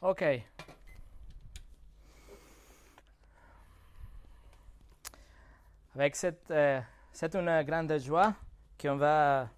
OK. 0.00 0.22
Avec 5.94 6.14
cette, 6.14 6.48
euh, 6.52 6.80
c'est 7.12 7.34
une 7.34 7.62
grande 7.64 7.98
joie 7.98 8.32
qu'on 8.80 8.96
va 8.96 9.48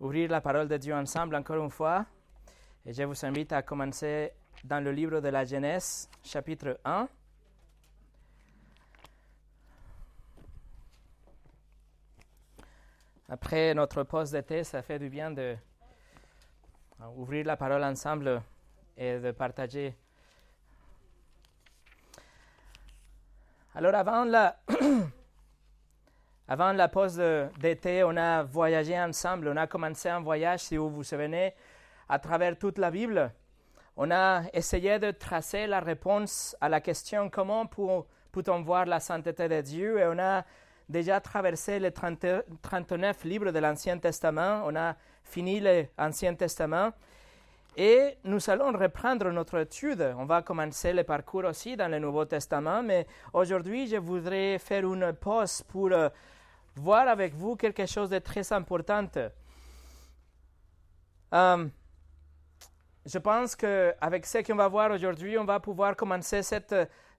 ouvrir 0.00 0.28
la 0.28 0.40
parole 0.40 0.66
de 0.66 0.76
Dieu 0.76 0.92
ensemble 0.92 1.36
encore 1.36 1.62
une 1.62 1.70
fois. 1.70 2.04
Et 2.84 2.92
je 2.92 3.04
vous 3.04 3.24
invite 3.24 3.52
à 3.52 3.62
commencer 3.62 4.32
dans 4.64 4.82
le 4.82 4.90
livre 4.90 5.20
de 5.20 5.28
la 5.28 5.44
Genèse, 5.44 6.10
chapitre 6.24 6.80
1. 6.84 7.08
Après 13.28 13.72
notre 13.74 14.02
pause 14.02 14.32
d'été, 14.32 14.64
ça 14.64 14.82
fait 14.82 14.98
du 14.98 15.08
bien 15.08 15.30
de 15.30 15.56
ouvrir 17.14 17.46
la 17.46 17.56
parole 17.56 17.84
ensemble 17.84 18.42
et 18.98 19.18
de 19.18 19.30
partager. 19.30 19.94
Alors 23.74 23.94
avant 23.94 24.24
la, 24.24 24.58
avant 26.48 26.72
la 26.72 26.88
pause 26.88 27.22
d'été, 27.60 28.02
on 28.02 28.16
a 28.16 28.42
voyagé 28.42 28.98
ensemble, 29.00 29.48
on 29.48 29.56
a 29.56 29.68
commencé 29.68 30.08
un 30.08 30.20
voyage, 30.20 30.60
si 30.60 30.76
vous 30.76 30.90
vous 30.90 31.04
souvenez, 31.04 31.54
à 32.08 32.18
travers 32.18 32.58
toute 32.58 32.78
la 32.78 32.90
Bible. 32.90 33.32
On 33.96 34.10
a 34.10 34.42
essayé 34.52 34.98
de 34.98 35.12
tracer 35.12 35.66
la 35.68 35.80
réponse 35.80 36.56
à 36.60 36.68
la 36.68 36.80
question 36.80 37.30
comment 37.30 37.66
peut-on 37.66 38.62
voir 38.62 38.86
la 38.86 38.98
sainteté 38.98 39.48
de 39.48 39.60
Dieu? 39.60 39.98
Et 40.00 40.06
on 40.06 40.18
a 40.18 40.44
déjà 40.88 41.20
traversé 41.20 41.78
les 41.78 41.92
39 41.92 43.24
livres 43.24 43.52
de 43.52 43.58
l'Ancien 43.60 43.98
Testament, 43.98 44.62
on 44.64 44.74
a 44.74 44.96
fini 45.22 45.60
l'Ancien 45.96 46.34
Testament 46.34 46.92
et 47.80 48.18
nous 48.24 48.50
allons 48.50 48.72
reprendre 48.72 49.30
notre 49.30 49.58
étude. 49.58 50.12
On 50.18 50.24
va 50.24 50.42
commencer 50.42 50.92
le 50.92 51.04
parcours 51.04 51.44
aussi 51.44 51.76
dans 51.76 51.88
le 51.88 52.00
Nouveau 52.00 52.24
Testament, 52.24 52.82
mais 52.82 53.06
aujourd'hui, 53.32 53.86
je 53.86 53.96
voudrais 53.98 54.58
faire 54.58 54.82
une 54.82 55.12
pause 55.12 55.62
pour 55.62 55.92
euh, 55.92 56.08
voir 56.74 57.06
avec 57.06 57.34
vous 57.34 57.54
quelque 57.54 57.86
chose 57.86 58.10
de 58.10 58.18
très 58.18 58.52
important. 58.52 59.06
Euh, 61.32 61.68
je 63.06 63.18
pense 63.18 63.54
qu'avec 63.54 64.26
ce 64.26 64.38
qu'on 64.38 64.56
va 64.56 64.66
voir 64.66 64.90
aujourd'hui, 64.90 65.38
on 65.38 65.44
va 65.44 65.60
pouvoir 65.60 65.94
commencer 65.94 66.42
cette, 66.42 66.74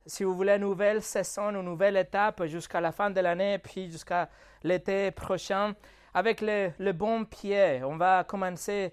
si 0.05 0.25
vous 0.25 0.35
voulez, 0.35 0.59
nouvelle 0.59 1.01
saison, 1.01 1.51
une 1.51 1.61
nouvelle 1.61 1.95
étape 1.95 2.43
jusqu'à 2.47 2.81
la 2.81 2.91
fin 2.91 3.09
de 3.09 3.21
l'année, 3.21 3.59
puis 3.59 3.89
jusqu'à 3.89 4.27
l'été 4.63 5.11
prochain, 5.11 5.73
avec 6.13 6.41
le 6.41 6.91
bon 6.91 7.23
pied. 7.23 7.81
On 7.85 7.95
va 7.95 8.25
commencer 8.25 8.91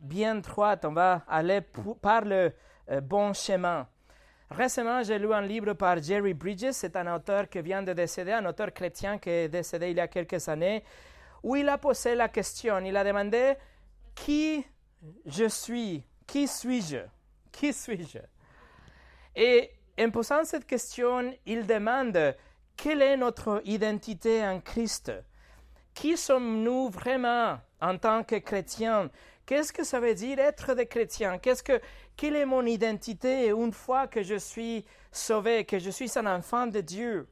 bien 0.00 0.36
droite, 0.36 0.84
on 0.84 0.92
va 0.92 1.22
aller 1.28 1.60
par 2.00 2.24
le 2.24 2.52
euh, 2.90 3.00
bon 3.00 3.32
chemin. 3.32 3.86
Récemment, 4.50 5.02
j'ai 5.02 5.18
lu 5.18 5.32
un 5.32 5.42
livre 5.42 5.74
par 5.74 6.02
Jerry 6.02 6.32
Bridges, 6.32 6.72
c'est 6.72 6.96
un 6.96 7.14
auteur 7.14 7.48
qui 7.48 7.60
vient 7.60 7.82
de 7.82 7.92
décéder, 7.92 8.32
un 8.32 8.46
auteur 8.46 8.72
chrétien 8.72 9.18
qui 9.18 9.28
est 9.28 9.48
décédé 9.48 9.90
il 9.90 9.96
y 9.98 10.00
a 10.00 10.08
quelques 10.08 10.48
années, 10.48 10.82
où 11.42 11.54
il 11.54 11.68
a 11.68 11.76
posé 11.76 12.14
la 12.14 12.28
question, 12.28 12.78
il 12.78 12.96
a 12.96 13.04
demandé 13.04 13.54
qui 14.14 14.64
je 15.26 15.48
suis, 15.48 16.02
qui 16.26 16.48
suis-je, 16.48 17.04
qui 17.52 17.72
suis-je? 17.72 18.18
Et 19.36 19.70
en 20.00 20.10
posant 20.10 20.44
cette 20.44 20.66
question, 20.66 21.32
il 21.44 21.66
demande 21.66 22.34
quelle 22.76 23.02
est 23.02 23.16
notre 23.16 23.60
identité 23.64 24.46
en 24.46 24.60
Christ? 24.60 25.12
Qui 25.92 26.16
sommes-nous 26.16 26.88
vraiment 26.88 27.58
en 27.80 27.98
tant 27.98 28.22
que 28.22 28.36
chrétiens? 28.36 29.10
Qu'est-ce 29.48 29.72
que 29.72 29.82
ça 29.82 29.98
veut 29.98 30.12
dire 30.12 30.38
être 30.40 30.74
des 30.74 30.84
chrétiens? 30.84 31.38
Qu'est-ce 31.38 31.62
que, 31.62 31.80
Quelle 32.18 32.36
est 32.36 32.44
mon 32.44 32.66
identité 32.66 33.48
une 33.48 33.72
fois 33.72 34.06
que 34.06 34.22
je 34.22 34.34
suis 34.34 34.84
sauvé, 35.10 35.64
que 35.64 35.78
je 35.78 35.88
suis 35.88 36.18
un 36.18 36.26
enfant 36.26 36.66
de 36.66 36.82
Dieu? 36.82 37.26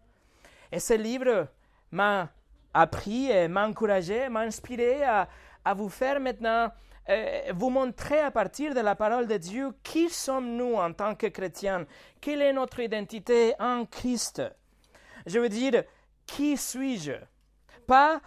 Et 0.72 0.80
ce 0.80 0.94
livre 0.94 1.46
m'a 1.90 2.30
appris 2.72 3.30
et 3.30 3.48
m'a 3.48 3.68
encouragé, 3.68 4.30
m'a 4.30 4.40
inspiré 4.40 5.04
à, 5.04 5.28
vous 5.74 5.90
faire 5.90 6.18
maintenant, 6.18 6.72
euh, 7.10 7.52
vous 7.54 7.68
montrer 7.68 8.20
à 8.20 8.30
partir 8.30 8.72
de 8.72 8.80
la 8.80 8.94
parole 8.94 9.26
de 9.26 9.36
Dieu 9.36 9.74
qui 9.82 10.08
sommes-nous 10.08 10.76
en 10.76 10.94
tant 10.94 11.14
que 11.16 11.26
chrétiens? 11.26 11.84
Quelle 12.22 12.40
est 12.40 12.54
notre 12.54 12.80
identité 12.80 13.52
en 13.58 13.84
Christ? 13.84 14.40
Je 15.26 15.38
veux 15.38 15.50
dire, 15.50 15.84
qui 16.24 16.56
suis-je? 16.56 17.12
Pas 17.86 18.22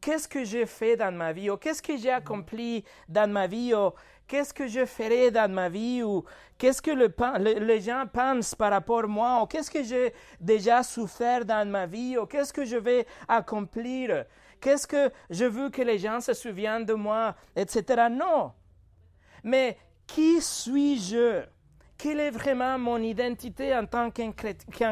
qu'est-ce 0.00 0.28
que 0.28 0.44
j'ai 0.44 0.66
fait 0.66 0.96
dans 0.96 1.14
ma 1.14 1.32
vie, 1.32 1.50
ou 1.50 1.56
qu'est-ce 1.56 1.82
que 1.82 1.96
j'ai 1.96 2.10
accompli 2.10 2.84
dans 3.08 3.30
ma 3.30 3.46
vie, 3.46 3.74
ou 3.74 3.92
qu'est-ce 4.26 4.52
que 4.54 4.66
je 4.66 4.84
ferai 4.84 5.30
dans 5.30 5.50
ma 5.50 5.68
vie, 5.68 6.02
ou 6.02 6.24
qu'est-ce 6.58 6.82
que 6.82 6.90
le, 6.90 7.12
les 7.60 7.80
gens 7.80 8.04
pensent 8.12 8.54
par 8.54 8.70
rapport 8.70 9.04
à 9.04 9.06
moi, 9.06 9.42
ou 9.42 9.46
qu'est-ce 9.46 9.70
que 9.70 9.82
j'ai 9.82 10.12
déjà 10.40 10.82
souffert 10.82 11.44
dans 11.44 11.68
ma 11.68 11.86
vie, 11.86 12.16
ou 12.18 12.26
qu'est-ce 12.26 12.52
que 12.52 12.64
je 12.64 12.76
vais 12.76 13.06
accomplir, 13.26 14.24
qu'est-ce 14.60 14.86
que 14.86 15.10
je 15.30 15.44
veux 15.44 15.70
que 15.70 15.82
les 15.82 15.98
gens 15.98 16.20
se 16.20 16.34
souviennent 16.34 16.84
de 16.84 16.94
moi, 16.94 17.34
etc. 17.56 18.08
Non. 18.10 18.52
Mais 19.42 19.78
qui 20.06 20.40
suis-je? 20.40 21.44
Quelle 21.96 22.20
est 22.20 22.30
vraiment 22.30 22.78
mon 22.78 22.98
identité 22.98 23.74
en 23.74 23.86
tant 23.86 24.10
qu'un 24.10 24.32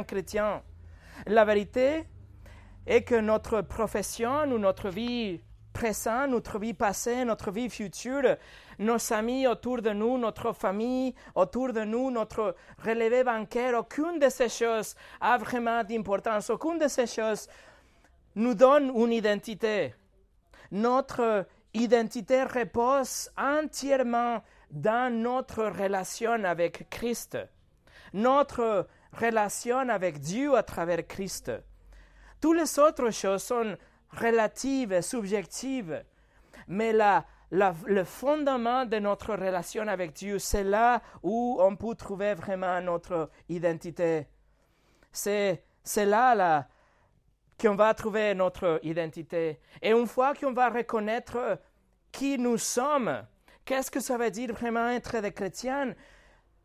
chrétien? 0.03 0.63
La 1.27 1.45
vérité, 1.45 2.05
et 2.87 3.03
que 3.03 3.17
notre 3.17 3.63
profession 3.63 4.43
ou 4.45 4.59
notre 4.59 4.89
vie 4.91 5.41
présente, 5.73 6.31
notre 6.31 6.59
vie 6.59 6.73
passée, 6.73 7.25
notre 7.25 7.51
vie 7.51 7.69
future, 7.69 8.37
nos 8.79 9.13
amis 9.13 9.47
autour 9.47 9.83
de 9.83 9.91
nous, 9.91 10.17
notre 10.17 10.53
famille 10.53 11.15
autour 11.35 11.73
de 11.73 11.85
nous, 11.85 12.11
notre 12.11 12.55
relevé 12.83 13.25
bancaire, 13.25 13.79
aucune 13.79 14.19
de 14.19 14.31
ces 14.31 14.49
choses 14.49 14.95
a 15.21 15.37
vraiment 15.37 15.85
d'importance. 15.85 16.49
Aucune 16.49 16.79
de 16.79 16.89
ces 16.89 17.07
choses 17.07 17.47
nous 18.37 18.55
donne 18.55 18.91
une 18.95 19.13
identité. 19.13 19.95
Notre 20.71 21.47
identité 21.75 22.45
repose 22.45 23.31
entièrement 23.37 24.43
dans 24.71 25.13
notre 25.13 25.65
relation 25.67 26.43
avec 26.45 26.89
Christ, 26.89 27.39
notre 28.15 28.87
relation 29.13 29.89
avec 29.91 30.21
Dieu 30.21 30.57
à 30.57 30.63
travers 30.63 31.07
Christ. 31.07 31.53
Toutes 32.41 32.59
les 32.59 32.79
autres 32.79 33.11
choses 33.11 33.43
sont 33.43 33.77
relatives 34.11 34.93
et 34.93 35.03
subjectives, 35.03 36.05
mais 36.69 36.93
le 36.93 38.05
fondement 38.05 38.85
de 38.85 38.99
notre 38.99 39.35
relation 39.35 39.87
avec 39.89 40.13
Dieu, 40.13 40.39
c'est 40.39 40.65
là 40.65 41.03
où 41.23 41.59
on 41.61 41.77
peut 41.77 41.95
trouver 41.95 42.35
vraiment 42.35 42.81
notre 42.81 43.31
identité. 43.49 44.27
C'est, 45.13 45.63
là, 45.97 46.35
là 46.35 46.69
qu'on 47.59 47.75
va 47.75 47.95
trouver 47.95 48.35
notre 48.35 48.81
identité. 48.83 49.61
Et 49.81 49.91
une 49.91 50.07
fois 50.07 50.35
qu'on 50.35 50.53
va 50.53 50.69
reconnaître 50.69 51.59
qui 52.13 52.39
nous 52.39 52.59
sommes, 52.59 53.25
qu'est-ce 53.65 53.91
que 53.91 54.01
ça 54.01 54.19
veut 54.19 54.31
dire 54.31 54.53
vraiment 54.53 54.89
être 54.89 55.21
des 55.21 55.33
chrétiens, 55.33 55.95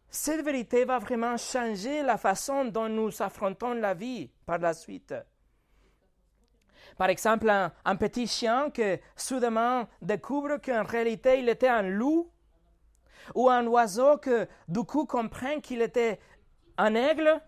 cette 0.10 0.44
vérité 0.44 0.84
va 0.84 1.00
vraiment 1.00 1.38
changer 1.38 2.04
la 2.04 2.18
façon 2.18 2.66
dont 2.66 2.90
nous 2.90 3.22
affrontons 3.22 3.74
la 3.74 3.94
vie 3.94 4.30
par 4.46 4.58
la 4.58 4.74
suite. 4.74 5.14
Par 6.98 7.10
exemple, 7.10 7.50
un, 7.50 7.96
petit 7.96 8.28
chien 8.28 8.70
qui 8.72 9.00
soudainement 9.16 9.88
découvre 10.02 10.58
qu'en 10.58 10.84
réalité 10.84 11.40
il 11.40 11.50
était 11.50 11.68
un 11.68 11.84
loup, 11.84 12.30
ou 13.36 13.50
un 13.50 13.66
oiseau 13.68 14.18
qui 14.18 14.32
du 14.68 14.84
coup 14.84 15.06
comprend 15.06 15.60
qu'il 15.60 15.82
était 15.82 16.20
un 16.78 16.96
aigle, 16.96 17.40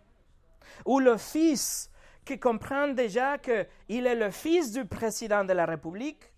ou 0.85 0.99
le 0.99 1.17
fils 1.17 1.89
qui 2.25 2.39
comprend 2.39 2.87
déjà 2.89 3.37
qu'il 3.37 4.07
est 4.07 4.15
le 4.15 4.31
fils 4.31 4.71
du 4.71 4.85
président 4.85 5.43
de 5.43 5.53
la 5.53 5.65
République, 5.65 6.33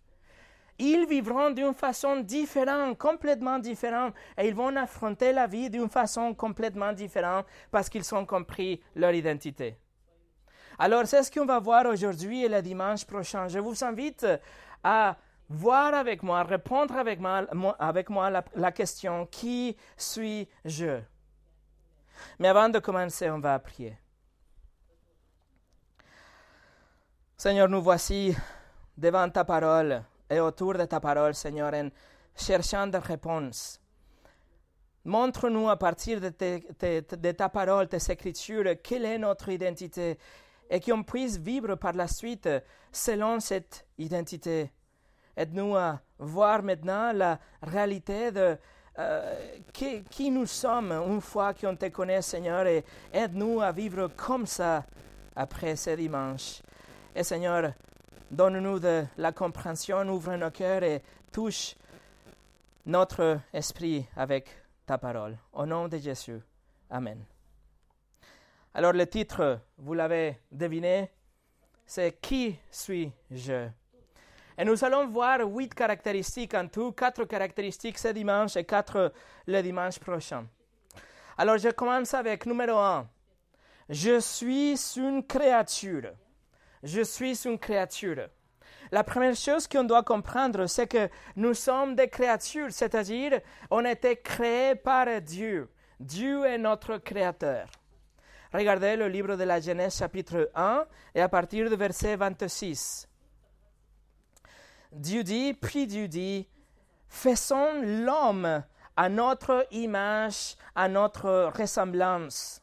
ils 0.78 1.06
vivront 1.08 1.52
d'une 1.52 1.74
façon 1.74 2.20
différente, 2.20 2.98
complètement 2.98 3.60
différente, 3.60 4.14
et 4.38 4.48
ils 4.48 4.56
vont 4.56 4.76
affronter 4.76 5.32
la 5.32 5.48
vie 5.48 5.70
d'une 5.70 5.90
façon 5.90 6.34
complètement 6.34 6.92
différente 6.92 7.46
parce 7.72 7.90
qu'ils 7.90 8.14
ont 8.14 8.26
compris 8.26 8.82
leur 8.96 9.14
identité. 9.14 9.78
Alors, 10.78 11.06
c'est 11.08 11.24
ce 11.24 11.32
qu'on 11.32 11.46
va 11.46 11.60
voir 11.60 11.86
aujourd'hui 11.86 12.44
et 12.44 12.50
le 12.50 12.62
dimanche 12.62 13.06
prochain. 13.06 13.48
Je 13.48 13.60
vous 13.60 13.84
invite 13.84 14.26
à 14.84 15.16
voir 15.50 15.94
avec 15.94 16.24
moi, 16.24 16.44
répondre 16.44 16.96
avec 16.96 17.20
moi, 17.20 17.46
avec 17.80 18.10
moi 18.10 18.30
la, 18.56 18.72
question 18.72 19.26
Qui 19.28 19.76
suis-je? 19.96 21.00
Mais 22.40 22.48
avant 22.48 22.70
de 22.70 22.80
commencer, 22.80 23.30
on 23.30 23.40
va 23.40 23.60
prier. 23.60 23.98
Seigneur, 27.38 27.68
nous 27.68 27.82
voici 27.82 28.36
devant 28.98 29.30
ta 29.30 29.44
parole 29.44 30.04
et 30.30 30.40
autour 30.40 30.74
de 30.76 30.86
ta 30.86 31.00
parole, 31.00 31.36
Seigneur, 31.36 31.74
en 31.74 31.90
cherchant 32.36 32.88
des 32.88 32.98
réponses. 32.98 33.80
Montre-nous 35.04 35.70
à 35.70 35.78
partir 35.78 36.20
de, 36.20 36.30
de, 36.30 37.32
ta 37.32 37.50
parole, 37.50 37.88
tes 37.88 38.12
écritures, 38.12 38.76
quelle 38.82 39.06
est 39.06 39.20
notre 39.20 39.50
identité 39.50 40.18
et 40.70 40.80
qu'on 40.80 41.04
puisse 41.04 41.38
vivre 41.38 41.76
par 41.76 41.94
la 41.94 42.08
suite 42.08 42.50
selon 42.92 43.40
cette 43.40 43.86
identité. 43.98 44.72
Aide-nous 45.36 45.76
à 45.76 46.00
voir 46.18 46.64
maintenant 46.64 47.12
la 47.12 47.40
réalité 47.62 48.32
de 48.32 48.58
euh, 48.98 49.58
qui, 49.74 50.04
qui, 50.06 50.32
nous 50.32 50.46
sommes 50.46 50.94
une 50.94 51.20
fois 51.20 51.54
qu'on 51.54 51.76
te 51.76 51.90
connaît, 51.90 52.22
Seigneur, 52.22 52.66
et 52.66 52.86
aide-nous 53.12 53.60
à 53.60 53.74
vivre 53.74 54.08
comme 54.16 54.46
ça 54.46 54.86
après 55.36 55.76
ce 55.76 55.90
dimanche. 55.90 56.62
Et 57.14 57.24
Seigneur, 57.24 57.74
donne-nous 58.32 58.80
de 58.80 59.04
la 59.18 59.34
compréhension, 59.34 60.08
ouvre 60.08 60.36
nos 60.36 60.52
cœurs 60.52 60.84
et 60.84 61.02
touche 61.32 61.76
notre 62.86 63.40
esprit 63.52 64.06
avec 64.16 64.48
ta 64.86 64.98
parole. 64.98 65.38
Au 65.52 65.66
nom 65.66 65.90
de 65.90 65.98
Jésus. 65.98 66.40
Amen. 66.90 67.35
Alors 68.78 68.92
le 68.92 69.08
titre, 69.08 69.62
vous 69.78 69.94
l'avez 69.94 70.38
deviné, 70.52 71.10
c'est 71.86 72.20
Qui 72.20 72.60
suis-je 72.70 73.70
Et 74.58 74.66
nous 74.66 74.84
allons 74.84 75.08
voir 75.08 75.40
huit 75.48 75.74
caractéristiques 75.74 76.54
en 76.56 76.68
tout, 76.68 76.92
quatre 76.92 77.24
caractéristiques 77.24 77.98
ce 77.98 78.10
dimanche 78.10 78.58
et 78.58 78.66
quatre 78.66 79.14
le 79.48 79.62
dimanche 79.62 79.98
prochain. 79.98 80.46
Alors 81.38 81.58
je 81.58 81.70
commence 81.70 82.14
avec 82.16 82.46
numéro 82.46 82.78
un. 82.78 83.08
Je 83.88 84.20
suis 84.20 84.78
une 84.98 85.26
créature. 85.26 86.12
Je 86.84 87.02
suis 87.02 87.46
une 87.46 87.58
créature. 87.58 88.28
La 88.92 89.06
première 89.06 89.38
chose 89.38 89.70
qu'on 89.70 89.86
doit 89.86 90.04
comprendre, 90.04 90.66
c'est 90.66 90.88
que 90.88 91.08
nous 91.38 91.54
sommes 91.54 91.96
des 91.96 92.10
créatures, 92.10 92.74
c'est-à-dire 92.74 93.40
on 93.72 93.86
a 93.86 93.92
été 93.92 94.18
créés 94.18 94.76
par 94.76 95.22
Dieu. 95.22 95.72
Dieu 95.98 96.44
est 96.44 96.58
notre 96.58 96.98
créateur. 96.98 97.70
Regardez 98.56 98.96
le 98.96 99.10
livre 99.10 99.36
de 99.36 99.44
la 99.44 99.60
Genèse 99.60 99.98
chapitre 99.98 100.50
1 100.56 100.86
et 101.14 101.20
à 101.20 101.28
partir 101.28 101.70
du 101.70 101.76
verset 101.76 102.16
26. 102.16 103.06
Dieu 104.94 105.24
dit, 105.24 105.54
puis 105.54 105.86
Dieu 105.86 106.08
dit, 106.08 106.48
faisons 107.10 107.82
l'homme 107.84 108.64
à 108.96 109.10
notre 109.10 109.68
image, 109.72 110.56
à 110.74 110.88
notre 110.88 111.52
ressemblance 111.54 112.62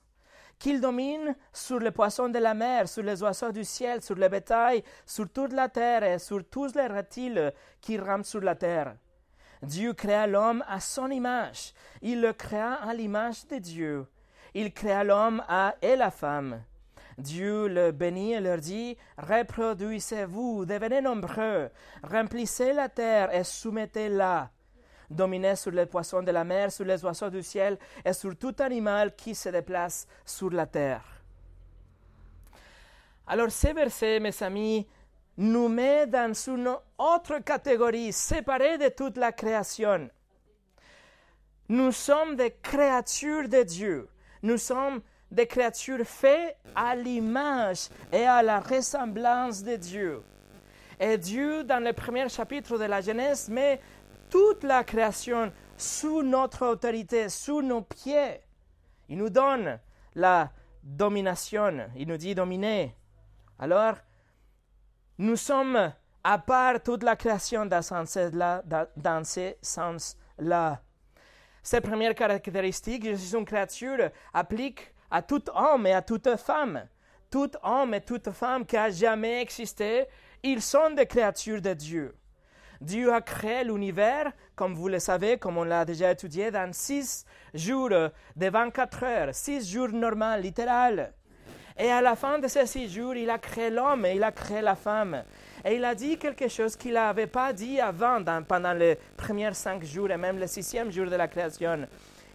qu'il 0.59 0.81
domine 0.81 1.37
sur 1.53 1.79
les 1.79 1.91
poissons 1.91 2.31
de 2.31 2.38
la 2.38 2.55
mer, 2.55 2.88
sur 2.88 3.03
les 3.03 3.23
oiseaux 3.23 3.53
du 3.53 3.65
ciel, 3.65 4.00
sur 4.00 4.15
le 4.15 4.29
bétail, 4.29 4.83
sur 5.05 5.29
toute 5.29 5.53
la 5.53 5.69
terre 5.69 6.05
et 6.05 6.19
sur 6.19 6.43
tous 6.49 6.75
les 6.75 6.87
reptiles 6.87 7.53
qui 7.83 7.99
rampent 7.99 8.25
sur 8.25 8.41
la 8.41 8.55
terre. 8.55 8.97
Dieu 9.61 9.93
créa 9.93 10.27
l'homme 10.27 10.65
à 10.67 10.81
son 10.81 11.11
image. 11.11 11.75
Il 12.00 12.23
le 12.23 12.33
créa 12.33 12.75
à 12.77 12.95
l'image 12.95 13.47
de 13.49 13.59
Dieu. 13.59 14.06
Il 14.54 14.72
créa 14.72 15.04
l'homme 15.04 15.43
et 15.81 15.96
la 15.96 16.10
femme. 16.10 16.62
Dieu 17.19 17.69
le 17.69 17.93
bénit 17.93 18.32
et 18.32 18.40
leur 18.40 18.58
dit, 18.58 18.96
Reproduisez-vous, 19.19 20.64
devenez 20.64 21.00
nombreux, 21.00 21.70
remplissez 22.02 22.72
la 22.72 22.88
terre 22.88 23.34
et 23.34 23.44
soumettez-la 23.44 24.50
dominer 25.12 25.56
sur 25.56 25.70
les 25.70 25.87
poissons 25.87 26.22
de 26.22 26.31
la 26.31 26.44
mer, 26.44 26.72
sur 26.72 26.84
les 26.84 27.04
oiseaux 27.04 27.31
du 27.31 27.43
ciel 27.43 27.78
et 28.04 28.12
sur 28.12 28.37
tout 28.37 28.54
animal 28.58 29.14
qui 29.14 29.34
se 29.34 29.49
déplace 29.49 30.06
sur 30.25 30.50
la 30.50 30.66
terre. 30.66 31.04
Alors 33.26 33.50
ces 33.50 33.72
versets, 33.72 34.20
mes 34.20 34.43
amis, 34.43 34.87
nous 35.37 35.69
met 35.69 36.06
dans 36.06 36.32
une 36.34 36.75
autre 36.99 37.38
catégorie, 37.38 38.12
séparée 38.12 38.78
de 38.78 38.88
toute 38.88 39.16
la 39.16 39.32
création. 39.32 40.10
Nous 41.69 41.93
sommes 41.93 42.37
des 42.37 42.50
créatures 42.50 43.49
de 43.49 43.62
Dieu. 43.62 44.08
Nous 44.43 44.59
sommes 44.59 45.00
des 45.31 45.47
créatures 45.47 46.05
faites 46.05 46.56
à 46.75 46.94
l'image 46.94 47.89
et 48.12 48.25
à 48.25 48.43
la 48.43 48.61
ressemblance 48.61 49.62
de 49.62 49.77
Dieu. 49.77 50.23
Et 51.00 51.17
Dieu, 51.17 51.65
dans 51.65 51.83
le 51.83 51.93
premier 51.93 52.29
chapitre 52.29 52.79
de 52.79 52.85
la 52.85 53.00
Genèse, 53.00 53.49
met 53.49 53.81
toute 54.31 54.62
la 54.62 54.85
création 54.85 55.53
sous 55.77 56.23
notre 56.23 56.67
autorité, 56.67 57.29
sous 57.29 57.62
nos 57.62 57.83
pieds. 57.83 58.41
Il 59.09 59.19
nous 59.19 59.31
donne 59.31 59.79
la 60.15 60.53
domination, 60.83 61.88
il 61.97 62.09
nous 62.09 62.17
dit 62.17 62.35
dominer. 62.35 62.95
Alors, 63.59 63.97
nous 65.19 65.37
sommes 65.37 65.93
à 66.25 66.38
part 66.38 66.83
toute 66.83 67.03
la 67.03 67.17
création 67.17 67.67
dans 67.67 67.83
ce 67.83 69.55
sens-là. 69.61 70.81
Ces 71.62 71.81
premières 71.81 72.14
caractéristiques, 72.14 73.06
je 73.06 73.14
suis 73.14 73.37
une 73.37 73.44
créature, 73.44 74.11
appliquent 74.35 74.93
à 75.11 75.23
tout 75.23 75.44
homme 75.55 75.87
et 75.87 75.93
à 75.93 76.03
toute 76.03 76.37
femme. 76.37 76.88
Tout 77.31 77.50
homme 77.62 77.94
et 77.94 78.00
toute 78.00 78.31
femme 78.31 78.67
qui 78.67 78.76
a 78.76 78.91
jamais 78.91 79.43
existé, 79.43 80.06
ils 80.43 80.61
sont 80.61 80.91
des 80.91 81.06
créatures 81.06 81.62
de 81.62 81.73
Dieu. 81.73 82.14
Dieu 82.81 83.12
a 83.12 83.20
créé 83.20 83.62
l'univers, 83.62 84.32
comme 84.56 84.75
vous 84.75 84.88
le 84.88 84.99
savez, 84.99 85.38
comme 85.38 85.56
on 85.56 85.62
l'a 85.62 85.85
déjà 85.85 86.11
étudié, 86.11 86.50
dans 86.50 86.73
six 86.73 87.25
jours 87.55 87.91
de 87.91 88.11
24 88.37 89.05
heures, 89.05 89.35
six 89.35 89.70
jours 89.73 89.91
normaux, 89.91 90.37
littéral. 90.41 91.12
Et 91.79 91.91
à 91.91 92.03
la 92.03 92.17
fin 92.17 92.38
de 92.38 92.49
ces 92.49 92.67
six 92.67 92.93
jours, 92.93 93.14
il 93.14 93.31
a 93.31 93.38
créé 93.38 93.70
l'homme 93.70 94.05
et 94.05 94.17
il 94.17 94.25
a 94.25 94.32
créé 94.32 94.61
la 94.61 94.75
femme. 94.75 95.23
Et 95.64 95.76
il 95.76 95.85
a 95.85 95.94
dit 95.94 96.19
quelque 96.19 96.49
chose 96.49 96.76
qu'il 96.76 96.94
n'avait 96.94 97.26
pas 97.26 97.53
dit 97.53 97.81
avant, 97.81 98.23
pendant 98.49 98.73
les 98.73 98.99
premiers 99.17 99.55
cinq 99.55 99.85
jours 99.85 100.11
et 100.11 100.17
même 100.17 100.38
le 100.38 100.47
sixième 100.47 100.91
jour 100.91 101.06
de 101.06 101.17
la 101.17 101.29
création. 101.29 101.87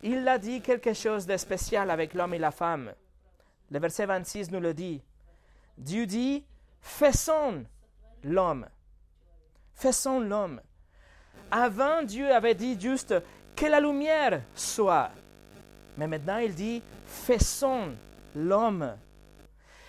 Il 0.04 0.28
a 0.28 0.38
dit 0.38 0.62
quelque 0.62 0.94
chose 0.94 1.26
de 1.26 1.36
spécial 1.38 1.90
avec 1.90 2.14
l'homme 2.14 2.34
et 2.34 2.40
la 2.40 2.52
femme. 2.52 2.92
Le 3.70 3.80
verset 3.80 4.06
26 4.06 4.52
nous 4.52 4.62
le 4.62 4.74
dit. 4.74 5.02
Dieu 5.78 6.06
dit, 6.06 6.46
faisons 6.80 7.66
l'homme 8.24 8.68
faisons 9.78 10.20
l'homme. 10.20 10.60
Avant, 11.52 12.04
Dieu 12.04 12.34
avait 12.34 12.56
dit 12.56 12.80
juste 12.80 13.16
que 13.56 13.66
la 13.66 13.80
lumière 13.80 14.42
soit. 14.54 15.12
Mais 15.98 16.08
maintenant, 16.08 16.38
il 16.38 16.54
dit 16.54 16.82
faisons 17.06 17.96
l'homme. 18.36 18.98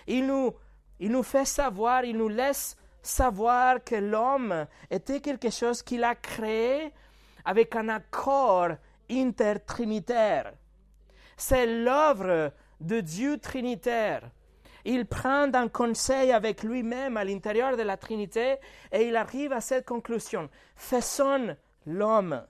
Il 0.07 0.27
nous, 0.27 0.55
il 1.01 1.11
nous 1.11 1.23
fait 1.23 1.45
savoir, 1.45 2.05
il 2.05 2.17
nous 2.17 2.29
laisse 2.29 2.77
savoir 3.09 3.83
que 3.85 3.97
l'homme 3.97 4.67
était 4.91 5.21
quelque 5.21 5.51
chose 5.51 5.83
qu'il 5.83 6.05
a 6.05 6.15
créé 6.15 6.93
avec 7.45 7.75
un 7.77 7.89
accord 7.89 8.71
intertrinitaire. 9.11 10.53
C'est 11.37 11.67
l'œuvre 11.67 12.53
de 12.81 13.01
Dieu 13.01 13.39
trinitaire 13.39 14.31
il 14.89 15.05
prend 15.05 15.53
un 15.53 15.69
conseil 15.69 16.33
avec 16.33 16.63
lui-même 16.63 17.19
à 17.19 17.25
l'intérieur 17.25 17.77
de 17.77 17.83
la 17.83 17.99
Trinité 17.99 18.57
et 18.91 19.07
il 19.07 19.17
arrive 19.17 19.53
à 19.53 19.61
cette 19.61 19.87
conclusion. 19.87 20.49
Façonne 20.77 21.57
l'homme. 21.85 22.43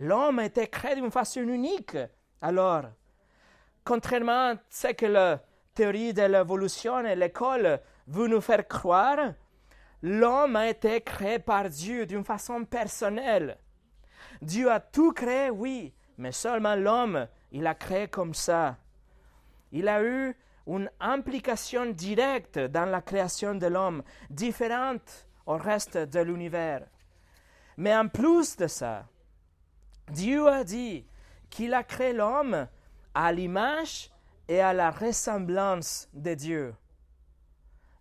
L'homme 0.00 0.40
été 0.40 0.66
créé 0.66 0.96
d'une 0.96 1.12
façon 1.12 1.42
unique. 1.42 1.96
Alors, 2.42 2.86
contrairement 3.84 4.50
à 4.50 4.54
ce 4.68 4.88
que 4.88 5.06
la 5.06 5.40
théorie 5.74 6.12
de 6.12 6.22
l'évolution 6.22 7.06
et 7.06 7.14
l'école 7.14 7.80
veut 8.08 8.26
nous 8.26 8.40
faire 8.40 8.66
croire, 8.66 9.34
l'homme 10.02 10.56
a 10.56 10.68
été 10.68 11.00
créé 11.00 11.38
par 11.38 11.68
Dieu 11.68 12.06
d'une 12.06 12.24
façon 12.24 12.64
personnelle. 12.64 13.58
Dieu 14.42 14.70
a 14.70 14.80
tout 14.80 15.12
créé, 15.12 15.50
oui, 15.50 15.94
mais 16.16 16.32
seulement 16.32 16.74
l'homme, 16.74 17.26
il 17.52 17.66
a 17.66 17.74
créé 17.74 18.08
comme 18.08 18.34
ça. 18.34 18.76
Il 19.72 19.88
a 19.88 20.02
eu 20.02 20.36
une 20.66 20.90
implication 21.00 21.86
directe 21.86 22.58
dans 22.58 22.84
la 22.84 23.00
création 23.00 23.54
de 23.54 23.66
l'homme, 23.66 24.02
différente 24.30 25.26
au 25.46 25.56
reste 25.56 25.96
de 25.96 26.20
l'univers. 26.20 26.86
Mais 27.76 27.96
en 27.96 28.08
plus 28.08 28.56
de 28.56 28.66
ça, 28.66 29.06
Dieu 30.10 30.46
a 30.48 30.64
dit 30.64 31.06
qu'il 31.50 31.74
a 31.74 31.82
créé 31.82 32.12
l'homme 32.12 32.68
à 33.14 33.32
l'image 33.32 34.10
et 34.48 34.60
à 34.60 34.72
la 34.72 34.90
ressemblance 34.90 36.08
de 36.12 36.34
Dieu. 36.34 36.74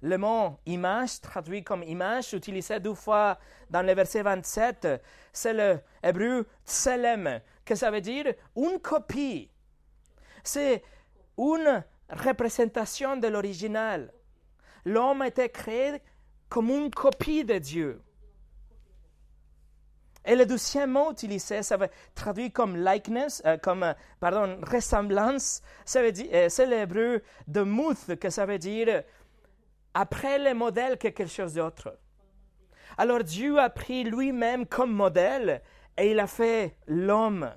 Le 0.02 0.18
mot 0.18 0.60
image, 0.66 1.22
traduit 1.22 1.64
comme 1.64 1.84
image, 1.84 2.34
utilisé 2.34 2.80
deux 2.80 2.94
fois 2.94 3.40
dans 3.70 3.82
le 3.82 3.94
verset 3.94 4.22
27, 4.22 4.88
c'est 5.34 5.54
le 5.54 5.80
hébreu 6.04 6.46
tselem, 6.66 7.42
que 7.66 7.76
ça 7.76 7.90
veut 7.90 8.02
dire 8.02 8.34
une 8.56 8.80
copie. 8.80 9.50
C'est 10.44 10.84
une 11.38 11.84
représentation 12.10 13.18
de 13.18 13.28
l'original. 13.28 14.14
L'homme 14.86 15.24
a 15.24 15.28
été 15.28 15.50
créé 15.50 16.02
comme 16.48 16.70
une 16.70 16.92
copie 16.92 17.44
de 17.44 17.58
Dieu. 17.58 18.02
Et 20.28 20.36
le 20.36 20.46
deuxième 20.46 20.92
mot 20.92 21.14
utilisé, 21.14 21.64
ça 21.64 21.78
veut 21.78 21.88
traduire 22.14 22.52
comme 22.52 22.76
likeness, 22.76 23.42
euh, 23.46 23.58
comme, 23.58 23.84
euh, 23.84 23.94
pardon, 24.20 24.60
ressemblance, 24.62 25.62
ça 25.86 26.02
veut 26.02 26.12
dire, 26.12 26.28
euh, 26.34 26.50
c'est 26.50 26.66
l'hébreu 26.66 27.24
de 27.48 27.62
mouth, 27.62 28.14
que 28.20 28.30
ça 28.30 28.46
veut 28.46 28.60
dire 28.60 29.04
après 30.00 30.38
le 30.38 30.54
modèle 30.54 30.96
quelque 31.00 31.26
chose 31.26 31.56
d'autre. 31.56 31.98
Alors 33.00 33.24
Dieu 33.24 33.58
a 33.58 33.68
pris 33.72 34.04
lui-même 34.04 34.68
comme 34.68 34.94
modèle 34.94 35.64
et 35.98 36.12
il 36.12 36.20
a 36.20 36.28
fait 36.28 36.78
l'homme. 36.86 37.52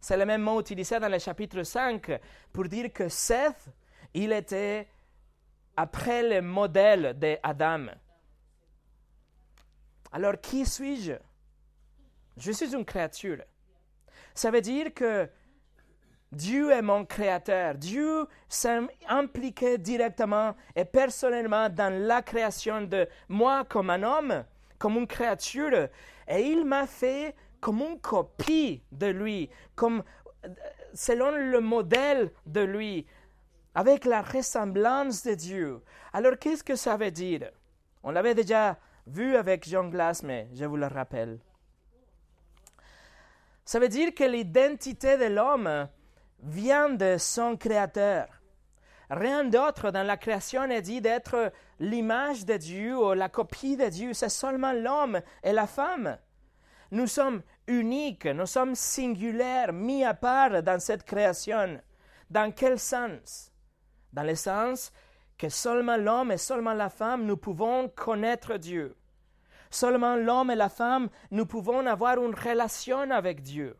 C'est 0.00 0.18
le 0.18 0.26
même 0.26 0.42
mot 0.42 0.60
utilisé 0.60 1.00
dans 1.00 1.08
le 1.10 1.18
chapitre 1.18 1.62
5 1.62 2.20
pour 2.52 2.68
dire 2.68 2.92
que 2.92 3.08
Seth, 3.08 3.70
il 4.12 4.32
était 4.32 4.86
après 5.78 6.28
le 6.28 6.42
modèle 6.42 7.18
d'Adam. 7.18 7.86
Alors, 10.12 10.38
qui 10.42 10.66
suis-je? 10.66 11.14
Je 12.36 12.52
suis 12.52 12.74
une 12.74 12.84
créature. 12.84 13.42
Ça 14.34 14.50
veut 14.50 14.60
dire 14.60 14.92
que 14.92 15.26
Dieu 16.30 16.70
est 16.70 16.82
mon 16.82 17.04
créateur. 17.04 17.74
Dieu 17.74 18.26
s'est 18.48 18.80
impliqué 19.08 19.78
directement 19.78 20.54
et 20.76 20.84
personnellement 20.84 21.68
dans 21.68 21.92
la 21.92 22.22
création 22.22 22.82
de 22.82 23.08
moi 23.28 23.64
comme 23.64 23.90
un 23.90 24.02
homme, 24.02 24.44
comme 24.78 24.96
une 24.96 25.06
créature. 25.06 25.88
Et 26.28 26.40
il 26.40 26.64
m'a 26.64 26.86
fait 26.86 27.34
comme 27.60 27.80
une 27.80 27.98
copie 27.98 28.82
de 28.92 29.06
lui, 29.06 29.48
comme 29.74 30.02
selon 30.92 31.30
le 31.30 31.60
modèle 31.60 32.30
de 32.46 32.60
lui, 32.60 33.06
avec 33.74 34.04
la 34.04 34.22
ressemblance 34.22 35.22
de 35.22 35.34
Dieu. 35.34 35.82
Alors 36.12 36.38
qu'est-ce 36.38 36.64
que 36.64 36.76
ça 36.76 36.96
veut 36.96 37.10
dire? 37.10 37.50
On 38.02 38.10
l'avait 38.10 38.34
déjà 38.34 38.76
vu 39.06 39.36
avec 39.36 39.68
Jean 39.68 39.88
Glass, 39.88 40.22
mais 40.22 40.48
je 40.52 40.64
vous 40.66 40.76
le 40.76 40.86
rappelle. 40.86 41.38
Ça 43.64 43.78
veut 43.78 43.88
dire 43.88 44.14
que 44.14 44.24
l'identité 44.24 45.16
de 45.16 45.26
l'homme 45.26 45.88
vient 46.42 46.90
de 46.90 47.16
son 47.18 47.56
Créateur. 47.56 48.26
Rien 49.10 49.44
d'autre 49.44 49.90
dans 49.90 50.02
la 50.02 50.16
création 50.16 50.66
n'est 50.66 50.82
dit 50.82 51.00
d'être 51.00 51.50
l'image 51.80 52.44
de 52.44 52.56
Dieu 52.56 52.96
ou 52.96 53.14
la 53.14 53.28
copie 53.28 53.76
de 53.76 53.88
Dieu. 53.88 54.12
C'est 54.12 54.28
seulement 54.28 54.72
l'homme 54.72 55.20
et 55.42 55.52
la 55.52 55.66
femme. 55.66 56.18
Nous 56.90 57.06
sommes 57.06 57.42
uniques, 57.66 58.26
nous 58.26 58.46
sommes 58.46 58.74
singulaires, 58.74 59.72
mis 59.72 60.04
à 60.04 60.14
part 60.14 60.62
dans 60.62 60.78
cette 60.78 61.04
création. 61.04 61.80
Dans 62.30 62.52
quel 62.52 62.78
sens? 62.78 63.50
Dans 64.12 64.22
le 64.22 64.34
sens 64.34 64.92
que 65.38 65.48
seulement 65.48 65.96
l'homme 65.96 66.32
et 66.32 66.38
seulement 66.38 66.74
la 66.74 66.90
femme, 66.90 67.24
nous 67.24 67.36
pouvons 67.36 67.88
connaître 67.88 68.56
Dieu. 68.56 68.96
Seulement 69.70 70.16
l'homme 70.16 70.50
et 70.50 70.56
la 70.56 70.68
femme, 70.68 71.08
nous 71.30 71.46
pouvons 71.46 71.86
avoir 71.86 72.22
une 72.22 72.34
relation 72.34 73.10
avec 73.10 73.42
Dieu. 73.42 73.76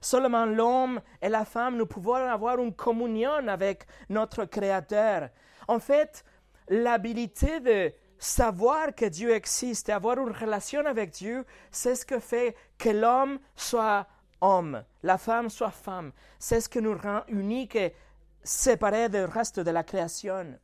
Seulement 0.00 0.46
l'homme 0.46 1.00
et 1.20 1.28
la 1.28 1.44
femme, 1.44 1.76
nous 1.76 1.86
pouvons 1.86 2.14
avoir 2.14 2.58
une 2.58 2.74
communion 2.74 3.48
avec 3.48 3.86
notre 4.08 4.44
Créateur. 4.44 5.28
En 5.66 5.78
fait, 5.78 6.24
l'habilité 6.68 7.60
de 7.60 7.92
savoir 8.18 8.94
que 8.94 9.06
Dieu 9.06 9.32
existe 9.32 9.88
et 9.88 9.92
avoir 9.92 10.18
une 10.18 10.32
relation 10.32 10.84
avec 10.86 11.10
Dieu, 11.10 11.44
c'est 11.70 11.94
ce 11.94 12.04
que 12.04 12.18
fait 12.18 12.56
que 12.76 12.88
l'homme 12.90 13.38
soit 13.54 14.06
homme, 14.40 14.82
la 15.02 15.18
femme 15.18 15.48
soit 15.48 15.70
femme. 15.70 16.12
C'est 16.38 16.60
ce 16.60 16.68
qui 16.68 16.80
nous 16.80 16.96
rend 16.96 17.22
uniques 17.28 17.76
et 17.76 17.94
séparés 18.42 19.08
du 19.08 19.24
reste 19.24 19.60
de 19.60 19.70
la 19.70 19.82
création. 19.82 20.58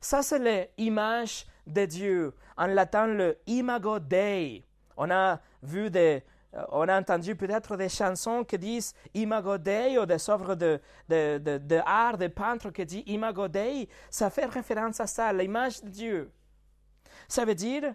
Ça, 0.00 0.22
c'est 0.22 0.72
l'image 0.78 1.46
de 1.66 1.84
Dieu. 1.84 2.34
En 2.56 2.66
latin, 2.66 3.06
le 3.06 3.38
imago 3.46 3.98
Dei. 3.98 4.64
On 4.96 5.10
a 5.10 5.40
vu 5.62 5.90
des, 5.90 6.24
on 6.70 6.88
a 6.88 6.98
entendu 6.98 7.34
peut-être 7.34 7.76
des 7.76 7.88
chansons 7.88 8.44
qui 8.44 8.58
disent 8.58 8.94
Imago 9.14 9.56
Dei 9.58 9.98
ou 9.98 10.04
des 10.04 10.28
œuvres 10.28 10.54
de, 10.54 10.80
de, 11.08 11.38
de, 11.38 11.80
art, 11.84 12.18
peintres 12.34 12.70
qui 12.70 12.84
disent 12.84 13.04
Imago 13.06 13.48
Dei. 13.48 13.88
Ça 14.10 14.28
fait 14.28 14.44
référence 14.46 15.00
à 15.00 15.06
ça, 15.06 15.32
l'image 15.32 15.82
de 15.82 15.88
Dieu. 15.88 16.30
Ça 17.26 17.44
veut 17.44 17.54
dire 17.54 17.94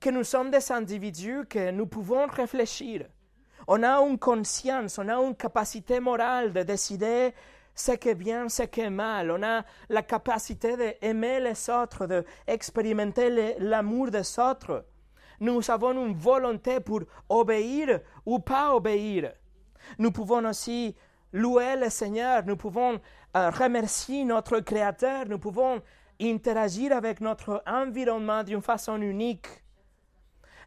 que 0.00 0.10
nous 0.10 0.24
sommes 0.24 0.50
des 0.50 0.72
individus 0.72 1.46
que 1.48 1.70
nous 1.70 1.86
pouvons 1.86 2.26
réfléchir. 2.26 3.06
On 3.68 3.82
a 3.82 4.00
une 4.00 4.18
conscience, 4.18 4.98
on 4.98 5.08
a 5.08 5.16
une 5.16 5.34
capacité 5.34 6.00
morale 6.00 6.52
de 6.52 6.62
décider 6.62 7.32
ce 7.74 7.92
qui 7.92 8.08
est 8.08 8.14
bien, 8.14 8.48
ce 8.48 8.62
qui 8.64 8.80
est 8.80 8.90
mal. 8.90 9.30
On 9.30 9.42
a 9.42 9.64
la 9.88 10.02
capacité 10.02 10.76
d'aimer 10.76 11.40
les 11.40 11.70
autres, 11.70 12.06
d'expérimenter 12.06 13.56
l'amour 13.58 14.10
des 14.10 14.38
autres. 14.38 14.84
Nous 15.40 15.70
avons 15.70 15.92
une 16.06 16.14
volonté 16.14 16.80
pour 16.80 17.00
obéir 17.28 18.00
ou 18.24 18.38
pas 18.38 18.74
obéir. 18.74 19.32
Nous 19.98 20.10
pouvons 20.10 20.44
aussi 20.48 20.94
louer 21.32 21.76
le 21.76 21.90
Seigneur, 21.90 22.44
nous 22.46 22.56
pouvons 22.56 23.00
euh, 23.36 23.50
remercier 23.50 24.24
notre 24.24 24.60
Créateur, 24.60 25.26
nous 25.28 25.38
pouvons 25.38 25.82
interagir 26.20 26.92
avec 26.92 27.20
notre 27.20 27.62
environnement 27.66 28.42
d'une 28.42 28.62
façon 28.62 29.00
unique. 29.00 29.46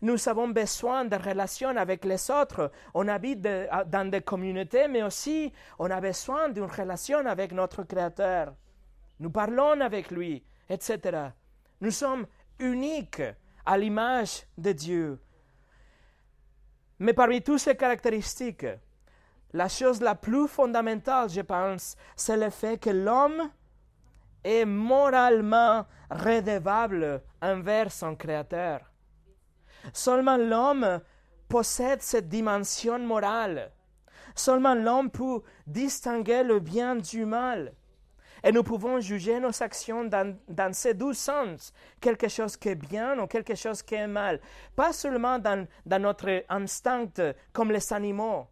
Nous 0.01 0.29
avons 0.29 0.47
besoin 0.47 1.03
de 1.03 1.17
relations 1.17 1.75
avec 1.75 2.05
les 2.05 2.31
autres. 2.31 2.71
On 2.93 3.07
habite 3.09 3.41
dans 3.41 4.09
des 4.09 4.21
communautés, 4.21 4.87
mais 4.87 5.03
aussi 5.03 5.51
on 5.77 5.91
a 5.91 5.99
besoin 5.99 6.49
d'une 6.49 6.63
relation 6.63 7.25
avec 7.25 7.51
notre 7.51 7.83
Créateur. 7.83 8.53
Nous 9.19 9.29
parlons 9.29 9.81
avec 9.81 10.11
lui, 10.11 10.41
etc. 10.69 11.31
Nous 11.81 11.91
sommes 11.91 12.25
uniques 12.59 13.21
à 13.69 13.77
l'image 13.77 14.47
de 14.57 14.71
Dieu. 14.71 15.19
Mais 16.97 17.13
parmi 17.13 17.43
toutes 17.43 17.59
ces 17.59 17.75
caractéristiques, 17.75 18.65
la 19.53 19.69
chose 19.69 20.01
la 20.01 20.15
plus 20.15 20.47
fondamentale, 20.47 21.29
je 21.29 21.41
pense, 21.41 21.95
c'est 22.15 22.35
le 22.35 22.49
fait 22.49 22.79
que 22.79 22.89
l'homme 22.89 23.51
est 24.43 24.65
moralement 24.65 25.85
redevable 26.09 27.21
envers 27.43 27.91
son 27.91 28.15
Créateur. 28.15 28.79
Seulement 29.93 30.37
l'homme 30.37 30.99
possède 31.47 32.01
cette 32.01 32.27
dimension 32.27 32.97
morale. 32.97 33.71
Seulement 34.33 34.73
l'homme 34.73 35.11
peut 35.11 35.43
distinguer 35.67 36.41
le 36.41 36.59
bien 36.59 36.95
du 36.95 37.23
mal. 37.23 37.73
Et 38.43 38.51
nous 38.51 38.63
pouvons 38.63 38.99
juger 38.99 39.39
nos 39.39 39.63
actions 39.63 40.05
dans, 40.05 40.73
ces 40.73 40.93
deux 40.93 41.13
sens, 41.13 41.73
quelque 41.99 42.27
chose 42.27 42.55
qui 42.55 42.69
est 42.69 42.75
bien 42.75 43.19
ou 43.19 43.27
quelque 43.27 43.55
chose 43.55 43.81
qui 43.81 43.95
est 43.95 44.07
mal. 44.07 44.39
Pas 44.75 44.93
seulement 44.93 45.39
dans, 45.39 45.67
notre 45.85 46.43
instinct 46.49 47.33
comme 47.51 47.71
les 47.71 47.93
animaux, 47.93 48.47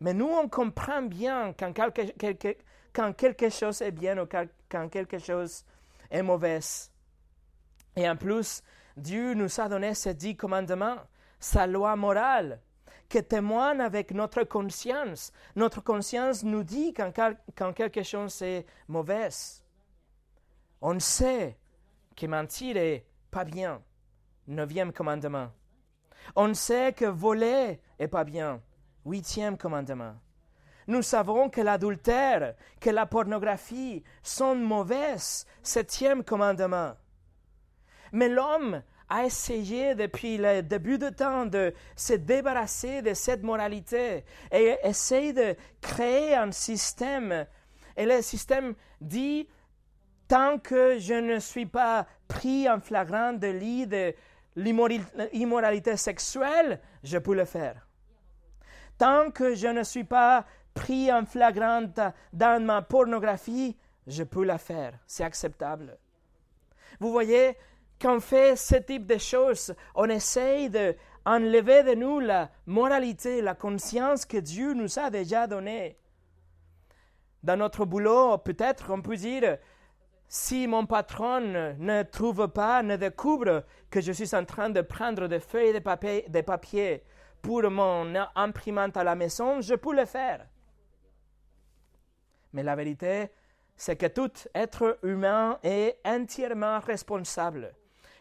mais 0.00 0.14
nous, 0.14 0.28
on 0.28 0.48
comprend 0.48 1.02
bien 1.02 1.52
quand 1.58 1.72
quelque, 1.72 2.56
quand 2.92 3.12
quelque 3.12 3.48
chose 3.48 3.82
est 3.82 3.90
bien 3.90 4.18
ou 4.18 4.26
quand 4.26 4.88
quelque 4.88 5.18
chose 5.18 5.64
est 6.10 6.22
mauvais. 6.22 6.60
Et 7.96 8.08
en 8.08 8.16
plus, 8.16 8.62
Dieu 8.96 9.34
nous 9.34 9.60
a 9.60 9.68
donné 9.68 9.94
ces 9.94 10.14
dix 10.14 10.36
commandements, 10.36 10.98
sa 11.40 11.66
loi 11.66 11.96
morale, 11.96 12.60
qui 13.08 13.22
témoigne 13.24 13.80
avec 13.80 14.12
notre 14.12 14.44
conscience. 14.44 15.32
Notre 15.56 15.82
conscience 15.82 16.44
nous 16.44 16.62
dit 16.62 16.92
quand, 16.92 17.12
quand 17.56 17.72
quelque 17.72 18.02
chose 18.02 18.42
est 18.42 18.66
mauvais. 18.86 19.30
On 20.80 20.98
sait 21.00 21.58
que 22.16 22.26
mentir 22.26 22.76
est 22.76 23.06
pas 23.30 23.44
bien. 23.44 23.82
Neuvième 24.46 24.92
commandement. 24.92 25.50
On 26.36 26.52
sait 26.54 26.92
que 26.92 27.06
voler 27.06 27.80
est 27.98 28.08
pas 28.08 28.24
bien. 28.24 28.60
Huitième 29.04 29.56
commandement. 29.56 30.14
Nous 30.86 31.02
savons 31.02 31.50
que 31.50 31.60
l'adultère, 31.60 32.54
que 32.80 32.90
la 32.90 33.06
pornographie 33.06 34.02
sont 34.22 34.54
mauvaises. 34.54 35.46
Septième 35.62 36.24
commandement. 36.24 36.94
Mais 38.12 38.28
l'homme 38.28 38.82
a 39.08 39.24
essayé 39.24 39.94
depuis 39.94 40.36
le 40.36 40.62
début 40.62 40.98
du 40.98 41.10
temps 41.12 41.46
de 41.46 41.72
se 41.96 42.12
débarrasser 42.14 43.02
de 43.02 43.14
cette 43.14 43.42
moralité 43.42 44.24
et 44.52 44.76
essaye 44.82 45.32
de 45.32 45.56
créer 45.80 46.34
un 46.34 46.52
système. 46.52 47.46
Et 47.96 48.06
le 48.06 48.20
système 48.22 48.74
dit, 49.00 49.48
tant 50.28 50.58
que 50.58 50.98
je 50.98 51.14
ne 51.14 51.38
suis 51.38 51.66
pas 51.66 52.06
pris 52.28 52.68
en 52.68 52.80
flagrant 52.80 53.32
délit 53.32 53.86
de 53.86 54.14
l'immoralité 54.56 55.96
sexuelle, 55.96 56.80
je 57.02 57.18
peux 57.18 57.34
le 57.34 57.44
faire. 57.44 57.86
Tant 58.98 59.30
que 59.30 59.54
je 59.54 59.68
ne 59.68 59.84
suis 59.84 60.04
pas 60.04 60.44
pris 60.74 61.10
en 61.12 61.24
flagrante 61.24 62.00
dans 62.32 62.62
ma 62.62 62.82
pornographie, 62.82 63.76
je 64.06 64.22
peux 64.22 64.44
la 64.44 64.58
faire. 64.58 64.92
C'est 65.06 65.24
acceptable. 65.24 65.96
Vous 67.00 67.12
voyez, 67.12 67.56
quand 68.00 68.16
on 68.16 68.20
fait 68.20 68.56
ce 68.56 68.76
type 68.76 69.06
de 69.06 69.18
choses, 69.18 69.74
on 69.94 70.08
essaye 70.08 70.70
d'enlever 70.70 71.82
de 71.82 71.94
nous 71.94 72.20
la 72.20 72.50
moralité, 72.66 73.42
la 73.42 73.54
conscience 73.54 74.24
que 74.24 74.38
Dieu 74.38 74.72
nous 74.74 74.98
a 74.98 75.10
déjà 75.10 75.46
donnée. 75.46 75.98
Dans 77.42 77.56
notre 77.56 77.84
boulot, 77.84 78.38
peut-être 78.38 78.92
on 78.92 79.02
peut 79.02 79.16
dire, 79.16 79.58
si 80.28 80.66
mon 80.66 80.86
patron 80.86 81.40
ne 81.40 82.02
trouve 82.02 82.48
pas, 82.48 82.82
ne 82.82 82.96
découvre 82.96 83.64
que 83.90 84.00
je 84.00 84.12
suis 84.12 84.34
en 84.34 84.44
train 84.44 84.70
de 84.70 84.82
prendre 84.82 85.26
des 85.26 85.40
feuilles 85.40 85.72
de 85.72 85.78
papier, 85.78 86.24
de 86.28 86.40
papier 86.40 87.02
pour 87.40 87.70
mon 87.70 88.14
imprimante 88.34 88.96
à 88.96 89.04
la 89.04 89.14
maison, 89.14 89.60
je 89.60 89.74
peux 89.74 89.94
le 89.94 90.04
faire. 90.04 90.46
Mais 92.52 92.62
la 92.62 92.76
vérité, 92.76 93.30
c'est 93.76 93.96
que 93.96 94.06
tout 94.06 94.32
être 94.54 94.98
humain 95.02 95.58
est 95.62 95.98
entièrement 96.04 96.80
responsable, 96.80 97.74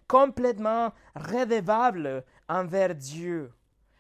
complètement 0.08 0.94
redevable 1.16 2.24
envers 2.48 2.96
Dieu, 2.96 3.54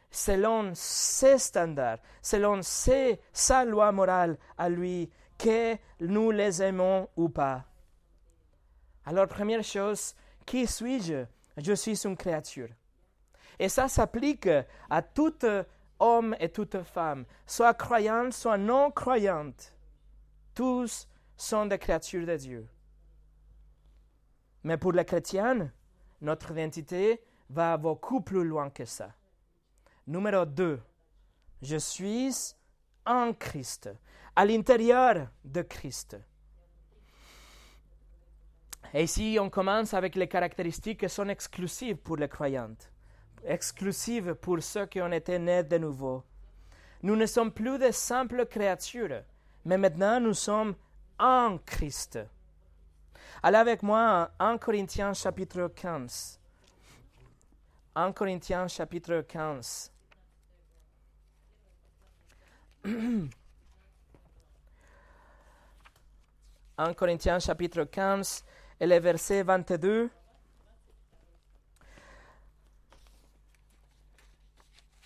selon 0.09 0.71
ses 0.73 1.37
standards, 1.37 1.99
selon 2.21 2.61
ses, 2.61 3.19
sa 3.33 3.65
loi 3.65 3.91
morale 3.91 4.37
à 4.57 4.69
lui, 4.69 5.09
que 5.37 5.75
nous 5.99 6.31
les 6.31 6.63
aimons 6.63 7.09
ou 7.15 7.29
pas. 7.29 7.65
Alors, 9.05 9.27
première 9.27 9.63
chose, 9.63 10.15
qui 10.45 10.65
suis-je? 10.65 11.25
Je 11.57 11.73
suis 11.73 12.05
une 12.05 12.17
créature. 12.17 12.69
Et 13.59 13.69
ça 13.69 13.87
s'applique 13.87 14.49
à 14.89 15.01
toute 15.01 15.45
homme 15.99 16.35
et 16.39 16.49
toute 16.49 16.81
femme, 16.83 17.25
soit 17.45 17.73
croyante, 17.73 18.33
soit 18.33 18.57
non 18.57 18.91
croyante, 18.91 19.73
tous 20.53 21.07
sont 21.35 21.65
des 21.65 21.77
créatures 21.77 22.25
de 22.25 22.35
Dieu. 22.35 22.67
Mais 24.63 24.77
pour 24.77 24.91
les 24.91 25.05
chrétiens, 25.05 25.71
notre 26.21 26.51
identité 26.51 27.21
va 27.49 27.77
beaucoup 27.77 28.21
plus 28.21 28.43
loin 28.43 28.69
que 28.69 28.85
ça. 28.85 29.13
Numéro 30.05 30.45
2. 30.45 30.79
Je 31.61 31.77
suis 31.77 32.55
en 33.05 33.33
Christ, 33.33 33.89
à 34.35 34.45
l'intérieur 34.45 35.27
de 35.43 35.61
Christ. 35.61 36.17
Et 38.93 39.03
ici, 39.03 39.37
on 39.39 39.49
commence 39.49 39.93
avec 39.93 40.15
les 40.15 40.27
caractéristiques 40.27 41.01
qui 41.01 41.09
sont 41.09 41.27
exclusives 41.27 41.97
pour 41.97 42.17
les 42.17 42.29
croyantes, 42.29 42.91
exclusives 43.43 44.35
pour 44.35 44.61
ceux 44.61 44.85
qui 44.85 45.01
ont 45.01 45.11
été 45.11 45.39
nés 45.39 45.63
de 45.63 45.77
nouveau. 45.77 46.23
Nous 47.03 47.15
ne 47.15 47.25
sommes 47.25 47.51
plus 47.51 47.77
de 47.77 47.91
simples 47.91 48.45
créatures, 48.45 49.23
mais 49.65 49.77
maintenant 49.77 50.19
nous 50.19 50.33
sommes 50.33 50.75
en 51.19 51.57
Christ. 51.65 52.19
Allez 53.43 53.57
avec 53.57 53.83
moi 53.83 54.31
en 54.39 54.45
1 54.45 54.57
Corinthiens 54.57 55.13
chapitre 55.13 55.67
15. 55.67 56.39
1 57.95 58.11
Corinthiens 58.13 58.67
chapitre 58.67 59.21
15. 59.21 59.91
1 66.77 66.93
Corinthiens 66.95 67.39
chapitre 67.39 67.83
15 67.83 68.43
et 68.79 68.87
le 68.87 68.99
verset 68.99 69.43
22. 69.43 70.09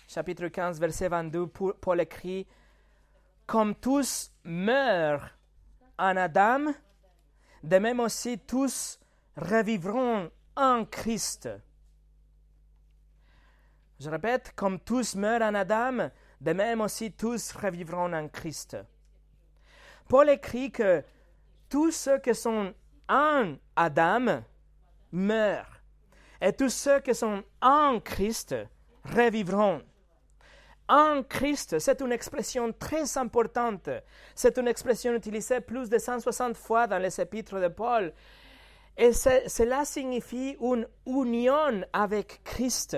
Chapitre 0.08 0.48
15, 0.48 0.78
verset 0.78 1.08
22, 1.08 1.46
Paul 1.46 2.00
écrit, 2.00 2.46
Comme 3.46 3.74
tous 3.74 4.30
meurent 4.44 5.30
en 5.98 6.16
Adam, 6.18 6.74
de 7.62 7.78
même 7.78 8.00
aussi 8.00 8.38
tous 8.38 8.98
revivront 9.36 10.30
en 10.56 10.84
Christ. 10.84 11.48
Je 14.00 14.10
répète, 14.10 14.52
comme 14.56 14.80
tous 14.80 15.14
meurent 15.14 15.42
en 15.42 15.54
Adam, 15.54 16.10
de 16.40 16.52
même 16.52 16.80
aussi 16.80 17.12
tous 17.12 17.52
revivront 17.52 18.12
en 18.12 18.28
Christ. 18.28 18.76
Paul 20.08 20.28
écrit 20.28 20.72
que 20.72 21.04
tous 21.68 21.92
ceux 21.92 22.18
qui 22.18 22.34
sont 22.34 22.74
en 23.08 23.54
Adam 23.76 24.42
meurent, 25.12 25.80
et 26.40 26.52
tous 26.52 26.70
ceux 26.70 27.00
qui 27.00 27.14
sont 27.14 27.44
en 27.60 28.00
Christ 28.00 28.56
revivront. 29.04 29.82
En 30.88 31.22
Christ, 31.22 31.78
c'est 31.78 32.00
une 32.00 32.12
expression 32.12 32.72
très 32.72 33.16
importante. 33.16 33.88
C'est 34.34 34.58
une 34.58 34.68
expression 34.68 35.14
utilisée 35.14 35.60
plus 35.60 35.88
de 35.88 35.98
160 35.98 36.56
fois 36.56 36.86
dans 36.86 36.98
les 36.98 37.20
épîtres 37.20 37.60
de 37.60 37.68
Paul. 37.68 38.12
Et 38.96 39.12
cela 39.12 39.84
signifie 39.84 40.56
une 40.60 40.86
union 41.06 41.82
avec 41.92 42.42
Christ. 42.44 42.96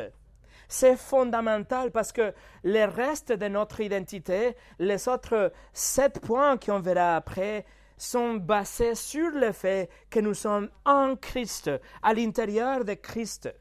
C'est 0.66 0.96
fondamental 0.96 1.92
parce 1.92 2.10
que 2.10 2.32
le 2.64 2.86
reste 2.86 3.32
de 3.32 3.48
notre 3.48 3.80
identité, 3.80 4.56
les 4.78 5.08
autres 5.08 5.52
sept 5.72 6.20
points 6.20 6.56
qu'on 6.56 6.80
verra 6.80 7.16
après, 7.16 7.64
sont 7.96 8.34
basés 8.34 8.94
sur 8.94 9.30
le 9.30 9.52
fait 9.52 9.88
que 10.10 10.18
nous 10.18 10.34
sommes 10.34 10.68
en 10.84 11.14
Christ, 11.16 11.70
à 12.02 12.12
l'intérieur 12.12 12.84
de 12.84 12.94
Christ. 12.94 13.54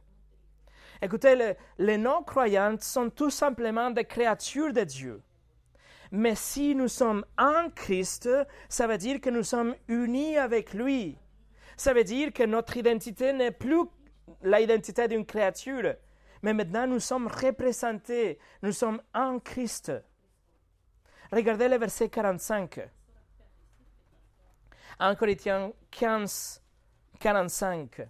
Écoutez, 1.04 1.56
les, 1.80 1.98
non-croyants 1.98 2.78
sont 2.80 3.10
tout 3.10 3.30
simplement 3.30 3.92
des 3.92 4.06
créatures 4.06 4.72
de 4.72 4.86
Dieu. 4.86 5.22
Mais 6.14 6.34
si 6.34 6.76
nous 6.76 6.88
sommes 6.88 7.26
en 7.38 7.70
Christ, 7.76 8.30
ça 8.70 8.88
veut 8.88 8.98
dire 8.98 9.20
que 9.20 9.30
nous 9.30 9.44
sommes 9.44 9.76
unis 9.90 10.38
avec 10.38 10.74
lui. 10.74 11.18
Ça 11.76 11.94
veut 11.94 12.06
dire 12.06 12.32
que 12.32 12.44
notre 12.44 12.78
identité 12.78 13.34
n'est 13.34 13.52
plus 13.52 13.82
l'identité 14.44 15.10
d'une 15.10 15.26
créature, 15.26 15.96
mais 16.42 16.54
maintenant 16.54 16.88
nous 16.88 17.02
sommes 17.02 17.28
représentés, 17.28 18.40
nous 18.62 18.72
sommes 18.72 19.02
en 19.14 19.40
Christ. 19.40 19.92
Regardez 21.34 21.68
le 21.68 21.80
verset 21.80 22.08
45. 22.08 22.80
1 25.00 25.16
Corinthiens 25.16 25.74
15, 25.92 26.64
45. 27.20 28.08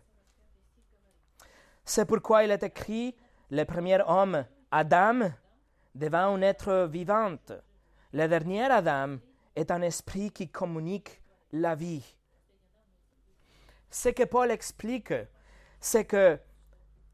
C'est 1.86 2.06
pourquoi 2.06 2.44
il 2.44 2.52
est 2.52 2.64
écrit, 2.64 3.16
le 3.50 3.66
premier 3.66 4.00
homme, 4.08 4.46
Adam, 4.72 5.32
devant 5.94 6.36
un 6.36 6.42
être 6.42 6.88
vivant. 6.90 7.36
Le 8.14 8.28
dernier 8.28 8.64
Adam 8.64 9.18
est 9.56 9.70
un 9.70 9.82
esprit 9.82 10.32
qui 10.32 10.50
communique 10.50 11.22
la 11.52 11.76
vie. 11.76 12.16
Ce 13.90 14.10
que 14.10 14.24
Paul 14.24 14.50
explique, 14.50 15.14
c'est 15.80 16.06
que 16.06 16.40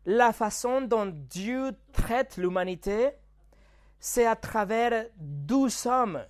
la 0.05 0.31
façon 0.31 0.81
dont 0.81 1.07
Dieu 1.07 1.71
traite 1.91 2.37
l'humanité, 2.37 3.11
c'est 3.99 4.25
à 4.25 4.35
travers 4.35 5.07
douze 5.17 5.85
hommes. 5.85 6.23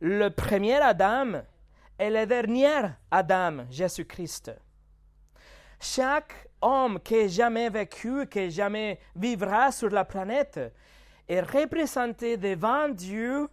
Le 0.00 0.28
premier 0.28 0.76
Adam 0.76 1.42
et 1.98 2.10
le 2.10 2.26
dernier 2.26 2.90
Adam, 3.10 3.64
Jésus-Christ. 3.70 4.52
Chaque 5.80 6.51
homme 6.62 7.00
qui 7.00 7.28
jamais 7.28 7.68
vécu, 7.68 8.26
qui 8.26 8.50
jamais 8.50 8.98
vivra 9.14 9.70
sur 9.72 9.90
la 9.90 10.04
planète, 10.04 10.60
est 11.28 11.40
représenté 11.40 12.36
devant 12.36 12.88
Dieu, 12.88 13.48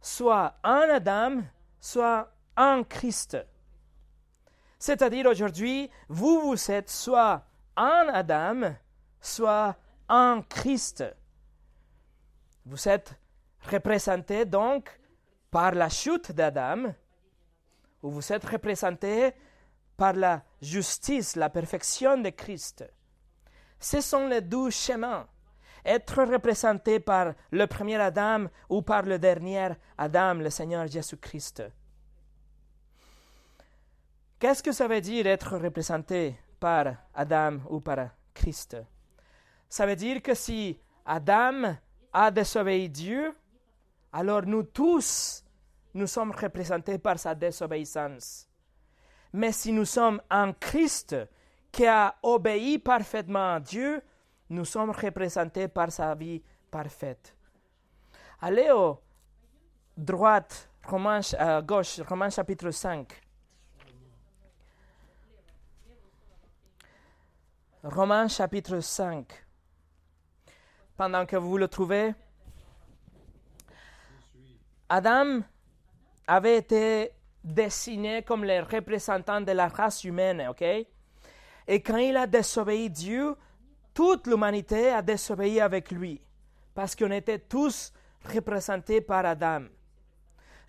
soit 0.00 0.54
en 0.62 0.88
Adam, 0.90 1.42
soit 1.80 2.30
en 2.56 2.82
Christ. 2.84 3.38
C'est-à-dire 4.78 5.26
aujourd'hui, 5.26 5.88
vous, 6.08 6.40
vous 6.40 6.70
êtes 6.70 6.90
soit 6.90 7.44
en 7.76 8.08
Adam, 8.12 8.74
soit 9.20 9.76
en 10.08 10.42
Christ. 10.42 11.04
Vous 12.66 12.88
êtes 12.88 13.14
représenté 13.70 14.44
donc 14.44 14.90
par 15.50 15.72
la 15.72 15.88
chute 15.88 16.32
d'Adam, 16.32 16.94
ou 18.02 18.10
vous 18.10 18.32
êtes 18.32 18.44
représenté 18.44 19.32
par 19.96 20.14
la 20.14 20.42
justice, 20.62 21.36
la 21.36 21.50
perfection 21.50 22.16
de 22.16 22.30
Christ. 22.30 22.84
Ce 23.78 24.00
sont 24.00 24.28
les 24.28 24.40
deux 24.40 24.70
chemins. 24.70 25.26
Être 25.84 26.22
représenté 26.22 27.00
par 27.00 27.34
le 27.50 27.66
premier 27.66 27.96
Adam 27.96 28.46
ou 28.68 28.82
par 28.82 29.02
le 29.02 29.18
dernier 29.18 29.70
Adam, 29.98 30.34
le 30.34 30.48
Seigneur 30.48 30.86
Jésus-Christ. 30.86 31.64
Qu'est-ce 34.38 34.62
que 34.62 34.72
ça 34.72 34.86
veut 34.86 35.00
dire 35.00 35.26
être 35.26 35.58
représenté 35.58 36.38
par 36.60 36.94
Adam 37.12 37.58
ou 37.68 37.80
par 37.80 38.10
Christ? 38.32 38.76
Ça 39.68 39.86
veut 39.86 39.96
dire 39.96 40.22
que 40.22 40.34
si 40.34 40.78
Adam 41.04 41.76
a 42.12 42.30
désobéi 42.30 42.88
Dieu, 42.88 43.34
alors 44.12 44.42
nous 44.46 44.62
tous, 44.62 45.44
nous 45.94 46.06
sommes 46.06 46.30
représentés 46.30 46.98
par 46.98 47.18
sa 47.18 47.34
désobéissance. 47.34 48.46
Mais 49.32 49.52
si 49.52 49.72
nous 49.72 49.84
sommes 49.84 50.20
en 50.30 50.52
Christ 50.52 51.16
qui 51.70 51.86
a 51.86 52.14
obéi 52.22 52.78
parfaitement 52.78 53.54
à 53.54 53.60
Dieu, 53.60 54.02
nous 54.50 54.64
sommes 54.64 54.90
représentés 54.90 55.68
par 55.68 55.90
sa 55.90 56.14
vie 56.14 56.42
parfaite. 56.70 57.34
Allez 58.40 58.70
au 58.70 59.00
droite, 59.96 60.68
à 61.38 61.62
gauche, 61.62 62.00
Romains 62.00 62.30
chapitre 62.30 62.70
5. 62.70 63.22
Romains 67.84 68.28
chapitre 68.28 68.80
5. 68.80 69.26
Pendant 70.96 71.24
que 71.24 71.36
vous 71.36 71.56
le 71.56 71.68
trouvez, 71.68 72.14
Adam 74.88 75.40
avait 76.26 76.58
été 76.58 77.12
dessiné 77.42 78.22
comme 78.22 78.44
le 78.44 78.60
représentant 78.62 79.40
de 79.40 79.52
la 79.52 79.68
race 79.68 80.04
humaine, 80.04 80.46
ok? 80.48 80.62
Et 80.62 81.82
quand 81.82 81.96
il 81.96 82.16
a 82.16 82.26
désobéi 82.26 82.90
Dieu, 82.90 83.36
toute 83.94 84.26
l'humanité 84.26 84.90
a 84.90 85.02
désobéi 85.02 85.60
avec 85.60 85.90
lui, 85.90 86.20
parce 86.74 86.96
qu'on 86.96 87.10
était 87.10 87.38
tous 87.38 87.92
représentés 88.32 89.00
par 89.00 89.26
Adam. 89.26 89.64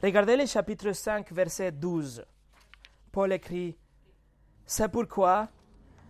Regardez 0.01 0.36
le 0.36 0.45
chapitre 0.45 0.91
5, 0.91 1.31
verset 1.31 1.71
12. 1.71 2.25
Paul 3.12 3.31
écrit, 3.31 3.77
C'est 4.65 4.89
pourquoi, 4.89 5.47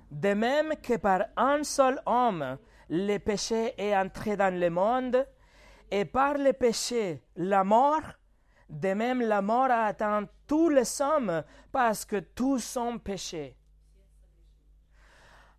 de 0.10 0.34
même 0.34 0.74
que 0.82 0.98
par 0.98 1.26
un 1.36 1.64
seul 1.64 2.02
homme, 2.06 2.58
le 2.90 3.18
péché 3.18 3.74
est 3.78 3.96
entré 3.96 4.36
dans 4.36 4.54
le 4.54 4.70
monde, 4.70 5.28
et 5.92 6.06
par 6.06 6.38
le 6.38 6.54
péché, 6.54 7.22
la 7.36 7.64
mort, 7.64 8.02
de 8.74 8.94
même, 8.94 9.22
la 9.22 9.42
mort 9.42 9.70
a 9.70 9.86
atteint 9.86 10.28
tous 10.48 10.70
les 10.70 11.02
hommes 11.02 11.44
parce 11.72 12.06
que 12.06 12.18
tous 12.18 12.60
sont 12.60 12.98
péchés. 12.98 13.56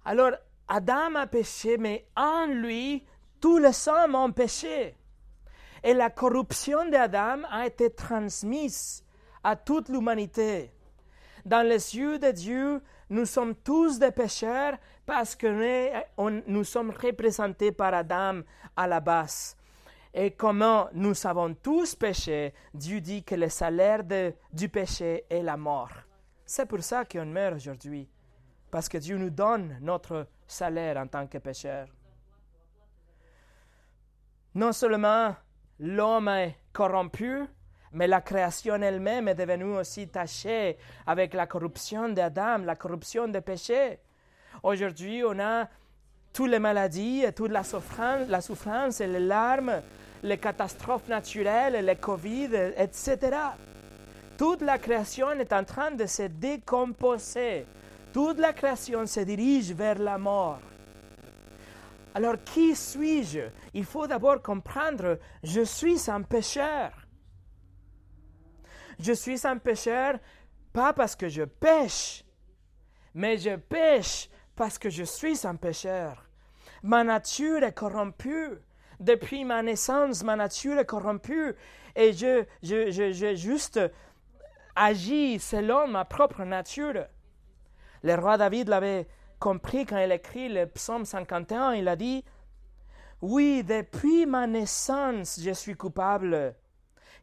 Alors, 0.04 0.32
Adam 0.68 1.14
a 1.14 1.26
péché, 1.26 1.78
mais 1.78 2.06
en 2.16 2.46
lui, 2.46 3.06
tous 3.40 3.58
les 3.58 3.88
hommes 3.88 4.14
ont 4.14 4.32
péché. 4.32 4.96
Et 5.82 5.94
la 5.94 6.10
corruption 6.10 6.88
d'Adam 6.88 7.42
a 7.50 7.66
été 7.66 7.90
transmise 7.90 9.04
à 9.42 9.56
toute 9.56 9.88
l'humanité. 9.88 10.72
Dans 11.44 11.66
les 11.66 11.94
yeux 11.96 12.18
de 12.18 12.30
Dieu, 12.30 12.82
nous 13.10 13.26
sommes 13.26 13.54
tous 13.54 13.98
des 13.98 14.10
pécheurs 14.10 14.78
parce 15.04 15.36
que 15.36 16.48
nous 16.48 16.64
sommes 16.64 16.90
représentés 16.90 17.70
par 17.70 17.92
Adam 17.92 18.40
à 18.74 18.86
la 18.86 19.00
base. 19.00 19.56
Et 20.16 20.30
comment 20.30 20.88
nous 20.92 21.12
savons 21.12 21.54
tous 21.54 21.96
péché, 21.96 22.54
Dieu 22.72 23.00
dit 23.00 23.24
que 23.24 23.34
le 23.34 23.48
salaire 23.48 24.04
du 24.52 24.68
péché 24.68 25.24
est 25.28 25.42
la 25.42 25.56
mort. 25.56 25.90
C'est 26.46 26.66
pour 26.66 26.84
ça 26.84 27.04
qu'on 27.04 27.26
meurt 27.26 27.56
aujourd'hui, 27.56 28.08
parce 28.70 28.88
que 28.88 28.98
Dieu 28.98 29.16
nous 29.16 29.30
donne 29.30 29.76
notre 29.80 30.28
salaire 30.46 30.98
en 30.98 31.08
tant 31.08 31.26
que 31.26 31.38
pécheur. 31.38 31.88
Non 34.54 34.70
seulement 34.70 35.34
l'homme 35.80 36.28
est 36.28 36.58
corrompu, 36.72 37.42
mais 37.90 38.06
la 38.06 38.20
création 38.20 38.76
elle-même 38.76 39.26
est 39.26 39.34
devenue 39.34 39.78
aussi 39.78 40.06
tachée 40.06 40.76
avec 41.08 41.34
la 41.34 41.48
corruption 41.48 42.08
d'Adam, 42.08 42.58
la 42.58 42.76
corruption 42.76 43.26
des 43.26 43.40
péchés. 43.40 43.98
Aujourd'hui, 44.62 45.24
on 45.26 45.40
a 45.40 45.68
toutes 46.32 46.50
les 46.50 46.60
maladies, 46.60 47.24
toute 47.34 47.50
la 47.50 47.64
souffrance, 47.64 48.28
la 48.28 48.40
souffrance 48.40 49.00
et 49.00 49.08
les 49.08 49.20
larmes, 49.20 49.82
les 50.24 50.38
catastrophes 50.38 51.08
naturelles, 51.08 51.84
les 51.84 51.96
Covid, 51.96 52.72
etc. 52.78 53.18
Toute 54.38 54.62
la 54.62 54.78
création 54.78 55.32
est 55.32 55.52
en 55.52 55.64
train 55.64 55.90
de 55.90 56.06
se 56.06 56.22
décomposer. 56.22 57.66
Toute 58.12 58.38
la 58.38 58.54
création 58.54 59.06
se 59.06 59.20
dirige 59.20 59.72
vers 59.72 59.98
la 59.98 60.16
mort. 60.16 60.60
Alors 62.14 62.36
qui 62.42 62.74
suis-je? 62.74 63.50
Il 63.74 63.84
faut 63.84 64.06
d'abord 64.06 64.40
comprendre, 64.40 65.18
je 65.42 65.60
suis 65.60 66.10
un 66.10 66.22
pécheur. 66.22 66.92
Je 68.98 69.12
suis 69.12 69.46
un 69.46 69.58
pécheur 69.58 70.18
pas 70.72 70.94
parce 70.94 71.16
que 71.16 71.28
je 71.28 71.42
pêche, 71.42 72.24
mais 73.12 73.36
je 73.36 73.56
pêche 73.56 74.30
parce 74.56 74.78
que 74.78 74.88
je 74.88 75.04
suis 75.04 75.46
un 75.46 75.56
pécheur. 75.56 76.24
Ma 76.82 77.04
nature 77.04 77.62
est 77.62 77.74
corrompue. 77.74 78.58
Depuis 79.00 79.44
ma 79.44 79.62
naissance, 79.62 80.22
ma 80.22 80.36
nature 80.36 80.78
est 80.78 80.86
corrompue 80.86 81.54
et 81.96 82.12
je, 82.12 82.44
je, 82.62 82.90
je, 82.90 83.12
je 83.12 83.34
juste 83.34 83.80
agis 84.74 85.38
selon 85.38 85.86
ma 85.88 86.04
propre 86.04 86.44
nature. 86.44 87.06
Le 88.02 88.14
roi 88.14 88.36
David 88.36 88.68
l'avait 88.68 89.06
compris 89.38 89.86
quand 89.86 89.98
il 89.98 90.12
écrit 90.12 90.48
le 90.48 90.66
psaume 90.66 91.04
51, 91.04 91.74
il 91.74 91.88
a 91.88 91.96
dit, 91.96 92.24
Oui, 93.20 93.62
depuis 93.64 94.26
ma 94.26 94.46
naissance, 94.46 95.40
je 95.40 95.50
suis 95.52 95.74
coupable. 95.74 96.54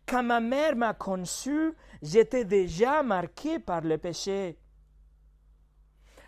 Quand 0.08 0.24
ma 0.24 0.40
mère 0.40 0.76
m'a 0.76 0.94
conçu, 0.94 1.74
j'étais 2.02 2.46
déjà 2.46 3.04
marqué 3.04 3.60
par 3.60 3.82
le 3.82 3.98
péché. 3.98 4.58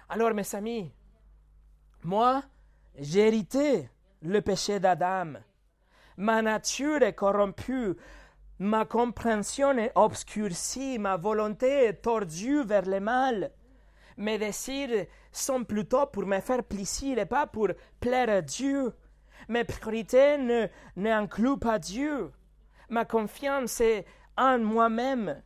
Alors, 0.10 0.34
mes 0.34 0.56
amis, 0.56 0.92
moi, 2.04 2.44
j'ai 2.98 3.28
hérité 3.28 3.90
le 4.24 4.42
péché 4.42 4.80
d'Adam. 4.80 5.34
Ma 6.18 6.42
nature 6.42 7.02
est 7.04 7.14
corrompue, 7.14 7.96
ma 8.60 8.86
compréhension 8.86 9.78
est 9.78 9.92
obscurcie, 9.96 10.98
ma 10.98 11.18
volonté 11.18 11.86
est 11.86 12.02
tordue 12.02 12.64
vers 12.64 12.86
le 12.86 13.00
mal. 13.00 13.52
Mes 14.18 14.38
désirs 14.38 15.08
sont 15.32 15.64
plutôt 15.64 16.06
pour 16.08 16.26
me 16.26 16.40
faire 16.40 16.64
plaisir 16.64 17.18
et 17.18 17.26
pas 17.26 17.48
pour 17.48 17.70
plaire 18.00 18.30
à 18.30 18.42
Dieu. 18.42 18.94
Mes 19.50 19.64
priorités 19.64 20.38
ne, 20.38 20.68
n'incluent 20.96 21.60
pas 21.60 21.80
Dieu. 21.80 22.32
Ma 22.90 23.06
confiance 23.06 23.82
est 23.82 24.06
en 24.38 24.60
moi-même. 24.60 25.42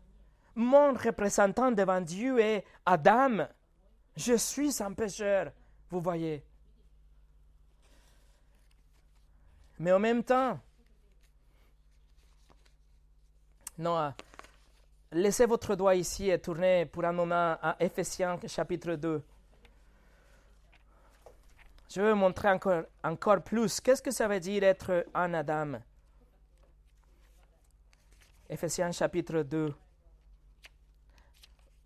Mon 0.56 0.94
représentant 0.94 1.72
devant 1.72 2.02
Dieu 2.02 2.40
est 2.40 2.66
Adam. 2.86 3.48
Je 4.16 4.36
suis 4.36 4.84
un 4.84 4.94
pécheur, 4.94 5.52
vous 5.90 6.02
voyez. 6.02 6.44
Mais 9.80 9.92
en 9.92 10.00
même 10.00 10.24
temps, 10.24 10.60
non, 13.78 14.13
laissez 15.12 15.46
votre 15.46 15.76
doigt 15.76 15.96
ici 15.96 16.30
et 16.30 16.40
tournez 16.40 16.86
pour 16.88 17.06
un 17.06 17.12
moment 17.12 17.58
à 17.62 17.76
Ephésiens 17.80 18.40
chapitre 18.48 18.96
2. 18.96 19.24
Je 21.90 22.02
veux 22.02 22.13
montrer 22.16 22.50
encore, 22.50 22.84
encore 23.04 23.44
plus 23.44 23.80
qu'est-ce 23.80 24.02
que 24.02 24.12
ça 24.12 24.28
veut 24.28 24.40
dire 24.40 24.63
être 24.63 25.06
un 25.13 25.34
Adam? 25.34 25.80
Ephésiens 28.50 28.92
chapitre 28.92 29.44
2. 29.44 29.74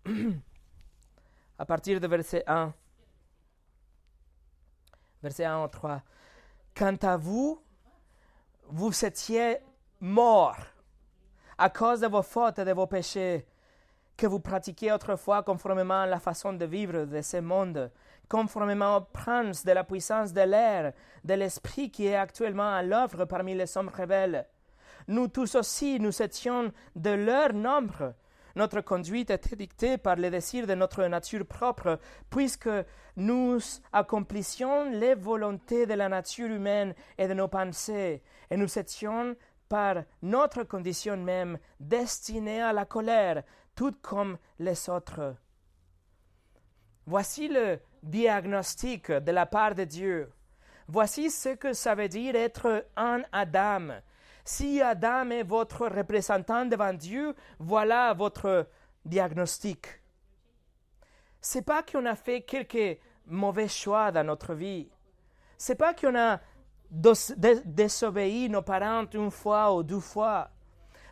à 1.58 1.66
partir 1.66 2.00
de 2.00 2.06
verset 2.06 2.42
1. 2.46 2.72
Verset 5.22 5.44
1 5.44 5.62
au 5.62 5.68
3. 5.68 6.02
Quant 6.74 6.96
à 7.02 7.16
vous, 7.16 7.62
vous 8.68 9.04
étiez 9.04 9.58
morts 10.00 10.56
à 11.58 11.70
cause 11.70 12.00
de 12.00 12.06
vos 12.06 12.22
fautes 12.22 12.58
et 12.58 12.64
de 12.64 12.72
vos 12.72 12.86
péchés 12.86 13.46
que 14.16 14.26
vous 14.26 14.40
pratiquiez 14.40 14.92
autrefois 14.92 15.42
conformément 15.42 16.02
à 16.02 16.06
la 16.06 16.20
façon 16.20 16.52
de 16.52 16.64
vivre 16.64 17.04
de 17.04 17.22
ce 17.22 17.38
monde, 17.38 17.90
conformément 18.28 18.96
au 18.96 19.00
prince 19.00 19.64
de 19.64 19.72
la 19.72 19.84
puissance 19.84 20.32
de 20.32 20.42
l'air, 20.42 20.92
de 21.24 21.34
l'esprit 21.34 21.90
qui 21.90 22.06
est 22.06 22.16
actuellement 22.16 22.72
à 22.74 22.82
l'œuvre 22.82 23.24
parmi 23.24 23.54
les 23.54 23.76
hommes 23.76 23.90
rebelles. 23.94 24.46
Nous 25.08 25.28
tous 25.28 25.54
aussi, 25.56 25.98
nous 25.98 26.22
étions 26.22 26.72
de 26.94 27.10
leur 27.10 27.52
nombre. 27.52 28.14
Notre 28.54 28.82
conduite 28.82 29.30
était 29.30 29.56
dictée 29.56 29.98
par 29.98 30.16
les 30.16 30.30
désirs 30.30 30.66
de 30.66 30.74
notre 30.74 31.04
nature 31.04 31.46
propre, 31.46 31.98
puisque 32.30 32.68
nous 33.16 33.58
accomplissions 33.92 34.90
les 34.90 35.14
volontés 35.14 35.86
de 35.86 35.94
la 35.94 36.08
nature 36.08 36.50
humaine 36.50 36.94
et 37.18 37.28
de 37.28 37.34
nos 37.34 37.48
pensées, 37.48 38.22
et 38.52 38.56
nous 38.58 38.78
étions 38.78 39.34
par 39.66 40.04
notre 40.20 40.64
condition 40.64 41.16
même 41.16 41.58
destinés 41.80 42.60
à 42.60 42.74
la 42.74 42.84
colère, 42.84 43.44
tout 43.74 43.94
comme 44.02 44.36
les 44.58 44.90
autres. 44.90 45.36
Voici 47.06 47.48
le 47.48 47.80
diagnostic 48.02 49.10
de 49.10 49.32
la 49.32 49.46
part 49.46 49.74
de 49.74 49.84
Dieu. 49.84 50.30
Voici 50.86 51.30
ce 51.30 51.48
que 51.48 51.72
ça 51.72 51.94
veut 51.94 52.08
dire 52.08 52.36
être 52.36 52.84
un 52.94 53.22
Adam. 53.32 54.02
Si 54.44 54.82
Adam 54.82 55.30
est 55.30 55.44
votre 55.44 55.86
représentant 55.86 56.66
devant 56.66 56.92
Dieu, 56.92 57.34
voilà 57.58 58.12
votre 58.12 58.68
diagnostic. 59.06 59.86
C'est 61.40 61.64
pas 61.64 61.82
qu'on 61.82 62.04
a 62.04 62.16
fait 62.16 62.42
quelques 62.42 63.00
mauvais 63.24 63.68
choix 63.68 64.12
dans 64.12 64.24
notre 64.24 64.52
vie. 64.52 64.90
C'est 65.56 65.76
pas 65.76 65.94
qu'on 65.94 66.18
a 66.18 66.38
désobéi 66.92 68.50
nos 68.50 68.62
parents 68.62 69.06
une 69.14 69.30
fois 69.30 69.74
ou 69.74 69.82
deux 69.82 70.00
fois. 70.00 70.50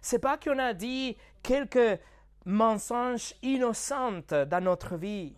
C'est 0.03 0.19
pas 0.19 0.37
qu'on 0.37 0.59
a 0.59 0.75
dit 0.75 1.17
quelques 1.43 2.01
mensonges 2.45 3.35
innocents 3.43 4.45
dans 4.47 4.63
notre 4.63 4.97
vie. 4.97 5.35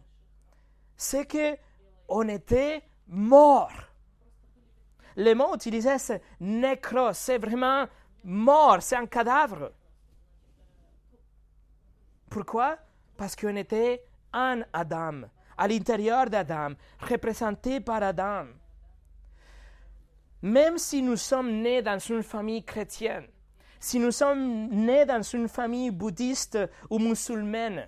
C'est 0.97 1.27
que 1.27 1.57
on 2.09 2.29
était 2.29 2.83
mort. 3.09 3.73
Le 5.17 5.35
mot 5.35 5.55
utilisé, 5.55 5.99
c'est 5.99 6.23
nécros, 6.41 7.13
c'est 7.13 7.39
vraiment 7.39 7.87
mort, 8.25 8.79
c'est 8.81 8.97
un 8.97 9.07
cadavre. 9.07 9.73
Pourquoi? 12.31 12.79
Parce 13.17 13.37
qu'on 13.37 13.57
était 13.57 14.05
un 14.33 14.63
Adam, 14.73 15.23
à 15.59 15.69
l'intérieur 15.69 16.31
d'Adam, 16.31 16.71
représenté 17.01 17.81
par 17.81 18.03
Adam 18.03 18.47
même 20.43 20.77
si 20.77 21.03
nous 21.03 21.17
sommes 21.17 21.63
nés 21.63 21.83
dans 21.83 21.99
une 21.99 22.23
famille 22.23 22.65
chrétienne, 22.65 23.27
si 23.79 23.99
nous 23.99 24.11
sommes 24.11 24.69
nés 24.69 25.05
dans 25.05 25.23
une 25.23 25.49
famille 25.49 25.91
bouddhiste 25.91 26.59
ou 26.91 26.99
musulmane, 26.99 27.87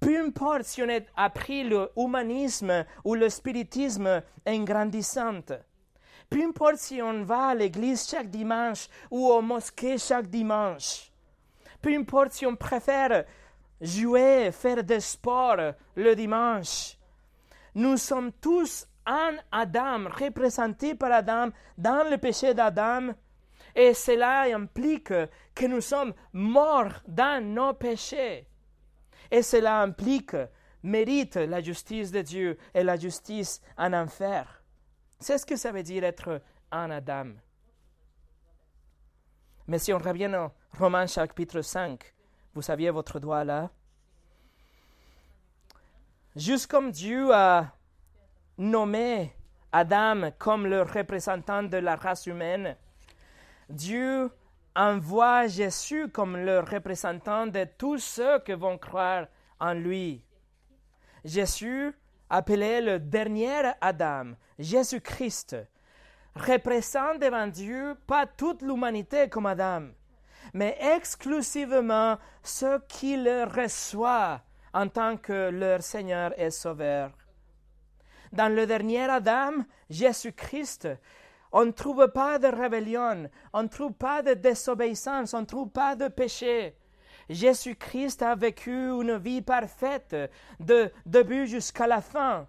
peu 0.00 0.18
importe 0.18 0.64
si 0.64 0.82
on 0.82 0.88
a 0.88 1.00
appris 1.16 1.64
le 1.64 1.90
humanisme 1.96 2.84
ou 3.04 3.14
le 3.14 3.28
spiritisme 3.28 4.22
en 4.46 4.58
grandissant, 4.64 5.40
peu 6.28 6.42
importe 6.42 6.76
si 6.76 7.00
on 7.00 7.22
va 7.24 7.48
à 7.48 7.54
l'église 7.54 8.08
chaque 8.08 8.30
dimanche 8.30 8.88
ou 9.10 9.28
au 9.28 9.40
mosquée 9.40 9.98
chaque 9.98 10.28
dimanche, 10.28 11.10
peu 11.80 11.94
importe 11.94 12.32
si 12.32 12.46
on 12.46 12.56
préfère 12.56 13.24
jouer, 13.80 14.50
faire 14.52 14.82
des 14.82 15.00
sports 15.00 15.74
le 15.94 16.14
dimanche, 16.14 16.96
nous 17.74 17.96
sommes 17.96 18.32
tous 18.32 18.86
un 19.06 19.36
Adam, 19.52 20.08
représenté 20.08 20.94
par 20.94 21.12
Adam 21.12 21.50
dans 21.78 22.08
le 22.10 22.18
péché 22.18 22.52
d'Adam, 22.52 23.14
et 23.74 23.94
cela 23.94 24.42
implique 24.54 25.12
que 25.54 25.66
nous 25.66 25.80
sommes 25.80 26.14
morts 26.32 27.02
dans 27.06 27.44
nos 27.44 27.74
péchés. 27.74 28.46
Et 29.30 29.42
cela 29.42 29.82
implique, 29.82 30.36
mérite 30.82 31.36
la 31.36 31.60
justice 31.60 32.10
de 32.10 32.22
Dieu 32.22 32.58
et 32.74 32.82
la 32.82 32.96
justice 32.96 33.60
en 33.76 33.92
enfer. 33.92 34.62
C'est 35.20 35.38
ce 35.38 35.46
que 35.46 35.56
ça 35.56 35.72
veut 35.72 35.82
dire 35.82 36.04
être 36.04 36.40
en 36.72 36.90
Adam. 36.90 37.32
Mais 39.66 39.78
si 39.78 39.92
on 39.92 39.98
revient 39.98 40.32
au 40.36 40.52
Romains 40.78 41.06
chapitre 41.06 41.60
5, 41.60 42.14
vous 42.54 42.62
saviez 42.62 42.90
votre 42.90 43.18
doigt 43.18 43.44
là? 43.44 43.70
Juste 46.34 46.66
comme 46.66 46.90
Dieu 46.90 47.34
a 47.34 47.75
nommé 48.58 49.32
Adam 49.72 50.30
comme 50.38 50.66
le 50.66 50.82
représentant 50.82 51.62
de 51.62 51.76
la 51.76 51.96
race 51.96 52.26
humaine, 52.26 52.76
Dieu 53.68 54.30
envoie 54.74 55.46
Jésus 55.46 56.08
comme 56.08 56.36
le 56.36 56.60
représentant 56.60 57.46
de 57.46 57.66
tous 57.78 57.98
ceux 57.98 58.38
qui 58.40 58.52
vont 58.52 58.78
croire 58.78 59.26
en 59.58 59.72
lui. 59.72 60.22
Jésus, 61.24 61.92
appelé 62.30 62.80
le 62.80 62.98
dernier 62.98 63.72
Adam, 63.80 64.32
Jésus-Christ, 64.58 65.56
représente 66.34 67.20
devant 67.20 67.46
Dieu 67.46 67.96
pas 68.06 68.26
toute 68.26 68.62
l'humanité 68.62 69.28
comme 69.28 69.46
Adam, 69.46 69.88
mais 70.52 70.76
exclusivement 70.80 72.18
ceux 72.42 72.78
qui 72.88 73.16
le 73.16 73.44
reçoivent 73.44 74.40
en 74.72 74.88
tant 74.88 75.16
que 75.16 75.50
leur 75.50 75.82
Seigneur 75.82 76.38
et 76.38 76.50
Sauveur. 76.50 77.10
Dans 78.32 78.54
le 78.54 78.66
dernier 78.66 79.04
Adam, 79.04 79.52
Jésus-Christ, 79.90 80.88
on 81.52 81.64
ne 81.64 81.70
trouve 81.70 82.08
pas 82.08 82.38
de 82.38 82.48
rébellion, 82.48 83.30
on 83.52 83.62
ne 83.62 83.68
trouve 83.68 83.92
pas 83.92 84.22
de 84.22 84.34
désobéissance, 84.34 85.32
on 85.34 85.40
ne 85.40 85.46
trouve 85.46 85.70
pas 85.70 85.96
de 85.96 86.08
péché. 86.08 86.76
Jésus-Christ 87.28 88.22
a 88.22 88.34
vécu 88.34 88.70
une 88.70 89.16
vie 89.16 89.42
parfaite 89.42 90.14
de 90.60 90.92
début 91.04 91.46
jusqu'à 91.46 91.86
la 91.86 92.00
fin. 92.00 92.46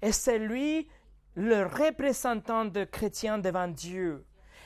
Et 0.00 0.12
c'est 0.12 0.38
lui 0.38 0.88
le 1.34 1.64
représentant 1.64 2.64
de 2.64 2.84
chrétiens 2.84 3.38
devant 3.38 3.68
Dieu. 3.68 4.24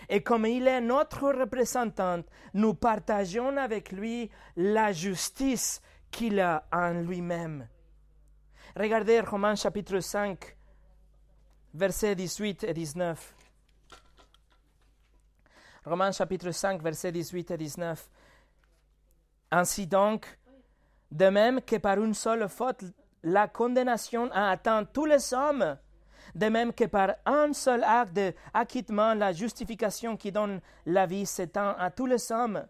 Et 0.09 0.23
comme 0.23 0.47
il 0.47 0.67
est 0.67 0.81
notre 0.81 1.31
représentant, 1.33 2.23
nous 2.55 2.75
partageons 2.75 3.57
avec 3.57 3.93
lui 3.93 4.31
la 4.57 4.93
justice 4.93 5.81
qu'il 6.11 6.41
a 6.41 6.67
en 6.73 6.93
lui-même. 6.93 7.67
Regardez 8.75 9.21
Romains 9.21 9.55
chapitre 9.55 10.01
5, 10.01 10.57
versets 11.75 12.15
18 12.15 12.65
et 12.65 12.73
19. 12.73 13.35
Romains 15.85 16.13
chapitre 16.13 16.51
5, 16.51 16.81
versets 16.81 17.13
18 17.13 17.51
et 17.51 17.59
19. 17.59 18.09
Ainsi 19.51 19.87
donc, 19.87 20.39
de 21.11 21.27
même 21.27 21.61
que 21.61 21.77
par 21.77 22.03
une 22.03 22.15
seule 22.15 22.49
faute, 22.49 22.83
la 23.23 23.47
condamnation 23.47 24.31
a 24.33 24.51
atteint 24.53 24.87
tous 24.87 25.05
les 25.05 25.35
hommes, 25.35 25.77
de 26.35 26.47
même 26.47 26.73
que 26.73 26.85
par 26.85 27.17
un 27.27 27.53
seul 27.53 27.85
acte 27.85 28.15
d'acquittement, 28.15 29.13
la 29.13 29.33
justification 29.33 30.17
qui 30.17 30.33
donne 30.33 30.63
la 30.87 31.05
vie 31.05 31.27
s'étend 31.27 31.75
à 31.77 31.91
tous 31.91 32.07
les 32.07 32.33
hommes. 32.33 32.67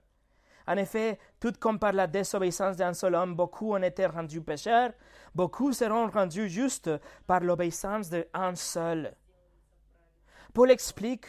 En 0.67 0.77
effet, 0.77 1.19
tout 1.41 1.53
comme 1.59 1.79
par 1.79 1.93
la 1.93 2.07
désobéissance 2.07 2.77
d'un 2.77 2.95
seul 2.95 3.15
homme, 3.15 3.35
beaucoup 3.35 3.75
ont 3.75 3.83
été 3.83 4.07
rendus 4.07 4.41
pécheurs, 4.41 4.93
beaucoup 5.35 5.73
seront 5.73 6.09
rendus 6.09 6.49
justes 6.49 6.91
par 7.27 7.41
l'obéissance 7.41 8.11
d'un 8.11 8.55
seul. 8.55 9.15
Paul 10.53 10.71
explique 10.71 11.27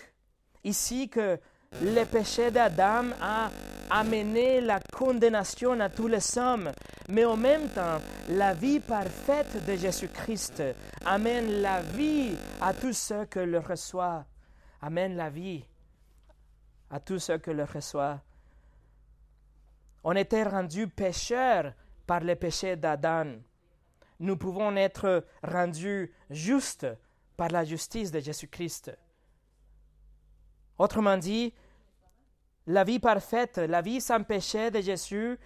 ici 0.64 1.10
que 1.10 1.40
le 1.82 2.04
péché 2.06 2.52
d'Adam 2.52 3.06
a 3.22 3.50
amené 3.90 4.62
la 4.62 4.80
condamnation 4.80 5.80
à 5.80 5.90
tous 5.90 6.08
les 6.08 6.38
hommes, 6.38 6.72
mais 7.10 7.26
en 7.26 7.36
même 7.38 7.70
temps, 7.70 8.00
la 8.30 8.54
vie 8.54 8.80
parfaite 8.80 9.66
de 9.66 9.76
Jésus-Christ 9.76 10.64
amène 11.06 11.62
la 11.62 11.82
vie 11.82 12.36
à 12.62 12.74
tous 12.74 12.94
ceux 12.94 13.26
qui 13.26 13.46
le 13.46 13.60
reçoivent. 13.60 14.26
Amène 14.82 15.16
la 15.16 15.30
vie 15.30 15.64
à 16.90 17.00
tous 17.00 17.20
ceux 17.20 17.38
qui 17.38 17.54
le 17.54 17.64
reçoivent. 17.64 18.20
On 20.04 20.16
était 20.16 20.44
rendus 20.44 20.88
pécheurs 20.88 21.74
par 22.06 22.22
le 22.22 22.36
péché 22.36 22.76
d'Adam. 22.76 23.36
Nous 24.20 24.38
pouvons 24.38 24.76
être 24.76 25.26
rendus 25.44 26.14
justes 26.30 26.88
par 27.38 27.50
la 27.50 27.64
justice 27.64 28.12
de 28.12 28.20
Jésus-Christ. 28.20 28.96
Autrement 30.78 31.18
dit, 31.18 31.54
la 32.68 32.84
vie 32.84 33.00
parfaite, 33.00 33.58
la 33.58 33.82
vie 33.82 34.02
sans 34.02 34.24
péché 34.24 34.72
de 34.72 34.82
Jésus, 34.82 35.38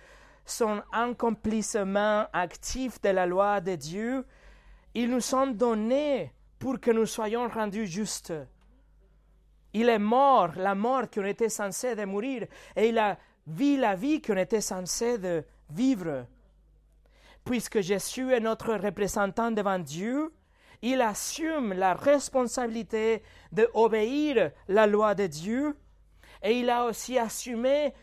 son 0.46 0.82
accomplissement 0.91 2.26
actif 2.34 3.02
de 3.02 3.10
la 3.10 3.26
loi 3.26 3.60
de 3.62 3.76
Dieu, 3.76 4.26
ils 4.93 5.10
nous 5.10 5.22
sont 5.22 5.48
donnés 5.48 6.34
pour 6.58 6.80
que 6.80 6.91
nous 6.91 7.06
soyons 7.06 7.48
rendus 7.48 7.86
justes. 7.86 8.34
Il 9.74 9.89
est 9.89 10.00
mort, 10.00 10.54
la 10.56 10.74
mort 10.74 11.10
qu'on 11.10 11.26
était 11.26 11.50
censé 11.50 11.96
de 11.96 12.06
mourir, 12.06 12.48
et 12.76 12.89
il 12.89 12.98
a 12.98 13.17
vu 13.48 13.78
la 13.78 13.96
vie 13.96 14.22
qu'on 14.22 14.38
était 14.38 14.62
censé 14.62 15.18
de 15.18 15.44
vivre. 15.70 16.26
Puisque 17.46 17.80
Jésus 17.82 18.32
est 18.34 18.42
notre 18.42 18.76
représentant 18.76 19.52
devant 19.52 19.80
Dieu, 19.80 20.34
il 20.82 21.02
assume 21.02 21.74
la 21.74 21.94
responsabilité 21.94 23.24
d'obéir 23.52 24.52
la 24.68 24.86
loi 24.86 25.16
de 25.16 25.26
Dieu 25.26 25.76
et 26.44 26.60
il 26.60 26.70
a 26.70 26.86
aussi 26.86 27.18
assumé 27.18 27.94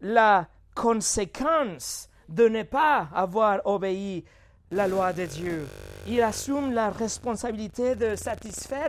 la 0.00 0.48
conséquence 0.74 2.08
de 2.28 2.48
ne 2.48 2.62
pas 2.62 3.08
avoir 3.14 3.60
obéi 3.66 4.24
la 4.70 4.88
loi 4.88 5.12
de 5.12 5.26
Dieu. 5.26 5.66
Il 6.06 6.22
assume 6.22 6.72
la 6.72 6.90
responsabilité 6.90 7.94
de 7.94 8.16
satisfaire 8.16 8.88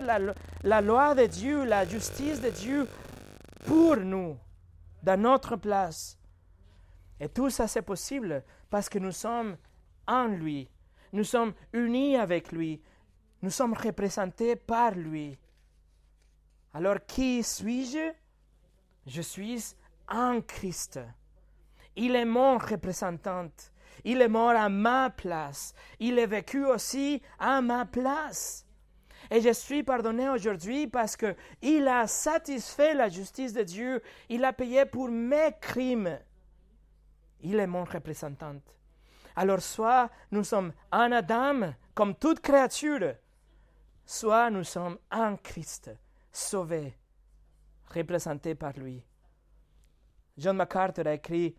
la, 0.63 0.81
loi 0.81 1.13
de 1.13 1.25
Dieu, 1.25 1.65
la 1.65 1.85
justice 1.85 2.41
de 2.41 2.49
Dieu 2.49 2.87
pour 3.65 3.97
nous, 3.97 4.37
dans 5.03 5.19
notre 5.19 5.57
place. 5.57 6.17
Et 7.19 7.29
tout 7.29 7.49
ça, 7.49 7.67
c'est 7.67 7.81
possible 7.81 8.43
parce 8.69 8.89
que 8.89 8.99
nous 8.99 9.11
sommes 9.11 9.57
en 10.07 10.25
lui. 10.25 10.69
Nous 11.11 11.23
sommes 11.23 11.53
unis 11.73 12.17
avec 12.17 12.51
lui. 12.51 12.81
Nous 13.41 13.51
sommes 13.51 13.73
représentés 13.73 14.55
par 14.55 14.91
lui. 14.91 15.37
Alors, 16.73 17.05
qui 17.05 17.43
suis-je? 17.43 18.13
Je 19.05 19.21
suis 19.21 19.75
en 20.09 20.41
Christ. 20.41 20.99
Il 21.95 22.15
est 22.15 22.25
mon 22.25 22.57
représentant. 22.57 23.51
Il 24.03 24.21
est 24.21 24.27
mort 24.27 24.55
à 24.55 24.69
ma 24.69 25.09
place. 25.09 25.73
Il 25.99 26.17
est 26.17 26.27
vécu 26.27 26.65
aussi 26.65 27.21
à 27.37 27.61
ma 27.61 27.85
place. 27.85 28.65
Et 29.31 29.41
je 29.41 29.53
suis 29.53 29.83
pardonné 29.83 30.29
aujourd'hui 30.29 30.87
parce 30.87 31.15
que 31.15 31.35
il 31.61 31.87
a 31.87 32.07
satisfait 32.07 32.93
la 32.93 33.09
justice 33.09 33.53
de 33.53 33.63
Dieu. 33.63 34.01
Il 34.29 34.43
a 34.45 34.53
payé 34.53 34.85
pour 34.85 35.09
mes 35.09 35.51
crimes. 35.59 36.19
Il 37.41 37.59
est 37.59 37.67
mon 37.67 37.83
représentant. 37.83 38.55
Alors 39.35 39.61
soit 39.61 40.09
nous 40.31 40.43
sommes 40.43 40.73
en 40.91 41.11
Adam 41.11 41.73
comme 41.93 42.15
toute 42.15 42.39
créature, 42.39 43.15
soit 44.05 44.49
nous 44.49 44.63
sommes 44.63 44.97
en 45.11 45.35
Christ, 45.37 45.91
sauvés 46.31 46.97
représenté 47.93 48.55
par 48.55 48.73
lui. 48.73 49.03
John 50.37 50.57
MacArthur 50.57 51.07
a 51.07 51.13
écrit 51.13 51.55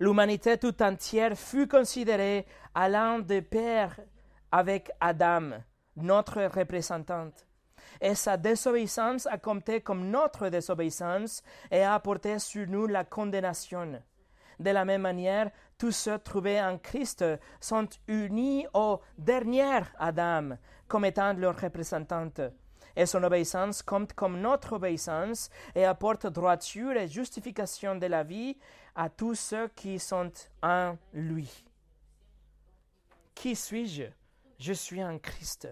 L'humanité 0.00 0.58
tout 0.58 0.82
entière 0.82 1.36
fut 1.36 1.68
considérée 1.68 2.46
allant 2.74 3.20
de 3.20 3.40
pair 3.40 4.00
avec 4.50 4.90
Adam, 5.00 5.50
notre 5.96 6.42
représentante. 6.44 7.46
Et 8.00 8.14
sa 8.14 8.36
désobéissance 8.36 9.26
a 9.26 9.38
compté 9.38 9.80
comme 9.80 10.10
notre 10.10 10.48
désobéissance 10.48 11.42
et 11.70 11.82
a 11.82 11.94
apporté 11.94 12.38
sur 12.38 12.66
nous 12.68 12.86
la 12.86 13.04
condamnation. 13.04 14.00
De 14.58 14.70
la 14.70 14.84
même 14.84 15.02
manière, 15.02 15.50
tous 15.78 15.92
ceux 15.92 16.18
trouvés 16.18 16.60
en 16.60 16.78
Christ 16.78 17.24
sont 17.60 17.88
unis 18.06 18.66
au 18.74 19.00
dernier 19.18 19.80
Adam 19.98 20.56
comme 20.86 21.04
étant 21.04 21.32
leur 21.32 21.58
représentante 21.58 22.40
et 22.96 23.06
son 23.06 23.22
obéissance 23.22 23.82
compte 23.82 24.12
comme 24.12 24.40
notre 24.40 24.74
obéissance 24.74 25.50
et 25.74 25.84
apporte 25.84 26.26
droiture 26.26 26.96
et 26.96 27.08
justification 27.08 27.96
de 27.96 28.06
la 28.06 28.22
vie 28.22 28.56
à 28.94 29.08
tous 29.08 29.34
ceux 29.34 29.68
qui 29.68 29.98
sont 29.98 30.30
en 30.62 30.96
lui. 31.12 31.64
Qui 33.34 33.56
suis-je? 33.56 34.04
Je 34.62 34.72
suis 34.72 35.02
en 35.02 35.18
Christ. 35.18 35.68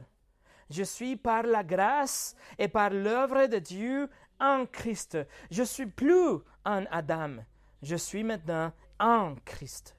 Je 0.68 0.82
suis 0.82 1.16
par 1.16 1.44
la 1.44 1.62
grâce 1.62 2.34
et 2.58 2.68
par 2.68 2.90
l'œuvre 2.90 3.46
de 3.46 3.58
Dieu 3.58 4.10
en 4.40 4.66
Christ. 4.66 5.18
Je 5.50 5.62
suis 5.62 5.86
plus 5.86 6.38
en 6.64 6.84
Adam. 6.90 7.36
Je 7.82 7.96
suis 7.96 8.24
maintenant 8.24 8.72
en 8.98 9.36
Christ. 9.44 9.96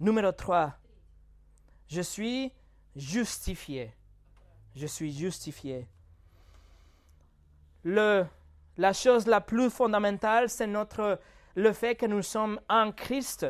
Numéro 0.00 0.32
3. 0.32 0.74
Je 1.86 2.00
suis 2.00 2.52
justifié 2.96 3.94
je 4.74 4.86
suis 4.86 5.12
justifié. 5.12 5.86
Le, 7.84 8.26
la 8.76 8.92
chose 8.92 9.26
la 9.26 9.40
plus 9.40 9.70
fondamentale, 9.70 10.48
c'est 10.48 10.66
notre, 10.66 11.20
le 11.54 11.72
fait 11.72 11.94
que 11.94 12.06
nous 12.06 12.22
sommes 12.22 12.60
en 12.68 12.92
Christ. 12.92 13.46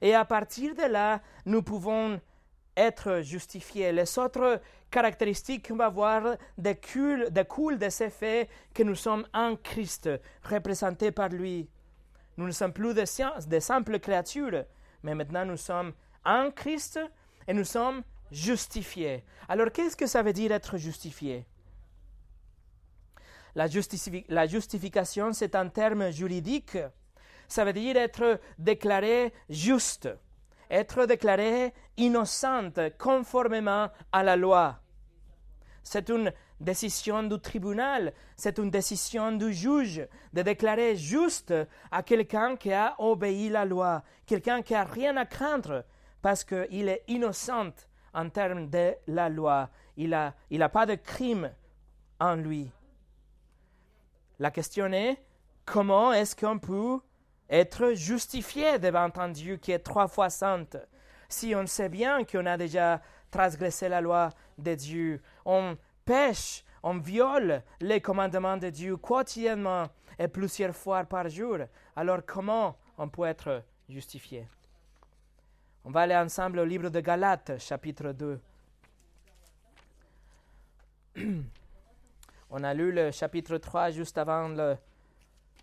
Et 0.00 0.14
à 0.14 0.24
partir 0.24 0.74
de 0.74 0.84
là, 0.84 1.20
nous 1.44 1.62
pouvons 1.62 2.20
être 2.76 3.20
justifié. 3.20 3.92
Les 3.92 4.18
autres 4.18 4.60
caractéristiques 4.90 5.68
qu'on 5.68 5.76
va 5.76 5.88
voir 5.88 6.36
découlent 6.58 7.30
de, 7.30 7.76
de 7.76 7.88
ces 7.88 8.10
faits 8.10 8.48
que 8.72 8.82
nous 8.82 8.94
sommes 8.94 9.26
en 9.32 9.56
Christ, 9.56 10.10
représentés 10.42 11.10
par 11.12 11.28
lui. 11.28 11.68
Nous 12.36 12.46
ne 12.46 12.52
sommes 12.52 12.72
plus 12.72 12.94
des, 12.94 13.04
des 13.46 13.60
simples 13.60 13.98
créatures, 13.98 14.64
mais 15.02 15.14
maintenant 15.14 15.44
nous 15.44 15.56
sommes 15.56 15.92
en 16.24 16.50
Christ 16.50 16.98
et 17.46 17.54
nous 17.54 17.64
sommes 17.64 18.02
justifiés. 18.30 19.24
Alors 19.48 19.70
qu'est-ce 19.70 19.96
que 19.96 20.06
ça 20.06 20.22
veut 20.22 20.32
dire 20.32 20.52
être 20.52 20.76
justifié? 20.76 21.46
La, 23.54 23.66
la 24.28 24.46
justification, 24.46 25.32
c'est 25.32 25.54
un 25.54 25.68
terme 25.68 26.10
juridique. 26.10 26.76
Ça 27.46 27.64
veut 27.64 27.72
dire 27.72 27.96
être 27.96 28.40
déclaré 28.58 29.32
juste, 29.48 30.08
être 30.74 31.06
déclaré 31.06 31.72
innocente 31.96 32.80
conformément 32.98 33.88
à 34.12 34.22
la 34.22 34.36
loi. 34.36 34.80
C'est 35.82 36.08
une 36.08 36.32
décision 36.60 37.22
du 37.22 37.38
tribunal, 37.38 38.12
c'est 38.36 38.58
une 38.58 38.70
décision 38.70 39.32
du 39.32 39.52
juge 39.52 40.06
de 40.32 40.42
déclarer 40.42 40.96
juste 40.96 41.54
à 41.90 42.02
quelqu'un 42.02 42.56
qui 42.56 42.72
a 42.72 42.94
obéi 42.98 43.50
la 43.50 43.64
loi, 43.64 44.02
quelqu'un 44.26 44.62
qui 44.62 44.72
n'a 44.72 44.84
rien 44.84 45.16
à 45.16 45.26
craindre 45.26 45.84
parce 46.22 46.42
qu'il 46.42 46.88
est 46.88 47.04
innocent 47.06 47.72
en 48.12 48.28
termes 48.30 48.68
de 48.68 48.94
la 49.06 49.28
loi. 49.28 49.70
Il 49.96 50.10
n'a 50.10 50.34
il 50.50 50.62
a 50.62 50.68
pas 50.68 50.86
de 50.86 50.94
crime 50.96 51.52
en 52.18 52.34
lui. 52.34 52.70
La 54.38 54.50
question 54.50 54.92
est 54.92 55.18
comment 55.64 56.12
est-ce 56.12 56.34
qu'on 56.34 56.58
peut 56.58 56.98
être 57.48 57.92
justifié 57.92 58.78
devant 58.78 59.10
un 59.16 59.28
Dieu 59.28 59.56
qui 59.56 59.72
est 59.72 59.78
trois 59.78 60.08
fois 60.08 60.30
saint 60.30 60.66
si 61.28 61.54
on 61.54 61.66
sait 61.66 61.88
bien 61.88 62.24
qu'on 62.24 62.46
a 62.46 62.56
déjà 62.56 63.00
transgressé 63.30 63.88
la 63.88 64.00
loi 64.00 64.30
de 64.58 64.74
Dieu, 64.74 65.20
on 65.44 65.76
pêche, 66.04 66.64
on 66.82 66.98
viole 66.98 67.62
les 67.80 68.00
commandements 68.00 68.56
de 68.56 68.70
Dieu 68.70 68.96
quotidiennement 68.96 69.88
et 70.18 70.28
plusieurs 70.28 70.74
fois 70.74 71.04
par 71.04 71.28
jour, 71.28 71.58
alors 71.96 72.20
comment 72.24 72.76
on 72.96 73.08
peut 73.08 73.24
être 73.24 73.64
justifié? 73.88 74.46
On 75.84 75.90
va 75.90 76.02
aller 76.02 76.16
ensemble 76.16 76.60
au 76.60 76.64
livre 76.64 76.88
de 76.88 77.00
Galates, 77.00 77.58
chapitre 77.58 78.12
2. 78.12 78.40
On 82.50 82.62
a 82.62 82.72
lu 82.72 82.92
le 82.92 83.10
chapitre 83.10 83.58
3 83.58 83.90
juste 83.90 84.16
avant 84.16 84.76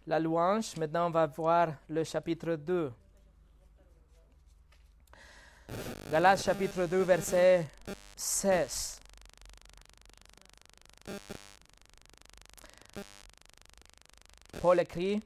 la 0.07 0.19
louange. 0.19 0.75
Maintenant, 0.77 1.07
on 1.07 1.11
va 1.11 1.27
voir 1.27 1.69
le 1.89 2.03
chapitre 2.03 2.55
2. 2.55 2.91
Galates 6.11 6.43
chapitre 6.43 6.85
2, 6.85 7.01
verset 7.03 7.67
16. 8.15 8.99
Paul 14.61 14.79
écrit, 14.79 15.21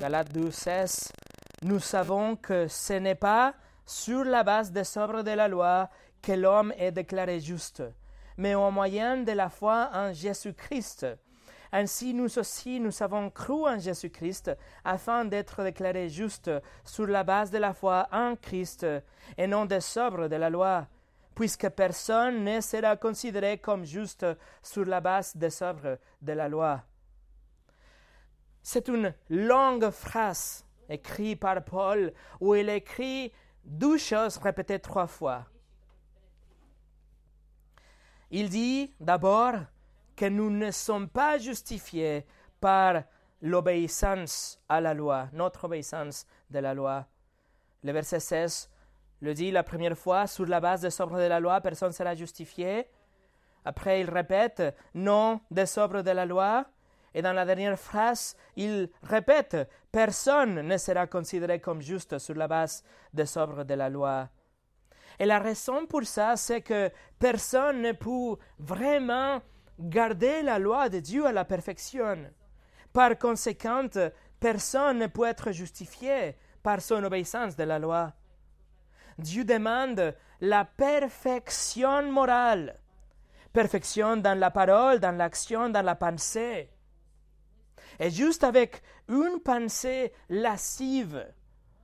Galates 0.00 0.32
2, 0.32 0.50
16, 0.50 1.12
Nous 1.62 1.80
savons 1.80 2.36
que 2.36 2.68
ce 2.68 2.92
n'est 2.92 3.14
pas 3.16 3.54
sur 3.84 4.22
la 4.22 4.44
base 4.44 4.70
des 4.70 4.98
œuvres 4.98 5.22
de 5.22 5.30
la 5.32 5.48
loi 5.48 5.88
que 6.22 6.32
l'homme 6.32 6.72
est 6.76 6.92
déclaré 6.92 7.40
juste, 7.40 7.82
mais 8.36 8.54
au 8.54 8.70
moyen 8.70 9.16
de 9.16 9.32
la 9.32 9.48
foi 9.48 9.90
en 9.92 10.12
Jésus-Christ. 10.12 11.06
Ainsi, 11.72 12.14
nous 12.14 12.38
aussi, 12.38 12.80
nous 12.80 13.02
avons 13.02 13.30
cru 13.30 13.68
en 13.68 13.78
Jésus-Christ 13.78 14.50
afin 14.84 15.24
d'être 15.24 15.62
déclarés 15.62 16.08
justes 16.08 16.50
sur 16.84 17.06
la 17.06 17.24
base 17.24 17.50
de 17.50 17.58
la 17.58 17.74
foi 17.74 18.08
en 18.10 18.36
Christ 18.36 18.86
et 19.36 19.46
non 19.46 19.66
des 19.66 19.98
œuvres 19.98 20.28
de 20.28 20.36
la 20.36 20.48
loi, 20.48 20.86
puisque 21.34 21.68
personne 21.68 22.44
ne 22.44 22.60
sera 22.60 22.96
considéré 22.96 23.58
comme 23.58 23.84
juste 23.84 24.26
sur 24.62 24.84
la 24.86 25.00
base 25.00 25.36
des 25.36 25.62
œuvres 25.62 25.98
de 26.22 26.32
la 26.32 26.48
loi. 26.48 26.82
C'est 28.62 28.88
une 28.88 29.14
longue 29.28 29.90
phrase 29.90 30.64
écrite 30.88 31.40
par 31.40 31.62
Paul 31.64 32.12
où 32.40 32.54
il 32.54 32.68
écrit 32.68 33.32
deux 33.64 33.98
choses 33.98 34.38
répétées 34.38 34.78
trois 34.78 35.06
fois. 35.06 35.46
Il 38.30 38.48
dit 38.48 38.94
d'abord 39.00 39.54
que 40.18 40.26
nous 40.26 40.50
ne 40.50 40.72
sommes 40.72 41.08
pas 41.08 41.38
justifiés 41.38 42.26
par 42.60 43.04
l'obéissance 43.40 44.60
à 44.68 44.80
la 44.80 44.92
loi, 44.92 45.28
notre 45.32 45.64
obéissance 45.64 46.26
de 46.50 46.58
la 46.58 46.74
loi. 46.74 47.06
Le 47.84 47.92
verset 47.92 48.18
16 48.18 48.68
le 49.20 49.32
dit 49.32 49.52
la 49.52 49.62
première 49.62 49.96
fois, 49.96 50.26
sur 50.26 50.46
la 50.46 50.60
base 50.60 50.80
des 50.80 51.00
œuvres 51.00 51.18
de 51.18 51.26
la 51.26 51.38
loi, 51.38 51.60
personne 51.60 51.88
ne 51.88 51.94
sera 51.94 52.14
justifié. 52.14 52.86
Après, 53.64 54.00
il 54.00 54.10
répète, 54.10 54.62
non 54.94 55.40
des 55.50 55.78
œuvres 55.78 56.02
de 56.02 56.10
la 56.10 56.26
loi. 56.26 56.66
Et 57.14 57.22
dans 57.22 57.32
la 57.32 57.44
dernière 57.44 57.78
phrase, 57.78 58.36
il 58.56 58.90
répète, 59.02 59.56
personne 59.90 60.62
ne 60.62 60.76
sera 60.76 61.06
considéré 61.06 61.60
comme 61.60 61.80
juste 61.80 62.18
sur 62.18 62.34
la 62.34 62.48
base 62.48 62.84
des 63.12 63.38
œuvres 63.38 63.64
de 63.64 63.74
la 63.74 63.88
loi. 63.88 64.28
Et 65.18 65.26
la 65.26 65.38
raison 65.38 65.86
pour 65.86 66.04
ça, 66.04 66.36
c'est 66.36 66.60
que 66.60 66.90
personne 67.18 67.82
ne 67.82 67.92
peut 67.92 68.36
vraiment 68.58 69.40
garder 69.78 70.42
la 70.42 70.58
loi 70.58 70.88
de 70.88 71.00
Dieu 71.00 71.26
à 71.26 71.32
la 71.32 71.44
perfection. 71.44 72.16
Par 72.92 73.18
conséquent, 73.18 73.88
personne 74.40 74.98
ne 74.98 75.06
peut 75.06 75.26
être 75.26 75.52
justifié 75.52 76.36
par 76.62 76.80
son 76.80 77.02
obéissance 77.04 77.56
de 77.56 77.64
la 77.64 77.78
loi. 77.78 78.12
Dieu 79.18 79.44
demande 79.44 80.14
la 80.40 80.64
perfection 80.64 82.10
morale, 82.10 82.78
perfection 83.52 84.16
dans 84.16 84.38
la 84.38 84.50
parole, 84.50 85.00
dans 85.00 85.16
l'action, 85.16 85.68
dans 85.68 85.84
la 85.84 85.96
pensée. 85.96 86.70
Et 87.98 88.10
juste 88.10 88.44
avec 88.44 88.82
une 89.08 89.40
pensée 89.40 90.12
lascive, 90.28 91.26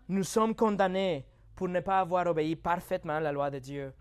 nous 0.08 0.22
sommes 0.22 0.54
condamnés 0.54 1.26
pour 1.56 1.68
ne 1.68 1.80
pas 1.80 2.00
avoir 2.00 2.26
obéi 2.26 2.56
parfaitement 2.56 3.14
à 3.16 3.20
la 3.20 3.32
loi 3.32 3.50
de 3.50 3.58
Dieu. 3.58 3.92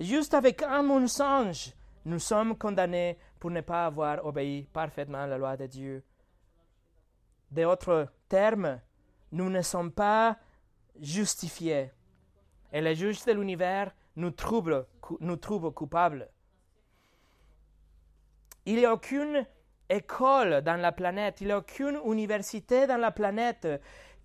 Juste 0.00 0.34
avec 0.34 0.62
un 0.62 0.82
mensonge, 0.82 1.72
nous 2.06 2.20
sommes 2.20 2.56
condamnés 2.56 3.18
pour 3.40 3.50
ne 3.50 3.60
pas 3.60 3.84
avoir 3.84 4.24
obéi 4.24 4.62
parfaitement 4.72 5.22
à 5.22 5.26
la 5.26 5.38
loi 5.38 5.56
de 5.56 5.66
Dieu. 5.66 6.04
D'autres 7.50 8.06
termes, 8.28 8.80
nous 9.32 9.50
ne 9.50 9.60
sommes 9.60 9.90
pas 9.90 10.38
justifiés. 11.00 11.90
Et 12.72 12.80
les 12.80 12.94
juges 12.94 13.24
de 13.24 13.32
l'univers 13.32 13.92
nous 14.14 14.30
trouvent, 14.30 14.86
nous 15.18 15.36
coupables. 15.36 16.28
Il 18.66 18.76
n'y 18.76 18.84
a 18.84 18.94
aucune 18.94 19.44
école 19.88 20.60
dans 20.62 20.80
la 20.80 20.92
planète, 20.92 21.40
il 21.40 21.48
n'y 21.48 21.52
a 21.52 21.58
aucune 21.58 21.98
université 22.04 22.86
dans 22.86 23.00
la 23.00 23.10
planète 23.10 23.66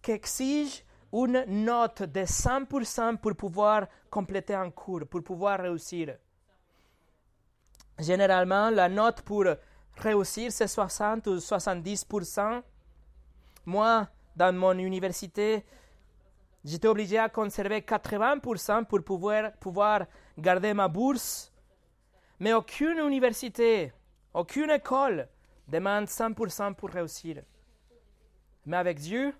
qui 0.03 0.11
exige 0.11 0.83
une 1.11 1.45
note 1.47 2.03
de 2.03 2.21
100% 2.21 3.17
pour 3.17 3.35
pouvoir 3.35 3.87
compléter 4.11 4.53
un 4.53 4.69
cours, 4.69 5.07
pour 5.07 5.23
pouvoir 5.23 5.59
réussir. 5.59 6.15
Généralement, 8.01 8.71
la 8.71 8.89
note 8.89 9.21
pour 9.21 9.45
réussir, 9.95 10.51
c'est 10.51 10.67
60 10.67 11.27
ou 11.27 11.37
70%. 11.37 12.63
Moi, 13.67 14.07
dans 14.35 14.55
mon 14.55 14.75
université, 14.79 15.63
j'étais 16.65 16.87
obligé 16.87 17.19
à 17.19 17.29
conserver 17.29 17.81
80% 17.81 18.85
pour 18.85 19.03
pouvoir, 19.03 19.51
pouvoir 19.53 20.07
garder 20.35 20.73
ma 20.73 20.87
bourse. 20.87 21.53
Mais 22.39 22.53
aucune 22.53 22.97
université, 22.97 23.93
aucune 24.33 24.71
école 24.71 25.27
demande 25.67 26.05
100% 26.05 26.73
pour 26.73 26.89
réussir. 26.89 27.43
Mais 28.65 28.77
avec 28.77 28.97
Dieu, 28.97 29.31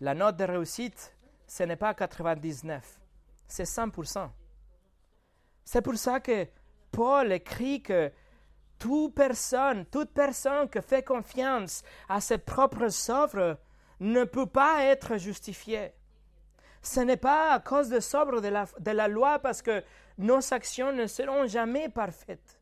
la 0.00 0.14
note 0.14 0.36
de 0.36 0.44
réussite, 0.44 1.12
ce 1.44 1.64
n'est 1.64 1.74
pas 1.74 1.92
99, 1.92 3.00
c'est 3.48 3.64
100%. 3.64 4.30
C'est 5.64 5.82
pour 5.82 5.96
ça 5.96 6.20
que 6.20 6.46
Paul 6.90 7.32
écrit 7.32 7.82
que 7.82 8.12
toute 8.78 9.14
personne, 9.14 9.84
toute 9.86 10.10
personne 10.10 10.68
qui 10.68 10.80
fait 10.80 11.02
confiance 11.02 11.82
à 12.08 12.20
ses 12.20 12.38
propres 12.38 13.10
œuvres 13.10 13.58
ne 14.00 14.24
peut 14.24 14.46
pas 14.46 14.84
être 14.84 15.18
justifiée. 15.18 15.92
Ce 16.82 17.00
n'est 17.00 17.18
pas 17.18 17.52
à 17.52 17.60
cause 17.60 17.90
de 17.90 18.48
la, 18.48 18.66
de 18.78 18.90
la 18.90 19.08
loi 19.08 19.38
parce 19.38 19.60
que 19.60 19.84
nos 20.16 20.52
actions 20.52 20.92
ne 20.92 21.06
seront 21.06 21.46
jamais 21.46 21.88
parfaites. 21.90 22.58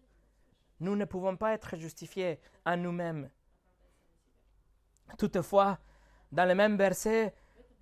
Nous 0.80 0.96
ne 0.96 1.04
pouvons 1.04 1.36
pas 1.36 1.52
être 1.52 1.76
justifiés 1.76 2.40
à 2.64 2.76
nous-mêmes. 2.76 3.30
Toutefois, 5.16 5.78
dans 6.32 6.46
le 6.46 6.54
même 6.54 6.76
verset, 6.76 7.34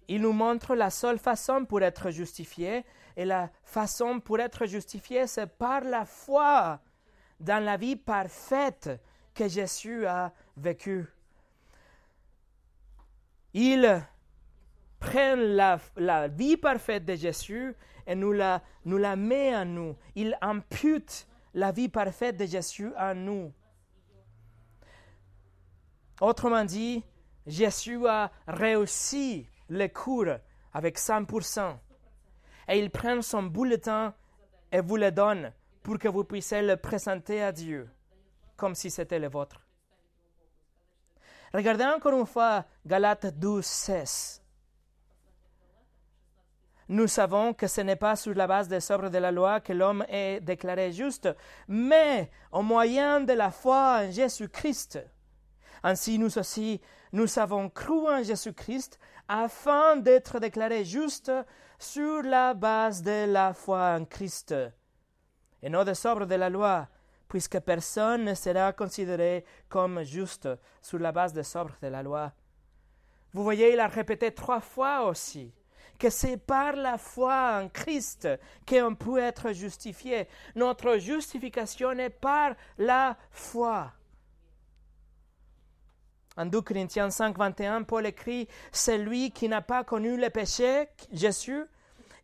il 0.09 0.23
nous 0.23 0.33
montre 0.33 0.75
la 0.75 0.91
seule 0.91 1.19
façon 1.19 1.65
pour 1.65 1.83
être 1.83 2.11
justifié, 2.11 2.85
et 3.17 3.25
la 3.25 3.51
façon 3.65 4.21
pour 4.21 4.39
être 4.41 4.67
justifié, 4.67 5.27
c'est 5.27 5.47
par 5.47 5.81
la 5.81 6.05
foi 6.05 6.81
dans 7.41 7.65
la 7.65 7.77
vie 7.77 7.97
parfaite 7.97 8.91
que 9.35 9.49
Jésus 9.49 10.07
a 10.07 10.33
vécue. 10.57 11.07
Ils 13.55 14.03
prennent 14.99 15.57
la, 15.97 16.29
vie 16.29 16.57
parfaite 16.57 17.05
de 17.05 17.15
Jésus 17.15 17.75
et 18.07 18.15
nous 18.15 18.33
la, 18.33 18.61
met 19.17 19.57
en 19.57 19.65
nous. 19.65 19.97
Il 20.15 20.37
impute 20.41 21.27
la 21.55 21.73
vie 21.73 21.89
parfaite 21.89 22.37
de 22.37 22.45
Jésus 22.45 22.93
en 22.99 23.15
nous. 23.15 23.53
Autrement 26.21 26.65
dit, 26.65 27.03
Jésus 27.47 28.07
a 28.07 28.31
réussi 28.47 29.47
le 29.69 29.87
cours 29.89 30.37
avec 30.73 30.99
100%. 30.99 31.77
Et 32.69 32.79
il 32.79 32.91
prend 32.91 33.23
son 33.23 33.45
bulletin 33.45 34.15
et 34.73 34.81
vous 34.81 34.97
le 34.97 35.11
donne 35.11 35.53
pour 35.83 35.99
que 35.99 36.09
vous 36.09 36.25
puissiez 36.25 36.63
le 36.63 36.77
présenter 36.77 37.43
à 37.43 37.53
Dieu, 37.53 37.89
comme 38.57 38.75
si 38.75 38.91
c'était 38.91 39.19
le 39.19 39.29
vôtre. 39.29 39.61
Regardez 41.55 41.85
encore 41.85 42.19
une 42.19 42.27
fois 42.27 42.65
Galates 42.85 43.39
12, 43.39 43.65
16. 43.65 44.43
Nous 46.89 47.09
savons 47.09 47.53
que 47.53 47.67
ce 47.67 47.81
n'est 47.81 47.97
pas 47.97 48.15
sur 48.15 48.35
la 48.35 48.47
base 48.47 48.69
des 48.69 48.93
œuvres 48.93 49.09
de 49.09 49.19
la 49.19 49.33
loi 49.33 49.61
que 49.61 49.73
l'homme 49.73 50.05
est 50.09 50.41
déclaré 50.41 50.93
juste, 50.93 51.29
mais 51.67 52.31
au 52.53 52.63
moyen 52.63 53.21
de 53.21 53.33
la 53.33 53.51
foi 53.51 54.03
en 54.03 54.11
Jésus-Christ. 54.11 55.01
Ainsi, 55.83 56.19
nous 56.19 56.39
aussi, 56.39 56.81
nous 57.13 57.39
avons 57.39 57.69
cru 57.71 58.09
en 58.09 58.23
Jésus-Christ 58.23 59.01
afin 59.29 59.97
d'être 59.97 60.39
déclarés 60.39 60.85
justes 60.85 61.33
sur 61.79 62.23
la 62.23 62.55
base 62.55 63.03
de 63.03 63.27
la 63.27 63.55
foi 63.55 63.97
en 63.99 64.05
Christ, 64.05 64.55
et 65.63 65.69
non 65.69 65.85
des 65.85 66.07
œuvres 66.07 66.27
de 66.27 66.35
la 66.35 66.51
loi, 66.51 66.89
puisque 67.29 67.59
personne 67.61 68.25
ne 68.25 68.35
sera 68.35 68.73
considéré 68.73 69.45
comme 69.69 70.03
juste 70.03 70.49
sur 70.81 70.99
la 70.99 71.13
base 71.13 71.33
des 71.33 71.57
œuvres 71.57 71.77
de 71.83 71.89
la 71.89 72.03
loi. 72.03 72.33
Vous 73.33 73.43
voyez, 73.43 73.73
il 73.73 73.81
a 73.81 73.89
répété 73.89 74.33
trois 74.33 74.61
fois 74.61 75.05
aussi 75.07 75.53
que 75.99 76.11
c'est 76.11 76.37
par 76.37 76.77
la 76.77 76.99
foi 76.99 77.61
en 77.61 77.69
Christ 77.69 78.29
qu'on 78.69 78.95
peut 78.95 79.19
être 79.19 79.53
justifié. 79.53 80.29
Notre 80.55 80.99
justification 80.99 81.93
est 81.93 82.11
par 82.11 82.55
la 82.79 83.17
foi. 83.31 83.93
En 86.37 86.47
2 86.47 86.61
Corinthiens 86.61 87.11
5, 87.11 87.37
21, 87.37 87.83
Paul 87.85 88.07
écrit 88.07 88.49
Celui 88.73 89.31
qui 89.31 89.49
n'a 89.49 89.63
pas 89.63 89.85
connu 89.85 90.17
le 90.17 90.29
péché, 90.29 90.89
Jésus, 91.13 91.65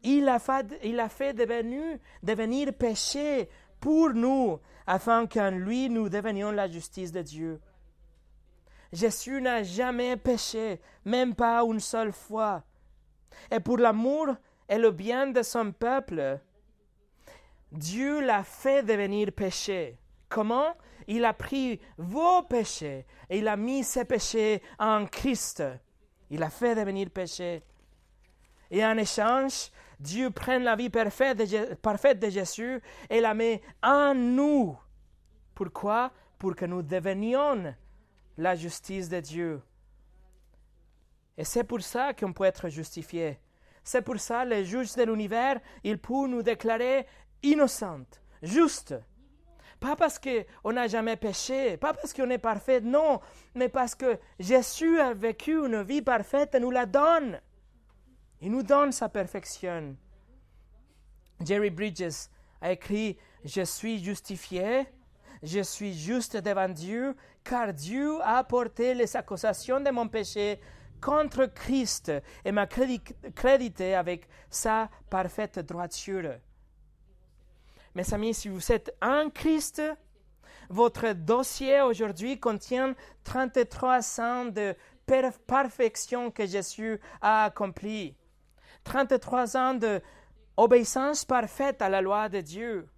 il 0.02 0.28
a 0.28 0.38
fait, 0.38 0.78
il 0.82 1.00
a 1.00 1.08
fait 1.08 1.32
devenir, 1.32 1.98
devenir 2.22 2.72
péché 2.74 3.48
pour 3.80 4.10
nous, 4.10 4.58
afin 4.86 5.26
qu'en 5.26 5.50
lui 5.50 5.88
nous 5.88 6.08
devenions 6.08 6.50
la 6.52 6.68
justice 6.68 7.12
de 7.12 7.22
Dieu. 7.22 7.60
Jésus 8.92 9.40
n'a 9.40 9.62
jamais 9.62 10.16
péché, 10.16 10.80
même 11.04 11.34
pas 11.34 11.62
une 11.62 11.80
seule 11.80 12.12
fois. 12.12 12.62
Et 13.50 13.60
pour 13.60 13.78
l'amour 13.78 14.28
et 14.68 14.76
le 14.76 14.90
bien 14.90 15.28
de 15.28 15.42
son 15.42 15.72
peuple, 15.72 16.38
Dieu 17.70 18.20
l'a 18.20 18.44
fait 18.44 18.82
devenir 18.82 19.32
péché. 19.32 19.98
Comment? 20.28 20.74
Il 21.06 21.24
a 21.24 21.32
pris 21.32 21.80
vos 21.96 22.42
péchés 22.42 23.06
et 23.28 23.38
il 23.38 23.48
a 23.48 23.56
mis 23.56 23.84
ses 23.84 24.04
péchés 24.04 24.62
en 24.78 25.06
Christ. 25.06 25.62
Il 26.30 26.42
a 26.42 26.50
fait 26.50 26.74
devenir 26.74 27.10
péché. 27.10 27.62
Et 28.70 28.84
en 28.84 28.96
échange, 28.96 29.70
Dieu 30.00 30.30
prend 30.30 30.58
la 30.58 30.74
vie 30.74 30.90
parfaite 30.90 31.38
de, 31.38 32.30
Jésus 32.30 32.80
et 33.08 33.20
la 33.20 33.34
met 33.34 33.62
en 33.82 34.14
nous. 34.14 34.76
Pourquoi? 35.54 36.10
Pour 36.38 36.56
que 36.56 36.64
nous 36.64 36.82
devenions 36.82 37.74
la 38.38 38.56
justice 38.56 39.08
de 39.08 39.20
Dieu. 39.20 39.62
Et 41.36 41.44
c'est 41.44 41.64
pour 41.64 41.82
ça 41.82 42.12
qu'on 42.14 42.32
peut 42.32 42.44
être 42.44 42.68
justifié. 42.68 43.38
C'est 43.84 44.02
pour 44.02 44.18
ça 44.18 44.44
les 44.44 44.64
juges 44.64 44.94
de 44.94 45.02
l'univers, 45.02 45.60
ils 45.84 45.98
peuvent 45.98 46.28
nous 46.28 46.42
déclarer 46.42 47.06
innocentes, 47.42 48.22
justes. 48.42 48.94
Pas 49.82 49.96
parce 49.96 50.20
qu'on 50.20 50.72
n'a 50.72 50.86
jamais 50.86 51.16
péché, 51.16 51.76
pas 51.76 51.92
parce 51.92 52.12
qu'on 52.12 52.30
est 52.30 52.38
parfait, 52.38 52.80
non, 52.80 53.20
mais 53.56 53.68
parce 53.68 53.96
que 53.96 54.16
Jésus 54.38 55.00
a 55.00 55.12
vécu 55.12 55.56
une 55.56 55.82
vie 55.82 56.02
parfaite 56.02 56.54
et 56.54 56.60
nous 56.60 56.70
la 56.70 56.86
donne. 56.86 57.40
Il 58.40 58.52
nous 58.52 58.62
donne 58.62 58.92
sa 58.92 59.08
perfection. 59.08 59.96
Jerry 61.44 61.70
Bridges 61.70 62.28
a 62.60 62.70
écrit 62.70 63.18
Je 63.44 63.62
suis 63.62 63.98
justifié, 63.98 64.86
je 65.42 65.62
suis 65.64 65.94
juste 65.94 66.36
devant 66.36 66.68
Dieu, 66.68 67.16
car 67.42 67.74
Dieu 67.74 68.20
a 68.22 68.44
porté 68.44 68.94
les 68.94 69.16
accusations 69.16 69.80
de 69.80 69.90
mon 69.90 70.06
péché 70.06 70.60
contre 71.00 71.46
Christ 71.46 72.12
et 72.44 72.52
m'a 72.52 72.68
crédité 72.68 73.96
avec 73.96 74.28
sa 74.48 74.88
parfaite 75.10 75.58
droiture. 75.58 76.34
Mes 77.94 78.14
amis, 78.14 78.32
si 78.32 78.48
vous 78.48 78.72
êtes 78.72 78.96
en 79.02 79.28
Christ, 79.28 79.82
votre 80.70 81.12
dossier 81.12 81.82
aujourd'hui 81.82 82.40
contient 82.40 82.94
33 83.24 84.20
ans 84.20 84.44
de 84.46 84.74
perfection 85.46 86.30
que 86.30 86.46
Jésus 86.46 86.98
a 87.20 87.44
accompli. 87.44 88.16
33 88.84 89.56
ans 89.56 89.74
d'obéissance 89.74 91.26
parfaite 91.26 91.82
à 91.82 91.90
la 91.90 92.00
loi 92.00 92.30
de 92.30 92.40
Dieu. 92.40 92.88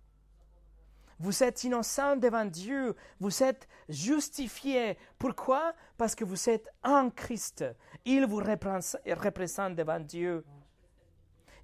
Vous 1.18 1.42
êtes 1.42 1.64
innocent 1.64 2.16
devant 2.16 2.44
Dieu, 2.44 2.94
vous 3.18 3.42
êtes 3.42 3.66
justifié. 3.88 4.96
Pourquoi? 5.18 5.72
Parce 5.96 6.14
que 6.14 6.24
vous 6.24 6.48
êtes 6.48 6.68
en 6.84 7.10
Christ. 7.10 7.64
Il 8.04 8.26
vous 8.26 8.42
représente 8.42 9.74
devant 9.74 10.00
Dieu. 10.00 10.44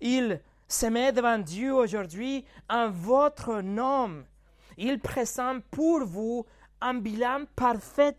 Il 0.00 0.40
se 0.72 0.86
met 0.86 1.12
devant 1.12 1.38
Dieu 1.38 1.74
aujourd'hui 1.74 2.44
en 2.68 2.90
votre 2.90 3.60
nom. 3.60 4.24
Il 4.78 5.00
présente 5.00 5.64
pour 5.64 6.04
vous 6.04 6.46
un 6.80 6.94
bilan 6.94 7.44
parfait. 7.56 8.16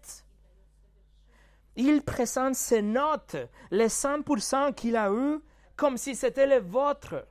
Il 1.78 2.02
présente 2.04 2.56
ses 2.56 2.82
notes, 2.82 3.38
les 3.72 3.88
100% 3.88 4.74
qu'il 4.74 4.98
a 4.98 5.12
eu, 5.12 5.40
comme 5.78 5.98
si 5.98 6.14
c'était 6.14 6.46
le 6.46 6.60
vôtre. 6.60 7.26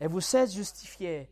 Et 0.00 0.08
vous 0.08 0.36
êtes 0.36 0.50
justifié. 0.50 1.30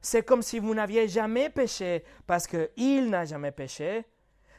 C'est 0.00 0.22
comme 0.22 0.42
si 0.42 0.60
vous 0.60 0.74
n'aviez 0.74 1.08
jamais 1.08 1.50
péché 1.50 2.04
parce 2.26 2.46
qu'il 2.46 3.10
n'a 3.10 3.24
jamais 3.24 3.52
péché. 3.52 4.04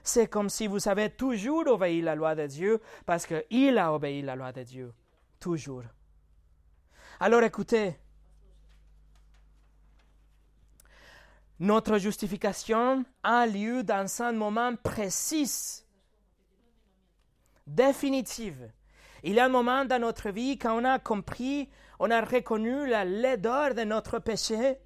C'est 0.04 0.28
comme 0.28 0.50
si 0.50 0.68
vous 0.68 0.90
avez 0.90 1.10
toujours 1.10 1.68
obéi 1.68 2.02
la 2.02 2.16
loi 2.16 2.36
de 2.36 2.46
Dieu 2.46 2.82
parce 3.06 3.26
qu'il 3.26 3.78
a 3.78 3.94
obéi 3.94 4.22
la 4.22 4.36
loi 4.36 4.52
de 4.52 4.64
Dieu. 4.64 4.94
Toujours. 5.40 5.84
Alors 7.20 7.44
écoutez, 7.44 7.96
notre 11.60 11.98
justification 11.98 13.06
a 13.24 13.46
lieu 13.46 13.84
dans 13.84 14.22
un 14.22 14.32
moment 14.32 14.76
précis, 14.76 15.84
définitif. 17.68 18.56
Il 19.24 19.36
y 19.36 19.40
a 19.40 19.46
un 19.46 19.50
moment 19.50 19.86
dans 19.86 20.02
notre 20.02 20.30
vie 20.32 20.58
quand 20.58 20.78
on 20.78 20.84
a 20.84 21.00
compris, 21.00 21.70
on 22.00 22.12
a 22.12 22.22
reconnu 22.22 22.88
la 22.88 23.06
laideur 23.06 23.76
de 23.76 23.84
notre 23.84 24.20
péché, 24.20 24.78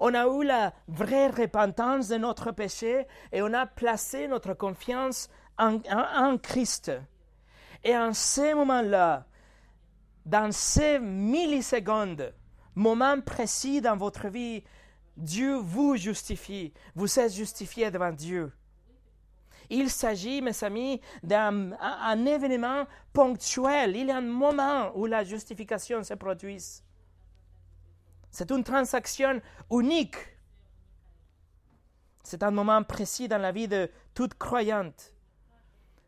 on 0.00 0.12
a 0.12 0.26
eu 0.26 0.44
la 0.44 0.74
vraie 0.88 1.28
repentance 1.28 2.08
de 2.08 2.16
notre 2.16 2.50
péché 2.50 3.06
et 3.32 3.40
on 3.40 3.54
a 3.54 3.66
placé 3.66 4.28
notre 4.28 4.52
confiance 4.52 5.30
en, 5.58 5.80
en 5.90 6.36
Christ. 6.36 6.92
Et 7.82 7.96
en 7.96 8.12
ce 8.12 8.54
moment-là, 8.54 9.24
dans 10.26 10.52
ces 10.52 10.98
millisecondes, 10.98 12.34
moment 12.74 13.20
précis 13.20 13.80
dans 13.80 13.96
votre 13.96 14.28
vie, 14.28 14.64
Dieu 15.16 15.54
vous 15.54 15.96
justifie. 15.96 16.74
Vous 16.94 17.18
êtes 17.18 17.32
justifié 17.32 17.90
devant 17.90 18.12
Dieu. 18.12 18.52
Il 19.70 19.88
s'agit, 19.88 20.42
mes 20.42 20.64
amis, 20.64 21.00
d'un 21.22 22.26
événement 22.26 22.86
ponctuel. 23.12 23.96
Il 23.96 24.08
y 24.08 24.10
a 24.10 24.18
un 24.18 24.20
moment 24.20 24.92
où 24.96 25.06
la 25.06 25.24
justification 25.24 26.02
se 26.02 26.14
produit. 26.14 26.62
C'est 28.30 28.50
une 28.50 28.64
transaction 28.64 29.40
unique. 29.70 30.16
C'est 32.22 32.42
un 32.42 32.50
moment 32.50 32.82
précis 32.82 33.28
dans 33.28 33.38
la 33.38 33.52
vie 33.52 33.68
de 33.68 33.90
toute 34.12 34.34
croyante. 34.34 35.12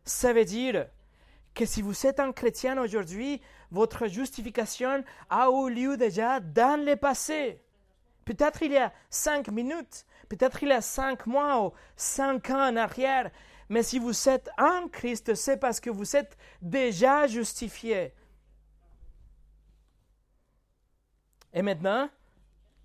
Ça 0.03 0.33
veut 0.33 0.45
dire 0.45 0.87
que 1.53 1.65
si 1.65 1.81
vous 1.81 2.05
êtes 2.05 2.19
un 2.19 2.31
chrétien 2.31 2.77
aujourd'hui, 2.81 3.41
votre 3.71 4.07
justification 4.07 5.03
a 5.29 5.49
eu 5.49 5.69
lieu 5.69 5.97
déjà 5.97 6.39
dans 6.39 6.83
le 6.83 6.95
passé. 6.95 7.61
Peut-être 8.25 8.61
il 8.63 8.73
y 8.73 8.77
a 8.77 8.93
cinq 9.09 9.49
minutes, 9.49 10.05
peut-être 10.27 10.61
il 10.63 10.69
y 10.69 10.73
a 10.73 10.81
cinq 10.81 11.25
mois 11.25 11.65
ou 11.65 11.73
cinq 11.95 12.49
ans 12.49 12.69
en 12.69 12.75
arrière, 12.75 13.31
mais 13.69 13.83
si 13.83 13.99
vous 13.99 14.29
êtes 14.29 14.49
en 14.57 14.87
Christ, 14.87 15.35
c'est 15.35 15.57
parce 15.57 15.79
que 15.79 15.89
vous 15.89 16.15
êtes 16.15 16.37
déjà 16.61 17.27
justifié. 17.27 18.13
Et 21.53 21.61
maintenant, 21.61 22.09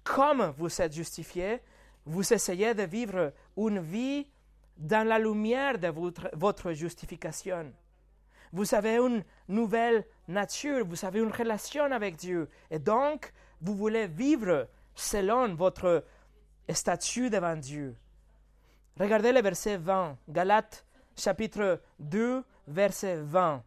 comme 0.02 0.54
vous 0.58 0.80
êtes 0.80 0.92
justifié, 0.92 1.60
vous 2.04 2.32
essayez 2.32 2.74
de 2.74 2.82
vivre 2.82 3.32
une 3.56 3.80
vie 3.80 4.26
dans 4.76 5.06
la 5.06 5.18
lumière 5.18 5.78
de 5.78 5.88
votre, 5.88 6.28
votre 6.34 6.72
justification. 6.72 7.72
Vous 8.54 8.72
avez 8.72 8.98
une 8.98 9.24
nouvelle 9.48 10.06
nature, 10.28 10.86
vous 10.86 11.04
avez 11.04 11.18
une 11.18 11.32
relation 11.32 11.90
avec 11.90 12.14
Dieu. 12.14 12.48
Et 12.70 12.78
donc, 12.78 13.32
vous 13.60 13.74
voulez 13.74 14.06
vivre 14.06 14.68
selon 14.94 15.56
votre 15.56 16.04
statut 16.68 17.30
devant 17.30 17.56
Dieu. 17.56 17.96
Regardez 18.96 19.32
le 19.32 19.42
verset 19.42 19.76
20, 19.76 20.16
Galates 20.28 20.86
chapitre 21.16 21.80
2, 21.98 22.44
verset 22.68 23.16
20. 23.16 23.60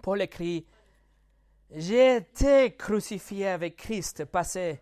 Paul 0.00 0.22
écrit, 0.22 0.66
J'ai 1.72 2.16
été 2.16 2.74
crucifié 2.74 3.48
avec 3.48 3.76
Christ 3.76 4.24
passé. 4.24 4.80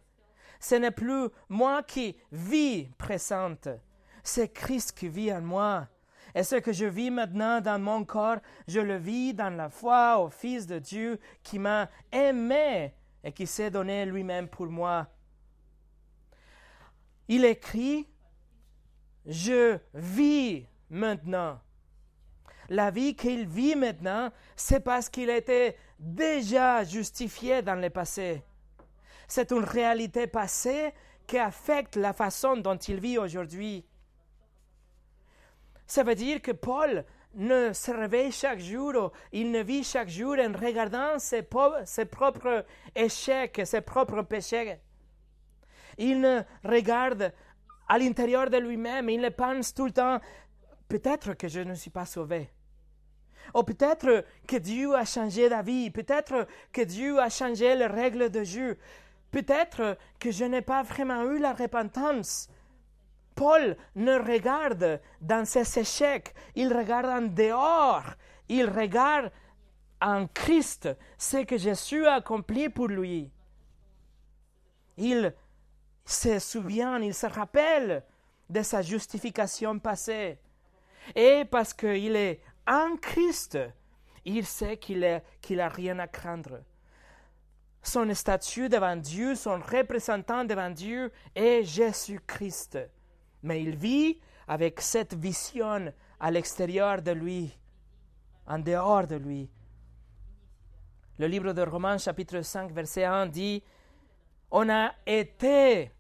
Ce 0.60 0.76
n'est 0.76 0.92
plus 0.92 1.26
moi 1.48 1.82
qui 1.82 2.16
vis 2.30 2.88
présente, 2.98 3.66
c'est 4.22 4.52
Christ 4.52 4.92
qui 4.92 5.08
vit 5.08 5.32
en 5.32 5.40
moi. 5.40 5.88
Et 6.34 6.42
ce 6.42 6.56
que 6.56 6.72
je 6.72 6.86
vis 6.86 7.10
maintenant 7.10 7.60
dans 7.60 7.78
mon 7.78 8.04
corps, 8.04 8.38
je 8.66 8.80
le 8.80 8.96
vis 8.96 9.34
dans 9.34 9.54
la 9.54 9.68
foi 9.68 10.18
au 10.18 10.30
Fils 10.30 10.66
de 10.66 10.78
Dieu 10.78 11.20
qui 11.42 11.58
m'a 11.58 11.90
aimé 12.10 12.94
et 13.22 13.32
qui 13.32 13.46
s'est 13.46 13.70
donné 13.70 14.06
lui-même 14.06 14.48
pour 14.48 14.66
moi. 14.66 15.06
Il 17.28 17.44
écrit, 17.44 18.08
je 19.26 19.78
vis 19.94 20.66
maintenant. 20.90 21.60
La 22.68 22.90
vie 22.90 23.14
qu'il 23.14 23.46
vit 23.46 23.76
maintenant, 23.76 24.30
c'est 24.56 24.80
parce 24.80 25.08
qu'il 25.08 25.28
était 25.28 25.76
déjà 25.98 26.84
justifié 26.84 27.60
dans 27.60 27.74
le 27.74 27.90
passé. 27.90 28.42
C'est 29.28 29.50
une 29.52 29.64
réalité 29.64 30.26
passée 30.26 30.92
qui 31.26 31.38
affecte 31.38 31.96
la 31.96 32.12
façon 32.12 32.56
dont 32.56 32.76
il 32.76 33.00
vit 33.00 33.18
aujourd'hui. 33.18 33.84
Ça 35.92 36.04
veut 36.04 36.14
dire 36.14 36.40
que 36.40 36.52
Paul 36.52 37.04
ne 37.34 37.74
se 37.74 37.90
réveille 37.90 38.32
chaque 38.32 38.60
jour, 38.60 39.12
il 39.30 39.50
ne 39.50 39.62
vit 39.62 39.84
chaque 39.84 40.08
jour 40.08 40.36
en 40.38 40.58
regardant 40.58 41.18
ses, 41.18 41.42
propres 41.42 42.64
échecs, 42.96 43.60
ses 43.66 43.82
propres 43.82 44.22
péchés. 44.22 44.78
Il 45.98 46.22
ne 46.22 46.40
regarde 46.64 47.34
à 47.86 47.98
l'intérieur 47.98 48.48
de 48.48 48.56
lui-même, 48.56 49.10
il 49.10 49.20
ne 49.20 49.28
pense 49.28 49.74
tout 49.74 49.84
le 49.84 49.90
temps, 49.90 50.18
peut-être 50.88 51.34
que 51.34 51.46
je 51.46 51.60
ne 51.60 51.74
suis 51.74 51.90
pas 51.90 52.06
sauvé. 52.06 52.48
Ou 53.54 53.62
peut-être 53.62 54.24
que 54.48 54.56
Dieu 54.56 54.94
a 54.94 55.04
changé 55.04 55.50
d'avis, 55.50 55.90
peut-être 55.90 56.46
que 56.72 56.80
Dieu 56.80 57.18
a 57.20 57.28
changé 57.28 57.74
les 57.74 57.84
règles 57.84 58.30
de 58.30 58.44
jeu, 58.44 58.78
peut-être 59.30 59.98
que 60.18 60.30
je 60.30 60.46
n'ai 60.46 60.62
pas 60.62 60.84
vraiment 60.84 61.24
eu 61.24 61.38
la 61.38 61.52
repentance. 61.52 62.48
Paul 63.34 63.76
ne 63.94 64.18
regarde 64.18 65.00
dans 65.20 65.44
ses 65.44 65.78
échecs, 65.80 66.34
il 66.54 66.72
regarde 66.72 67.06
en 67.06 67.22
dehors, 67.22 68.14
il 68.48 68.68
regarde 68.68 69.30
en 70.00 70.26
Christ 70.26 70.88
ce 71.16 71.38
que 71.44 71.56
Jésus 71.56 72.06
a 72.06 72.14
accompli 72.14 72.68
pour 72.68 72.88
lui. 72.88 73.30
Il 74.96 75.34
se 76.04 76.38
souvient, 76.38 76.98
il 77.00 77.14
se 77.14 77.26
rappelle 77.26 78.02
de 78.50 78.62
sa 78.62 78.82
justification 78.82 79.78
passée. 79.78 80.38
Et 81.14 81.44
parce 81.50 81.72
qu'il 81.72 82.16
est 82.16 82.40
en 82.66 82.96
Christ, 82.96 83.58
il 84.24 84.44
sait 84.44 84.76
qu'il 84.76 85.00
n'a 85.00 85.68
rien 85.68 85.98
à 85.98 86.06
craindre. 86.06 86.62
Son 87.82 88.12
statut 88.14 88.68
devant 88.68 88.96
Dieu, 88.96 89.34
son 89.34 89.58
représentant 89.58 90.44
devant 90.44 90.70
Dieu 90.70 91.10
est 91.34 91.64
Jésus-Christ. 91.64 92.78
Mais 93.42 93.62
il 93.62 93.76
vit 93.76 94.20
avec 94.48 94.80
cette 94.80 95.14
vision 95.14 95.92
à 96.20 96.30
l'extérieur 96.30 97.02
de 97.02 97.12
lui, 97.12 97.56
en 98.46 98.58
dehors 98.58 99.06
de 99.06 99.16
lui. 99.16 99.50
Le 101.18 101.26
livre 101.26 101.52
de 101.52 101.62
Romains 101.62 101.98
chapitre 101.98 102.40
5 102.42 102.72
verset 102.72 103.04
1 103.04 103.26
dit, 103.26 103.62
on 104.50 104.68
a 104.68 104.92
été 105.06 105.90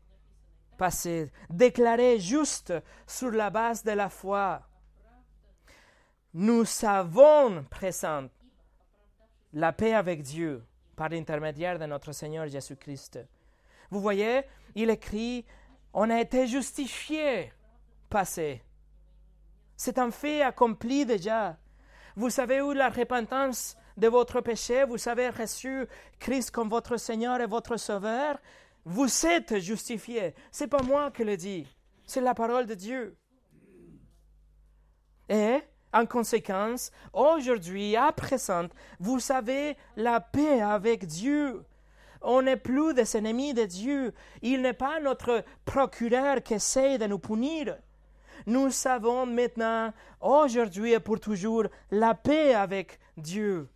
passé, 0.76 1.30
déclaré 1.48 2.18
juste 2.18 2.72
sur 3.06 3.30
la 3.30 3.50
base 3.50 3.82
de 3.82 3.92
la 3.92 4.08
foi. 4.08 4.62
Nous 6.34 6.64
savons 6.64 7.64
présent 7.70 8.28
la 9.52 9.72
paix 9.72 9.94
avec 9.94 10.22
Dieu 10.22 10.64
par 10.96 11.08
l'intermédiaire 11.08 11.78
de 11.78 11.86
notre 11.86 12.12
Seigneur 12.12 12.46
Jésus-Christ. 12.48 13.20
Vous 13.90 14.00
voyez, 14.00 14.42
il 14.74 14.90
écrit, 14.90 15.44
on 15.94 16.10
a 16.10 16.20
été 16.20 16.46
justifié 16.46 17.52
passé. 18.08 18.62
C'est 19.76 19.98
un 19.98 20.10
fait 20.10 20.42
accompli 20.42 21.04
déjà. 21.04 21.56
Vous 22.14 22.40
avez 22.40 22.56
eu 22.56 22.74
la 22.74 22.88
repentance 22.88 23.76
de 23.96 24.08
votre 24.08 24.40
péché, 24.40 24.84
vous 24.84 25.08
avez 25.08 25.28
reçu 25.28 25.86
Christ 26.18 26.50
comme 26.50 26.68
votre 26.68 26.96
Seigneur 26.96 27.40
et 27.40 27.46
votre 27.46 27.76
Sauveur, 27.76 28.38
vous 28.84 29.26
êtes 29.26 29.58
justifié. 29.58 30.34
C'est 30.50 30.66
pas 30.66 30.82
moi 30.82 31.10
qui 31.10 31.24
le 31.24 31.36
dis, 31.36 31.66
c'est 32.04 32.20
la 32.20 32.34
parole 32.34 32.66
de 32.66 32.74
Dieu. 32.74 33.16
Et, 35.28 35.60
en 35.92 36.06
conséquence, 36.06 36.90
aujourd'hui, 37.12 37.96
à 37.96 38.12
présent, 38.12 38.66
vous 38.98 39.32
avez 39.32 39.76
la 39.96 40.20
paix 40.20 40.60
avec 40.60 41.06
Dieu. 41.06 41.64
On 42.22 42.42
n'est 42.42 42.56
plus 42.56 42.94
des 42.94 43.16
ennemis 43.16 43.54
de 43.54 43.64
Dieu. 43.64 44.14
Il 44.42 44.62
n'est 44.62 44.72
pas 44.72 45.00
notre 45.00 45.44
procureur 45.64 46.42
qui 46.42 46.54
essaie 46.54 46.98
de 46.98 47.06
nous 47.06 47.18
punir. 47.18 47.76
Nous 48.46 48.70
savons 48.70 49.26
maintenant, 49.26 49.92
aujourd'hui 50.20 50.92
et 50.92 51.00
pour 51.00 51.20
toujours, 51.20 51.64
la 51.90 52.14
paix 52.14 52.54
avec 52.54 52.98
Dieu 53.16 53.68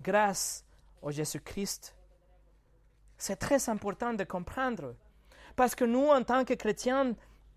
grâce 0.00 0.64
au 1.02 1.10
Jésus-Christ. 1.10 1.94
C'est 3.18 3.36
très 3.36 3.68
important 3.68 4.12
de 4.12 4.24
comprendre. 4.24 4.94
Parce 5.56 5.74
que 5.74 5.84
nous, 5.84 6.08
en 6.08 6.22
tant 6.22 6.44
que 6.44 6.54
chrétiens, 6.54 7.14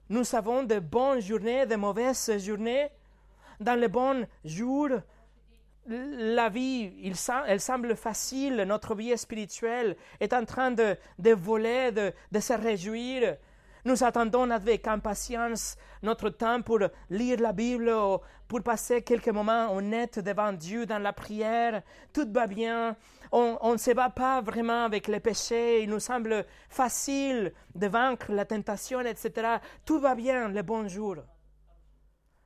nous 0.10 0.36
avons 0.36 0.64
de 0.64 0.80
bonnes 0.80 1.22
journées, 1.22 1.66
de 1.66 1.76
mauvaises 1.76 2.38
journées. 2.44 2.90
Dans 3.60 3.78
les 3.78 3.90
bons 3.90 4.26
jours, 4.46 4.90
la 5.90 6.50
vie, 6.50 6.92
elle 7.48 7.60
semble 7.60 7.96
facile, 7.96 8.64
notre 8.68 8.96
vie 8.96 9.18
spirituelle 9.18 9.96
est 10.20 10.34
en 10.34 10.46
train 10.46 10.72
de, 10.72 10.96
voler, 11.34 11.92
de, 11.92 12.14
de 12.32 12.40
se 12.40 12.54
réjouir. 12.54 13.38
Nous 13.86 14.04
attendons 14.04 14.52
avec 14.52 14.88
impatience 14.88 15.78
notre 16.04 16.30
temps 16.30 16.62
pour 16.62 16.80
lire 17.10 17.40
la 17.40 17.54
Bible, 17.54 17.92
pour 18.48 18.62
passer 18.62 19.02
quelques 19.02 19.30
moments 19.30 19.74
honnêtes 19.74 20.20
devant 20.20 20.54
Dieu 20.54 20.86
dans 20.86 21.00
la 21.00 21.14
prière. 21.14 21.82
Tout 22.14 22.28
va 22.32 22.46
bien. 22.46 22.96
On 23.32 23.72
ne 23.72 23.78
se 23.78 23.92
bat 23.92 24.10
pas 24.10 24.42
vraiment 24.42 24.84
avec 24.84 25.08
les 25.08 25.20
péchés. 25.20 25.84
Il 25.84 25.90
nous 25.90 26.00
semble 26.00 26.46
facile 26.70 27.54
de 27.74 27.88
vaincre 27.88 28.32
la 28.32 28.46
tentation, 28.46 29.00
etc. 29.02 29.58
Tout 29.86 30.00
va 30.00 30.14
bien 30.14 30.50
les 30.50 30.64
bons 30.64 30.88
jours. 30.88 31.24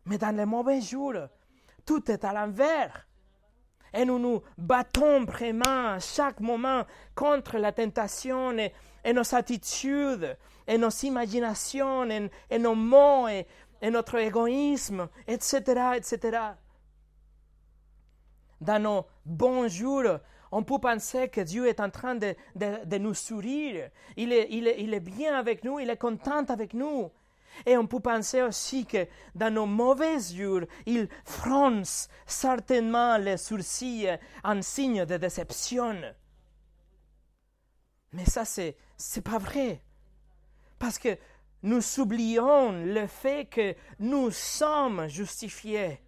Mais 0.05 0.17
dans 0.17 0.35
les 0.35 0.45
mauvais 0.45 0.81
jours, 0.81 1.15
tout 1.85 2.09
est 2.11 2.23
à 2.23 2.33
l'envers. 2.33 3.07
Et 3.93 4.05
nous 4.05 4.19
nous 4.19 4.41
battons 4.57 5.23
vraiment 5.23 5.93
à 5.93 5.99
chaque 5.99 6.39
moment 6.39 6.83
contre 7.15 7.57
la 7.57 7.71
tentation 7.71 8.57
et, 8.57 8.73
nos 9.13 9.35
attitudes 9.35 10.35
et 10.67 10.77
nos 10.77 10.89
imaginations, 10.89 12.09
et, 12.09 12.59
nos 12.59 12.75
mots, 12.75 13.27
et, 13.27 13.45
notre 13.89 14.15
égoïsme, 14.15 15.07
etc., 15.27 15.57
etc. 15.97 16.39
Dans 18.61 18.81
nos 18.81 19.05
bons 19.25 19.67
jours, 19.67 20.19
on 20.51 20.63
peut 20.63 20.79
penser 20.79 21.27
que 21.27 21.41
Dieu 21.41 21.67
est 21.67 21.79
en 21.79 21.89
train 21.89 22.15
de, 22.15 22.35
de, 22.55 22.97
nous 22.97 23.13
sourire. 23.13 23.89
Il 24.15 24.31
est, 24.31 24.47
il, 24.51 24.67
est, 24.67 24.79
il 24.79 24.93
est 24.93 24.99
bien 25.01 25.35
avec 25.35 25.63
nous, 25.63 25.79
il 25.79 25.89
est 25.89 25.97
content 25.97 26.45
avec 26.45 26.73
nous. 26.73 27.11
Et 27.65 27.77
on 27.77 27.87
peut 27.87 27.99
penser 27.99 28.41
aussi 28.41 28.85
que 28.85 29.07
dans 29.35 29.53
nos 29.53 29.65
mauvais 29.65 30.19
jours, 30.19 30.61
il 30.85 31.07
fronce 31.25 32.07
certainement 32.25 33.17
les 33.17 33.37
sourcils 33.37 34.09
en 34.43 34.61
signe 34.61 35.05
de 35.05 35.17
déception. 35.17 35.95
Mais 38.11 38.25
ça, 38.25 38.45
c'est, 38.45 38.77
c'est 38.97 39.23
pas 39.23 39.37
vrai. 39.37 39.81
Parce 40.79 40.99
que 40.99 41.17
nous 41.63 41.81
oublions 41.99 42.71
le 42.71 43.07
fait 43.07 43.45
que 43.45 43.75
nous 43.99 44.31
sommes 44.31 45.07
justifiés. 45.07 45.99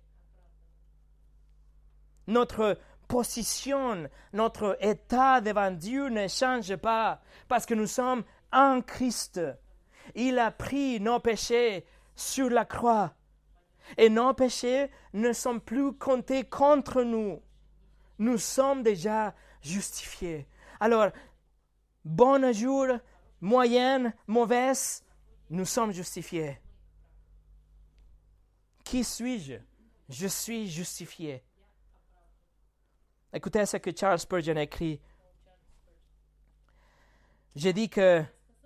Notre 2.28 2.78
position, 3.08 4.10
notre 4.34 4.78
état 4.82 5.42
devant 5.42 5.72
Dieu 5.72 6.10
ne 6.10 6.28
change 6.28 6.76
pas 6.76 7.22
parce 7.48 7.66
que 7.66 7.74
nous 7.74 7.88
sommes 7.88 8.24
en 8.52 8.82
Christ. 8.82 9.40
Il 10.14 10.38
a 10.40 10.52
pris 10.52 11.00
nos 11.00 11.20
péchés 11.20 11.86
sur 12.16 12.50
la 12.50 12.66
croix 12.66 13.14
et 13.98 14.10
nos 14.10 14.34
péchés 14.34 14.90
ne 15.14 15.34
sont 15.34 15.60
plus 15.60 15.94
comptés 15.94 16.44
contre 16.44 17.04
nous. 17.04 17.42
Nous 18.20 18.38
sommes 18.38 18.84
déjà 18.84 19.34
justifiés. 19.62 20.48
Alors, 20.80 21.12
bon 22.04 22.54
jour, 22.54 22.88
moyenne, 23.42 24.14
mauvaise, 24.28 25.04
nous 25.50 25.66
sommes 25.66 25.92
justifiés. 25.92 26.60
Qui 28.84 29.04
suis-je? 29.04 29.56
Je 30.08 30.28
suis 30.28 30.70
justifié. 30.70 31.44
Écoutez 33.34 33.66
ce 33.66 33.78
que 33.78 33.90
Charles 33.96 34.20
Spurgeon 34.20 34.56
écrit. 34.56 35.02
J'ai 37.56 37.74
dit 37.74 37.90
que, 37.90 38.24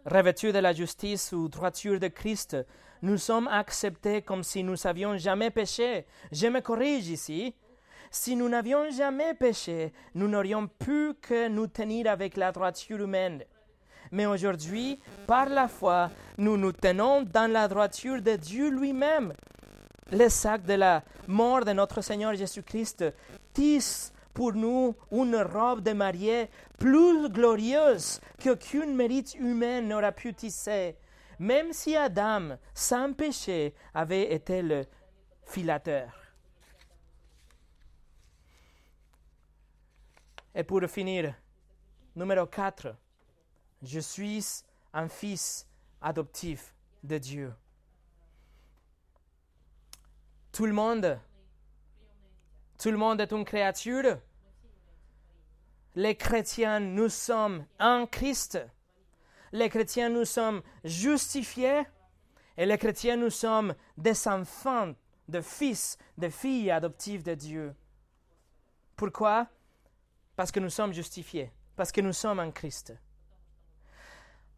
revêtus 0.09 0.51
de 0.51 0.59
la 0.59 0.73
justice 0.73 1.31
ou 1.31 1.47
droiture 1.47 1.99
de 1.99 2.07
Christ, 2.07 2.57
nous 3.01 3.17
sommes 3.17 3.47
acceptés 3.47 4.21
comme 4.21 4.43
si 4.43 4.63
nous 4.63 4.75
n'avions 4.83 5.17
jamais 5.17 5.51
péché. 5.51 6.05
Je 6.31 6.47
me 6.47 6.59
corrige 6.59 7.07
ici. 7.07 7.55
Si 8.11 8.35
nous 8.35 8.49
n'avions 8.49 8.89
jamais 8.89 9.35
péché, 9.35 9.93
nous 10.15 10.27
n'aurions 10.27 10.67
pu 10.67 11.13
que 11.21 11.47
nous 11.47 11.67
tenir 11.67 12.07
avec 12.07 12.37
la 12.37 12.51
droiture 12.51 12.99
humaine. 12.99 13.43
Mais 14.11 14.25
aujourd'hui, 14.25 14.99
par 15.27 15.47
la 15.47 15.67
foi, 15.67 16.09
nous 16.39 16.57
nous 16.57 16.71
tenons 16.71 17.21
dans 17.21 17.51
la 17.51 17.67
droiture 17.67 18.21
de 18.21 18.35
Dieu 18.35 18.69
lui-même. 18.69 19.33
Le 20.11 20.27
sac 20.27 20.63
de 20.63 20.73
la 20.73 21.03
mort 21.27 21.63
de 21.63 21.71
notre 21.71 22.01
Seigneur 22.01 22.33
Jésus-Christ 22.33 23.05
tisse 23.53 24.11
pour 24.33 24.53
nous 24.53 24.95
une 25.11 25.35
robe 25.35 25.81
de 25.81 25.93
mariée 25.93 26.49
plus 26.77 27.29
glorieuse 27.29 28.19
qu'aucune 28.41 28.95
mérite 28.95 29.35
humaine 29.35 29.87
n'aurait 29.87 30.15
pu 30.15 30.33
tisser, 30.33 30.97
même 31.39 31.73
si 31.73 31.95
Adam, 31.95 32.57
sans 32.73 33.13
péché, 33.13 33.73
avait 33.93 34.33
été 34.33 34.61
le 34.61 34.85
filateur. 35.43 36.13
Et 40.55 40.63
pour 40.63 40.81
finir, 40.87 41.33
numéro 42.15 42.45
4, 42.45 42.95
je 43.81 43.99
suis 43.99 44.63
un 44.93 45.07
fils 45.07 45.67
adoptif 46.01 46.75
de 47.03 47.17
Dieu. 47.17 47.53
Tout 50.51 50.65
le 50.65 50.73
monde, 50.73 51.19
tout 52.79 52.91
le 52.91 52.97
monde 52.97 53.19
est 53.19 53.31
une 53.33 53.43
créature. 53.43 54.17
Les 55.95 56.15
chrétiens, 56.15 56.79
nous 56.79 57.09
sommes 57.09 57.65
en 57.77 58.05
Christ. 58.05 58.57
Les 59.51 59.69
chrétiens, 59.69 60.09
nous 60.09 60.23
sommes 60.23 60.61
justifiés. 60.85 61.83
Et 62.57 62.65
les 62.65 62.77
chrétiens, 62.77 63.17
nous 63.17 63.29
sommes 63.29 63.75
des 63.97 64.27
enfants, 64.27 64.93
de 65.27 65.41
fils, 65.41 65.97
de 66.17 66.29
filles 66.29 66.71
adoptives 66.71 67.23
de 67.23 67.35
Dieu. 67.35 67.75
Pourquoi? 68.95 69.47
Parce 70.37 70.51
que 70.51 70.61
nous 70.61 70.69
sommes 70.69 70.93
justifiés, 70.93 71.51
parce 71.75 71.91
que 71.91 71.99
nous 72.01 72.13
sommes 72.13 72.39
en 72.39 72.51
Christ. 72.51 72.93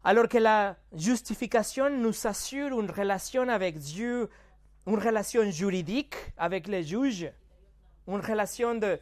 Alors 0.04 0.28
que 0.28 0.38
la 0.38 0.76
justification 0.92 1.90
nous 1.90 2.26
assure 2.26 2.78
une 2.78 2.90
relation 2.90 3.48
avec 3.48 3.78
Dieu, 3.78 4.30
une 4.86 4.98
relation 4.98 5.48
juridique 5.50 6.14
avec 6.36 6.68
les 6.68 6.84
juges, 6.84 7.32
une 8.06 8.20
relation 8.20 8.74
de, 8.74 8.98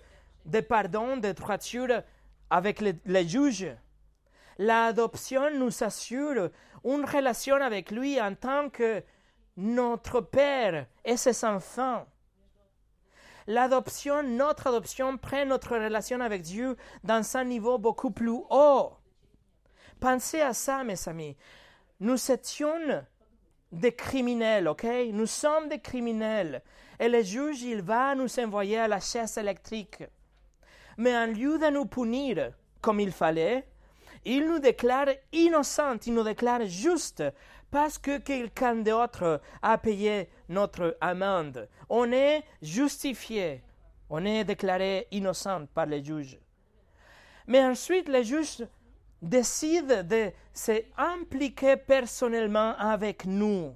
pardon, 0.61 1.17
de 1.17 1.33
droiture 1.33 2.03
avec 2.51 2.81
les, 2.81 2.95
les 3.07 3.27
juges. 3.27 3.75
L'adoption 4.59 5.51
nous 5.57 5.83
assure 5.83 6.51
une 6.85 7.05
relation 7.05 7.57
avec 7.57 7.91
lui 7.91 8.21
en 8.21 8.35
tant 8.35 8.69
que 8.69 9.03
notre 9.57 10.21
Père 10.21 10.87
et 11.05 11.17
ses 11.17 11.45
enfants. 11.45 12.07
L'adoption, 13.47 14.23
notre 14.23 14.69
adoption 14.69 15.17
prend 15.17 15.45
notre 15.45 15.77
relation 15.77 16.21
avec 16.21 16.43
Dieu 16.43 16.77
dans 17.05 17.37
un 17.37 17.45
niveau 17.45 17.79
beaucoup 17.79 18.11
plus 18.11 18.39
haut. 18.51 18.93
Pensez 19.99 20.41
à 20.41 20.55
ça, 20.55 20.85
mes 20.85 21.09
amis. 21.09 21.37
Nous 22.01 22.31
étions 22.31 23.05
des 23.73 23.93
criminels, 23.93 24.69
ok? 24.69 24.87
Nous 25.13 25.27
sommes 25.27 25.69
des 25.69 25.81
criminels. 25.81 26.63
Et 26.99 27.09
le 27.09 27.23
juge, 27.23 27.63
il 27.63 27.83
va 27.83 28.15
nous 28.15 28.39
envoyer 28.39 28.79
à 28.79 28.89
la 28.89 29.01
chaise 29.01 29.39
électrique. 29.39 30.03
Mais 30.97 31.17
en 31.17 31.27
lieu 31.27 31.59
de 31.59 31.71
nous 31.71 31.87
punir 31.87 32.53
comme 32.81 33.01
il 33.01 33.13
fallait, 33.13 33.67
il 34.25 34.47
nous 34.47 34.59
déclare 34.59 35.09
innocents, 35.33 35.99
il 36.07 36.15
nous 36.15 36.25
déclare 36.25 36.67
justes 36.67 37.25
parce 37.71 37.99
que 37.99 38.19
quelqu'un 38.19 38.77
d'autre 38.77 39.41
a 39.63 39.79
payé 39.79 40.29
notre 40.49 40.97
amende. 41.01 41.69
On 41.89 42.11
est 42.13 42.43
justifié, 42.61 43.63
on 44.11 44.25
est 44.25 44.45
déclaré 44.45 45.07
innocent 45.11 45.67
par 45.73 45.87
les 45.87 46.05
juges. 46.05 46.39
Mais 47.47 47.65
ensuite, 47.65 48.09
les 48.09 48.25
juges 48.25 48.67
décide 49.23 50.07
de 50.07 50.33
s'impliquer 50.53 51.77
personnellement 51.77 52.75
avec 52.79 53.25
nous. 53.27 53.75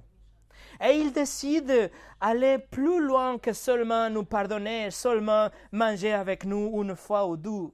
Et 0.83 0.97
il 0.97 1.11
décide 1.11 1.91
d'aller 2.21 2.57
plus 2.59 3.01
loin 3.01 3.37
que 3.37 3.53
seulement 3.53 4.09
nous 4.09 4.25
pardonner, 4.25 4.91
seulement 4.91 5.49
manger 5.71 6.13
avec 6.13 6.45
nous 6.45 6.81
une 6.81 6.95
fois 6.95 7.27
ou 7.27 7.37
deux. 7.37 7.71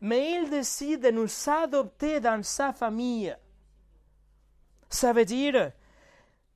Mais 0.00 0.32
il 0.32 0.50
décide 0.50 1.02
de 1.02 1.10
nous 1.10 1.28
adopter 1.48 2.18
dans 2.18 2.42
sa 2.42 2.72
famille. 2.72 3.34
Ça 4.88 5.12
veut 5.12 5.24
dire 5.24 5.72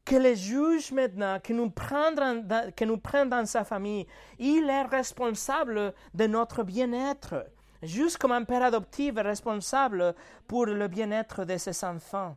que 0.05 0.17
le 0.17 0.35
juge 0.35 0.93
maintenant, 0.93 1.39
qui 1.41 1.53
nous 1.53 1.71
que 1.71 2.85
nous 2.85 2.99
prend 2.99 3.27
dans 3.27 3.47
sa 3.47 3.65
famille, 3.65 4.07
il 4.39 4.69
est 4.69 4.83
responsable 4.83 5.95
de 6.15 6.27
notre 6.27 6.63
bien-être 6.63 7.47
juste 7.87 8.19
comme 8.19 8.33
un 8.33 8.45
père 8.45 8.63
adoptif 8.63 9.17
est 9.17 9.23
responsable 9.23 10.15
pour 10.47 10.67
le 10.67 10.89
bien-être 10.89 11.45
de 11.45 11.57
ses 11.57 11.85
enfants. 11.85 12.37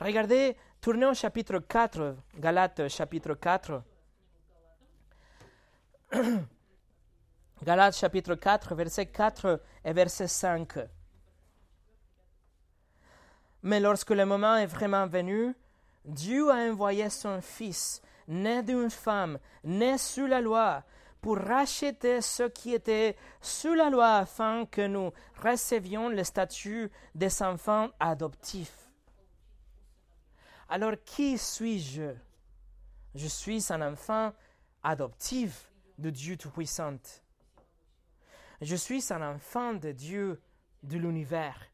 Regardez, 0.00 0.56
tournez 0.80 1.06
au 1.06 1.14
chapitre 1.14 1.58
4, 1.58 2.16
Galates 2.38 2.88
chapitre 2.88 3.34
4. 3.34 3.82
Galates 7.62 7.96
chapitre 7.96 8.34
4, 8.34 8.74
verset 8.74 9.06
4 9.06 9.60
et 9.84 9.92
verset 9.92 10.26
5. 10.26 10.78
Mais 13.62 13.78
lorsque 13.78 14.10
le 14.10 14.26
moment 14.26 14.56
est 14.56 14.66
vraiment 14.66 15.06
venu, 15.06 15.54
Dieu 16.04 16.50
a 16.50 16.56
envoyé 16.56 17.08
son 17.10 17.40
Fils, 17.40 18.02
né 18.26 18.62
d'une 18.62 18.90
femme, 18.90 19.38
né 19.62 19.98
sous 19.98 20.26
la 20.26 20.40
loi, 20.40 20.82
pour 21.22 21.38
racheter 21.38 22.20
ce 22.20 22.42
qui 22.42 22.74
était 22.74 23.16
sous 23.40 23.74
la 23.74 23.88
loi 23.90 24.16
afin 24.16 24.66
que 24.66 24.84
nous 24.84 25.12
recevions 25.40 26.08
le 26.08 26.24
statut 26.24 26.90
des 27.14 27.42
enfants 27.42 27.90
adoptifs. 28.00 28.90
Alors 30.68 30.94
qui 31.06 31.38
suis-je? 31.38 32.12
Je 33.14 33.26
suis 33.28 33.64
un 33.72 33.92
enfant 33.92 34.32
adoptif 34.82 35.70
de 35.96 36.10
Dieu 36.10 36.36
Tout-Puissant. 36.36 36.98
Je 38.60 38.74
suis 38.74 39.04
un 39.12 39.34
enfant 39.34 39.74
de 39.74 39.92
Dieu 39.92 40.42
de 40.82 40.98
l'univers. 40.98 41.68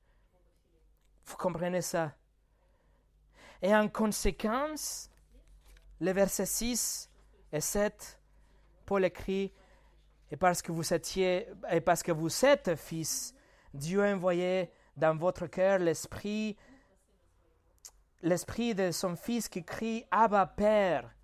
Vous 1.24 1.36
comprenez 1.36 1.80
ça? 1.80 2.12
Et 3.62 3.74
en 3.74 3.88
conséquence, 3.88 5.10
les 6.00 6.12
versets 6.12 6.44
6 6.44 7.10
et 7.52 7.62
7 7.62 8.17
Paul 8.88 9.04
écrit, 9.04 9.52
et 10.30 10.38
parce 10.38 10.62
que 10.62 10.72
vous 10.72 10.94
étiez, 10.94 11.46
et 11.70 11.82
parce 11.82 12.02
que 12.02 12.10
vous 12.10 12.44
êtes 12.46 12.74
fils, 12.74 13.34
Dieu 13.74 14.02
a 14.02 14.14
envoyé 14.14 14.70
dans 14.96 15.14
votre 15.14 15.46
cœur 15.46 15.78
l'esprit, 15.78 16.56
l'esprit 18.22 18.74
de 18.74 18.90
son 18.90 19.14
fils 19.14 19.50
qui 19.50 19.62
crie 19.62 20.06
Abba 20.10 20.46
Père. 20.46 21.14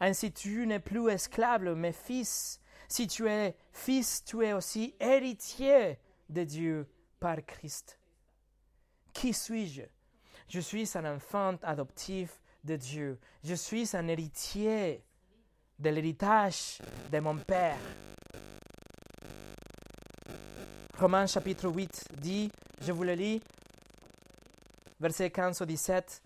Ainsi 0.00 0.30
tu 0.34 0.66
n'es 0.66 0.80
plus 0.80 1.08
esclave, 1.08 1.74
mais 1.74 1.92
fils. 1.92 2.60
Si 2.88 3.06
tu 3.06 3.26
es 3.26 3.56
fils, 3.72 4.22
tu 4.22 4.44
es 4.44 4.52
aussi 4.52 4.94
héritier 5.00 5.98
de 6.28 6.44
Dieu 6.44 6.92
par 7.18 7.38
Christ. 7.46 7.98
Qui 9.14 9.32
suis-je? 9.32 9.84
Je 10.46 10.60
suis 10.60 10.90
un 10.94 11.16
enfant 11.16 11.56
adoptif 11.62 12.42
de 12.64 12.76
Dieu. 12.76 13.18
Je 13.42 13.54
suis 13.54 13.96
un 13.96 14.08
héritier 14.08 15.02
de 15.78 15.90
l'héritage 15.90 16.78
de 17.10 17.20
mon 17.20 17.36
Père. 17.36 17.78
Romains 20.98 21.26
chapitre 21.26 21.68
8 21.68 22.08
dit, 22.18 22.50
je 22.80 22.90
vous 22.90 23.04
le 23.04 23.14
lis, 23.14 23.40
verset 24.98 25.30
15 25.30 25.62
au 25.62 25.64
17, 25.64 26.22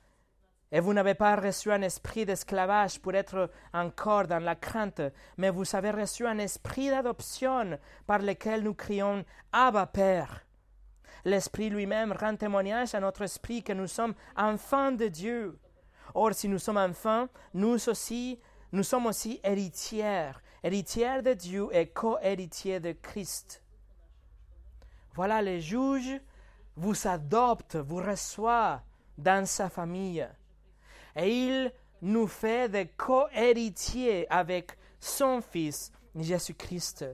Et 0.75 0.81
vous 0.81 0.95
n'avez 0.95 1.13
pas 1.13 1.37
reçu 1.37 1.71
un 1.71 1.83
esprit 1.83 2.25
d'esclavage 2.25 2.99
pour 2.99 3.15
être 3.15 3.51
encore 3.75 4.27
dans 4.27 4.43
la 4.43 4.55
crainte, 4.55 5.03
mais 5.37 5.51
vous 5.51 5.77
avez 5.77 5.91
reçu 5.91 6.27
un 6.27 6.39
esprit 6.39 6.89
d'adoption 6.89 7.79
par 8.07 8.21
lequel 8.21 8.63
nous 8.63 8.73
crions 8.73 9.23
Abba 9.53 9.87
Père. 9.87 10.47
L'Esprit 11.27 11.69
lui-même 11.69 12.13
rend 12.13 12.37
témoignage 12.37 12.95
à 12.95 13.01
notre 13.01 13.23
esprit 13.23 13.63
que 13.63 13.75
nous 13.75 13.87
sommes 13.87 14.15
enfants 14.35 14.93
de 14.93 15.09
Dieu. 15.09 15.59
Or, 16.15 16.33
si 16.33 16.49
nous 16.49 16.59
sommes 16.59 16.79
enfants, 16.79 17.29
nous 17.53 17.89
aussi, 17.89 18.41
nous 18.73 18.83
sommes 18.83 19.07
aussi 19.07 19.41
héritières, 19.45 20.43
héritières 20.63 21.23
de 21.23 21.35
Dieu 21.35 21.69
et 21.73 21.87
co-héritiers 21.87 22.81
de 22.81 22.93
Christ. 22.93 23.63
Voilà, 25.15 25.43
les 25.43 25.61
juges 25.61 26.21
vous 26.77 27.07
adoptent, 27.07 27.77
vous 27.77 27.97
reçoivent 27.97 28.81
dans 29.19 29.47
sa 29.47 29.69
famille. 29.69 30.27
Et 31.17 31.31
il 31.31 31.73
nous 32.01 32.27
fait 32.27 32.71
des 32.71 32.87
co-héritiers 32.87 34.27
avec 34.31 34.79
son 34.99 35.43
Fils, 35.43 35.93
Jésus-Christ. 36.17 37.05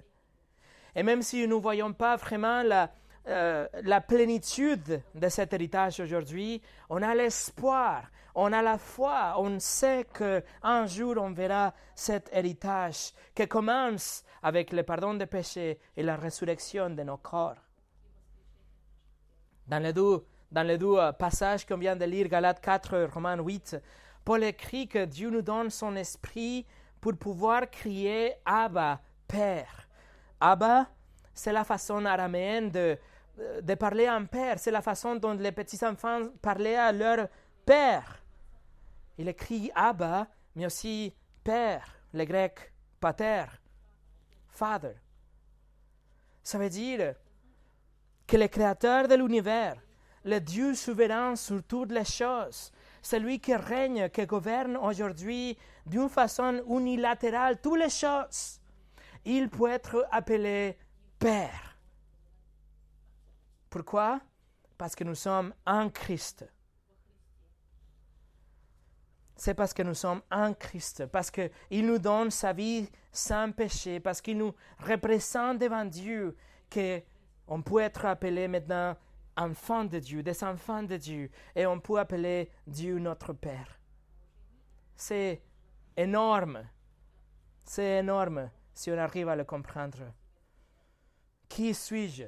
Et 0.95 1.03
même 1.03 1.23
si 1.23 1.47
nous 1.47 1.57
ne 1.57 1.63
voyons 1.63 1.93
pas 1.93 2.17
vraiment 2.17 2.63
la, 2.63 2.93
euh, 3.27 3.67
la 3.83 4.01
plénitude 4.01 5.03
de 5.15 5.29
cet 5.29 5.53
héritage 5.53 6.01
aujourd'hui, 6.01 6.63
on 6.89 7.03
a 7.03 7.15
l'espoir, 7.15 8.05
on 8.41 8.53
a 8.53 8.63
la 8.63 8.79
foi, 8.79 9.35
on 9.37 9.59
sait 9.59 10.07
qu'un 10.13 10.87
jour 10.87 11.17
on 11.19 11.33
verra 11.33 11.75
cet 11.95 12.31
héritage 12.33 13.13
qui 13.35 13.49
commence 13.49 14.23
avec 14.43 14.73
le 14.73 14.85
pardon 14.85 15.15
des 15.15 15.27
péchés 15.27 15.81
et 15.97 16.03
la 16.05 16.15
résurrection 16.15 16.89
de 16.91 17.03
nos 17.03 17.17
corps. 17.17 17.57
Dans 19.67 19.83
les 19.83 19.93
deux, 19.93 20.25
euh, 20.97 21.13
passages 21.13 21.67
qu'on 21.67 21.79
vient 21.79 21.97
de 21.97 22.05
lire, 22.05 22.29
Galates 22.29 22.61
4, 22.61 23.09
Romains 23.13 23.43
8, 23.43 23.77
Paul 24.25 24.45
écrit 24.45 24.87
que 24.87 25.05
Dieu 25.05 25.31
nous 25.31 25.43
donne 25.43 25.71
son 25.71 25.97
esprit 25.97 26.65
pour 27.01 27.17
pouvoir 27.17 27.69
crier 27.69 28.35
Abba, 28.47 29.01
Père. 29.27 29.89
Abba, 30.41 30.87
c'est 31.35 31.53
la 31.53 31.65
façon 31.65 32.05
araméenne 32.05 32.71
de, 32.71 32.97
de 33.63 33.75
parler 33.75 34.07
un 34.07 34.25
père. 34.25 34.59
C'est 34.59 34.71
la 34.71 34.83
façon 34.83 35.17
dont 35.17 35.35
les 35.35 35.53
petits-enfants 35.53 36.29
parlaient 36.41 36.77
à 36.77 36.93
leur 36.93 37.29
père. 37.67 38.23
Il 39.19 39.29
écrit 39.29 39.71
Abba, 39.75 40.29
mais 40.55 40.67
aussi 40.67 41.13
Père, 41.43 42.01
le 42.13 42.25
grec 42.25 42.73
pater, 43.01 43.45
Father. 44.49 44.95
Ça 46.43 46.59
veut 46.59 46.71
dire 46.71 47.15
que 48.27 48.37
le 48.37 48.49
Créateur 48.49 49.09
de 49.09 49.17
l'univers, 49.17 49.77
le 50.25 50.39
Dieu 50.39 50.75
souverain 50.75 51.37
sur 51.37 51.63
toutes 51.65 51.93
les 51.93 52.05
choses, 52.05 52.73
celui 53.03 53.41
qui 53.41 53.55
règne, 53.55 54.09
qui 54.09 54.25
gouverne 54.27 54.77
aujourd'hui 54.77 55.59
d'une 55.87 56.09
façon 56.09 56.63
unilatérale 56.69 57.61
toutes 57.61 57.81
les 57.81 57.91
choses, 57.91 58.61
il 59.25 59.49
peut 59.49 59.71
être 59.71 60.07
appelé 60.11 60.79
Père. 61.19 61.77
Pourquoi? 63.69 64.21
Parce 64.77 64.95
que 64.95 65.05
nous 65.05 65.15
sommes 65.15 65.53
en 65.67 65.91
Christ. 65.91 66.47
C'est 69.41 69.55
parce 69.55 69.73
que 69.73 69.85
nous 69.85 69.95
sommes 69.95 70.21
en 70.33 70.53
Christ, 70.53 71.07
parce 71.07 71.31
qu'il 71.31 71.87
nous 71.87 71.99
donne 71.99 72.29
sa 72.33 72.53
vie 72.53 72.91
sans 73.13 73.53
péché, 73.53 74.01
parce 74.01 74.21
qu'il 74.21 74.37
nous 74.37 74.53
représente 74.81 75.59
devant 75.59 75.85
Dieu, 75.85 76.37
qu'on 76.69 77.63
peut 77.63 77.81
être 77.81 78.05
appelé 78.05 78.49
maintenant 78.49 78.97
enfant 79.37 79.85
de 79.85 80.01
Dieu, 80.01 80.25
des 80.25 80.43
enfants 80.43 80.83
de 80.83 80.97
Dieu, 80.97 81.31
et 81.55 81.67
on 81.67 81.79
peut 81.79 82.01
appeler 82.01 82.51
Dieu 82.67 82.99
notre 82.99 83.33
Père. 83.33 83.79
C'est 84.97 85.41
énorme. 85.97 86.65
C'est 87.65 87.99
énorme 87.99 88.51
si 88.75 88.91
on 88.91 88.99
arrive 88.99 89.29
à 89.29 89.37
le 89.37 89.45
comprendre. 89.45 90.13
Qui 91.49 91.73
suis-je? 91.75 92.25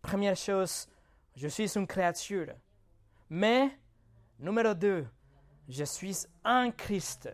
Première 0.00 0.36
chose, 0.36 0.86
je 1.34 1.48
suis 1.48 1.76
une 1.76 1.88
créature. 1.88 2.54
Mais, 3.28 3.76
numéro 4.38 4.72
deux, 4.74 5.08
je 5.68 5.84
suis 5.84 6.26
un 6.44 6.70
Christ. 6.70 7.28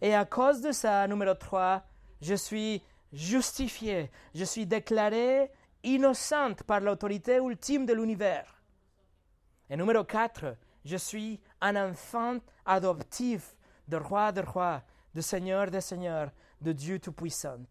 Et 0.00 0.14
à 0.14 0.24
cause 0.24 0.60
de 0.60 0.72
ça, 0.72 1.06
numéro 1.06 1.34
trois, 1.34 1.82
je 2.20 2.34
suis 2.34 2.82
justifié, 3.12 4.10
je 4.34 4.44
suis 4.44 4.66
déclaré 4.66 5.50
innocente 5.82 6.62
par 6.62 6.80
l'autorité 6.80 7.36
ultime 7.36 7.86
de 7.86 7.92
l'univers. 7.92 8.60
Et 9.68 9.76
numéro 9.76 10.04
4, 10.04 10.56
je 10.84 10.96
suis 10.96 11.40
un 11.60 11.76
enfant 11.90 12.38
adoptif 12.66 13.56
de 13.86 13.96
roi 13.96 14.32
de 14.32 14.40
roi, 14.40 14.82
de 15.14 15.20
seigneur 15.20 15.70
de 15.70 15.80
seigneur, 15.80 16.30
de 16.60 16.72
Dieu 16.72 16.98
Tout-Puissant. 16.98 17.66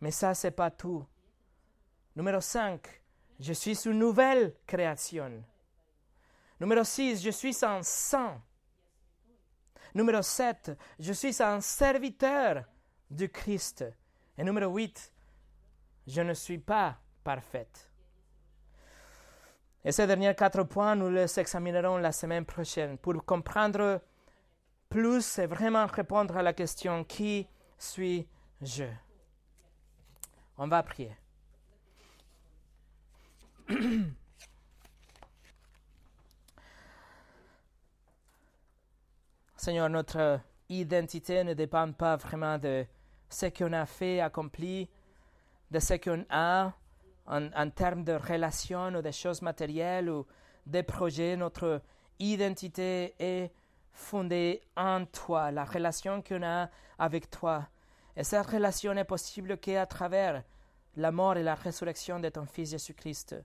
Mais 0.00 0.10
ça, 0.10 0.34
c'est 0.34 0.50
pas 0.50 0.70
tout. 0.70 1.04
Numéro 2.16 2.40
5, 2.40 2.80
je 3.38 3.52
suis 3.52 3.86
une 3.86 3.98
nouvelle 3.98 4.54
création. 4.66 5.44
Numéro 6.60 6.84
6, 6.84 7.22
je 7.22 7.30
suis 7.30 7.56
un 7.62 7.82
saint. 7.82 8.40
Numéro 9.94 10.20
7, 10.20 10.72
je 10.98 11.12
suis 11.14 11.42
un 11.42 11.60
serviteur 11.62 12.64
du 13.10 13.30
Christ. 13.30 13.84
Et 14.36 14.44
numéro 14.44 14.70
8, 14.70 15.12
je 16.06 16.20
ne 16.20 16.34
suis 16.34 16.58
pas 16.58 16.98
parfaite. 17.24 17.90
Et 19.82 19.90
ces 19.90 20.06
derniers 20.06 20.34
quatre 20.34 20.62
points, 20.64 20.94
nous 20.94 21.08
les 21.08 21.40
examinerons 21.40 21.96
la 21.96 22.12
semaine 22.12 22.44
prochaine 22.44 22.98
pour 22.98 23.24
comprendre 23.24 24.02
plus 24.90 25.38
et 25.38 25.46
vraiment 25.46 25.86
répondre 25.86 26.36
à 26.36 26.42
la 26.42 26.52
question 26.52 27.04
qui 27.04 27.48
suis-je? 27.78 28.84
On 30.58 30.68
va 30.68 30.82
prier. 30.82 31.16
Seigneur, 39.60 39.90
notre 39.90 40.40
identité 40.70 41.44
ne 41.44 41.52
dépend 41.52 41.92
pas 41.92 42.16
vraiment 42.16 42.56
de 42.56 42.86
ce 43.28 43.44
qu'on 43.44 43.74
a 43.74 43.84
fait, 43.84 44.18
accompli, 44.18 44.88
de 45.70 45.78
ce 45.78 45.92
qu'on 45.98 46.24
a 46.30 46.72
en, 47.26 47.68
termes 47.68 48.02
de 48.02 48.14
relations 48.14 48.88
ou 48.88 49.02
de 49.02 49.10
choses 49.10 49.42
matérielles 49.42 50.08
ou 50.08 50.26
des 50.64 50.82
projets. 50.82 51.36
Notre 51.36 51.82
identité 52.18 53.14
est 53.18 53.52
fondée 53.92 54.62
en 54.78 55.04
toi, 55.04 55.50
la 55.50 55.66
relation 55.66 56.22
qu'on 56.22 56.42
a 56.42 56.70
avec 56.98 57.28
toi. 57.28 57.68
Et 58.16 58.24
cette 58.24 58.46
relation 58.46 58.94
est 58.94 59.04
possible 59.04 59.58
qu'à 59.58 59.84
travers 59.84 60.42
la 60.96 61.12
mort 61.12 61.36
et 61.36 61.42
la 61.42 61.54
résurrection 61.54 62.18
de 62.18 62.30
ton 62.30 62.46
Fils 62.46 62.70
Jésus-Christ. 62.70 63.36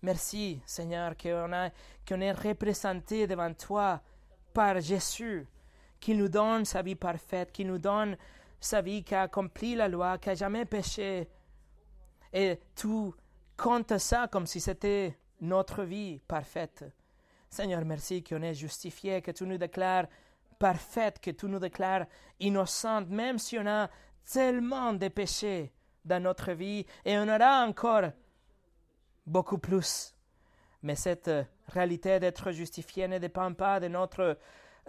Merci, 0.00 0.62
Seigneur, 0.64 1.12
qu'on 1.14 2.20
est 2.22 2.32
représenté 2.32 3.26
devant 3.26 3.52
toi 3.52 4.00
par 4.56 4.80
Jésus, 4.80 5.46
qui 6.00 6.14
nous 6.14 6.30
donne 6.30 6.64
sa 6.64 6.80
vie 6.80 6.94
parfaite, 6.94 7.52
qui 7.52 7.62
nous 7.62 7.76
donne 7.76 8.16
sa 8.58 8.80
vie 8.80 9.04
qui 9.04 9.14
a 9.14 9.22
accompli 9.22 9.74
la 9.74 9.86
loi, 9.86 10.16
qui 10.16 10.30
n'a 10.30 10.34
jamais 10.34 10.64
péché, 10.64 11.28
et 12.32 12.58
tu 12.74 13.12
comptes 13.54 13.98
ça 13.98 14.28
comme 14.28 14.46
si 14.46 14.58
c'était 14.58 15.18
notre 15.42 15.82
vie 15.82 16.22
parfaite. 16.26 16.86
Seigneur, 17.50 17.84
merci 17.84 18.24
qu'on 18.24 18.40
est 18.40 18.54
justifié, 18.54 19.20
que 19.20 19.30
tu 19.30 19.44
nous 19.44 19.58
déclares 19.58 20.06
parfaite, 20.58 21.20
que 21.20 21.32
tu 21.32 21.44
nous 21.48 21.58
déclares 21.58 22.06
innocente, 22.40 23.10
même 23.10 23.38
si 23.38 23.58
on 23.58 23.66
a 23.66 23.90
tellement 24.24 24.94
de 24.94 25.08
péchés 25.08 25.70
dans 26.02 26.22
notre 26.22 26.52
vie, 26.52 26.86
et 27.04 27.18
on 27.18 27.28
aura 27.28 27.62
encore 27.66 28.10
beaucoup 29.26 29.58
plus. 29.58 30.14
Mais 30.82 30.94
cette 30.94 31.30
réalité 31.68 32.20
d'être 32.20 32.52
justifié 32.52 33.08
ne 33.08 33.18
dépend 33.18 33.52
pas 33.52 33.80
de 33.80 33.88
notre 33.88 34.38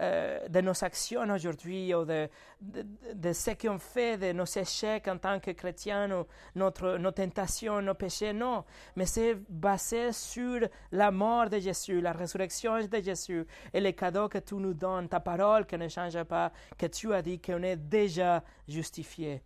euh, 0.00 0.46
de 0.48 0.60
nos 0.60 0.84
actions 0.84 1.28
aujourd'hui 1.28 1.92
ou 1.92 2.04
de, 2.04 2.28
de, 2.60 3.32
ce 3.32 3.50
qu'on 3.50 3.80
fait, 3.80 4.16
de 4.16 4.30
nos 4.30 4.44
échecs 4.44 5.08
en 5.08 5.18
tant 5.18 5.40
que 5.40 5.50
chrétiens, 5.50 6.24
notre, 6.54 6.98
nos 6.98 7.10
tentations, 7.10 7.82
nos 7.82 7.94
péchés. 7.94 8.32
Non, 8.32 8.64
mais 8.94 9.06
c'est 9.06 9.34
basé 9.48 10.12
sur 10.12 10.60
la 10.92 11.10
mort 11.10 11.50
de 11.50 11.58
Jésus, 11.58 12.00
la 12.00 12.12
résurrection 12.12 12.78
de 12.78 13.00
Jésus 13.00 13.44
et 13.74 13.80
les 13.80 13.92
cadeaux 13.92 14.28
que 14.28 14.38
tu 14.38 14.54
nous 14.54 14.72
donnes, 14.72 15.08
ta 15.08 15.18
parole 15.18 15.66
qui 15.66 15.76
ne 15.76 15.88
change 15.88 16.22
pas, 16.22 16.52
que 16.78 16.86
tu 16.86 17.12
as 17.12 17.20
dit 17.20 17.40
qu'on 17.40 17.64
est 17.64 17.74
déjà 17.74 18.44
justifié. 18.68 19.42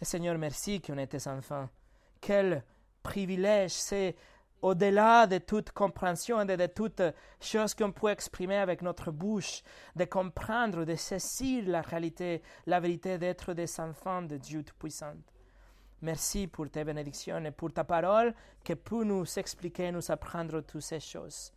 Et 0.00 0.04
Seigneur, 0.04 0.38
merci 0.38 0.80
qu'on 0.80 0.98
est 0.98 1.08
tes 1.08 1.26
enfants. 1.26 1.68
Quel 2.20 2.62
privilège 3.02 3.72
c'est 3.72 4.14
au-delà 4.62 5.26
de 5.26 5.38
toute 5.38 5.70
compréhension 5.70 6.40
et 6.40 6.56
de, 6.56 6.66
toute 6.66 7.02
chose 7.40 7.74
qu'on 7.74 7.92
peut 7.92 8.08
exprimer 8.08 8.56
avec 8.56 8.82
notre 8.82 9.10
bouche, 9.10 9.62
de 9.96 10.04
comprendre, 10.04 10.84
de 10.84 10.94
saisir 10.94 11.64
la 11.66 11.82
réalité, 11.82 12.42
la 12.66 12.80
vérité 12.80 13.18
d'être 13.18 13.54
des 13.54 13.80
enfants 13.80 14.22
de 14.22 14.36
Dieu 14.36 14.62
Tout-Puissant. 14.62 15.14
Merci 16.02 16.46
pour 16.46 16.70
tes 16.70 16.84
bénédictions 16.84 17.44
et 17.44 17.50
pour 17.50 17.72
ta 17.72 17.84
parole 17.84 18.34
qui 18.62 18.74
peut 18.76 19.04
nous 19.04 19.24
expliquer, 19.38 19.90
nous 19.90 20.10
apprendre 20.10 20.60
toutes 20.60 20.82
ces 20.82 21.00
choses. 21.00 21.52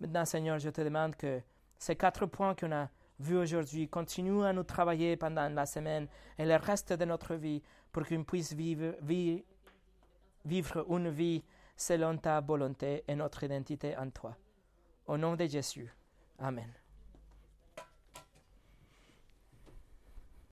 Maintenant, 0.00 0.24
Seigneur, 0.24 0.58
je 0.58 0.70
te 0.70 0.80
demande 0.80 1.16
que 1.16 1.40
ces 1.78 1.96
quatre 1.96 2.26
points 2.26 2.54
qu'on 2.54 2.72
a 2.72 2.88
vus 3.18 3.36
aujourd'hui 3.36 3.88
continuent 3.88 4.44
à 4.44 4.52
nous 4.52 4.64
travailler 4.64 5.16
pendant 5.16 5.48
la 5.48 5.66
semaine 5.66 6.08
et 6.38 6.44
le 6.44 6.56
reste 6.56 6.92
de 6.92 7.04
notre 7.04 7.34
vie 7.34 7.62
pour 7.92 8.06
qu'on 8.06 8.24
puisse 8.24 8.52
vivre, 8.52 8.94
vivre 10.44 10.86
une 10.88 11.10
vie 11.10 11.42
selon 11.76 12.18
ta 12.18 12.40
volonté 12.40 13.04
et 13.08 13.14
notre 13.14 13.44
identité 13.44 13.96
en 13.96 14.10
toi. 14.10 14.36
Au 15.06 15.16
nom 15.16 15.36
de 15.36 15.46
Jésus. 15.46 15.92
Amen. 16.38 16.72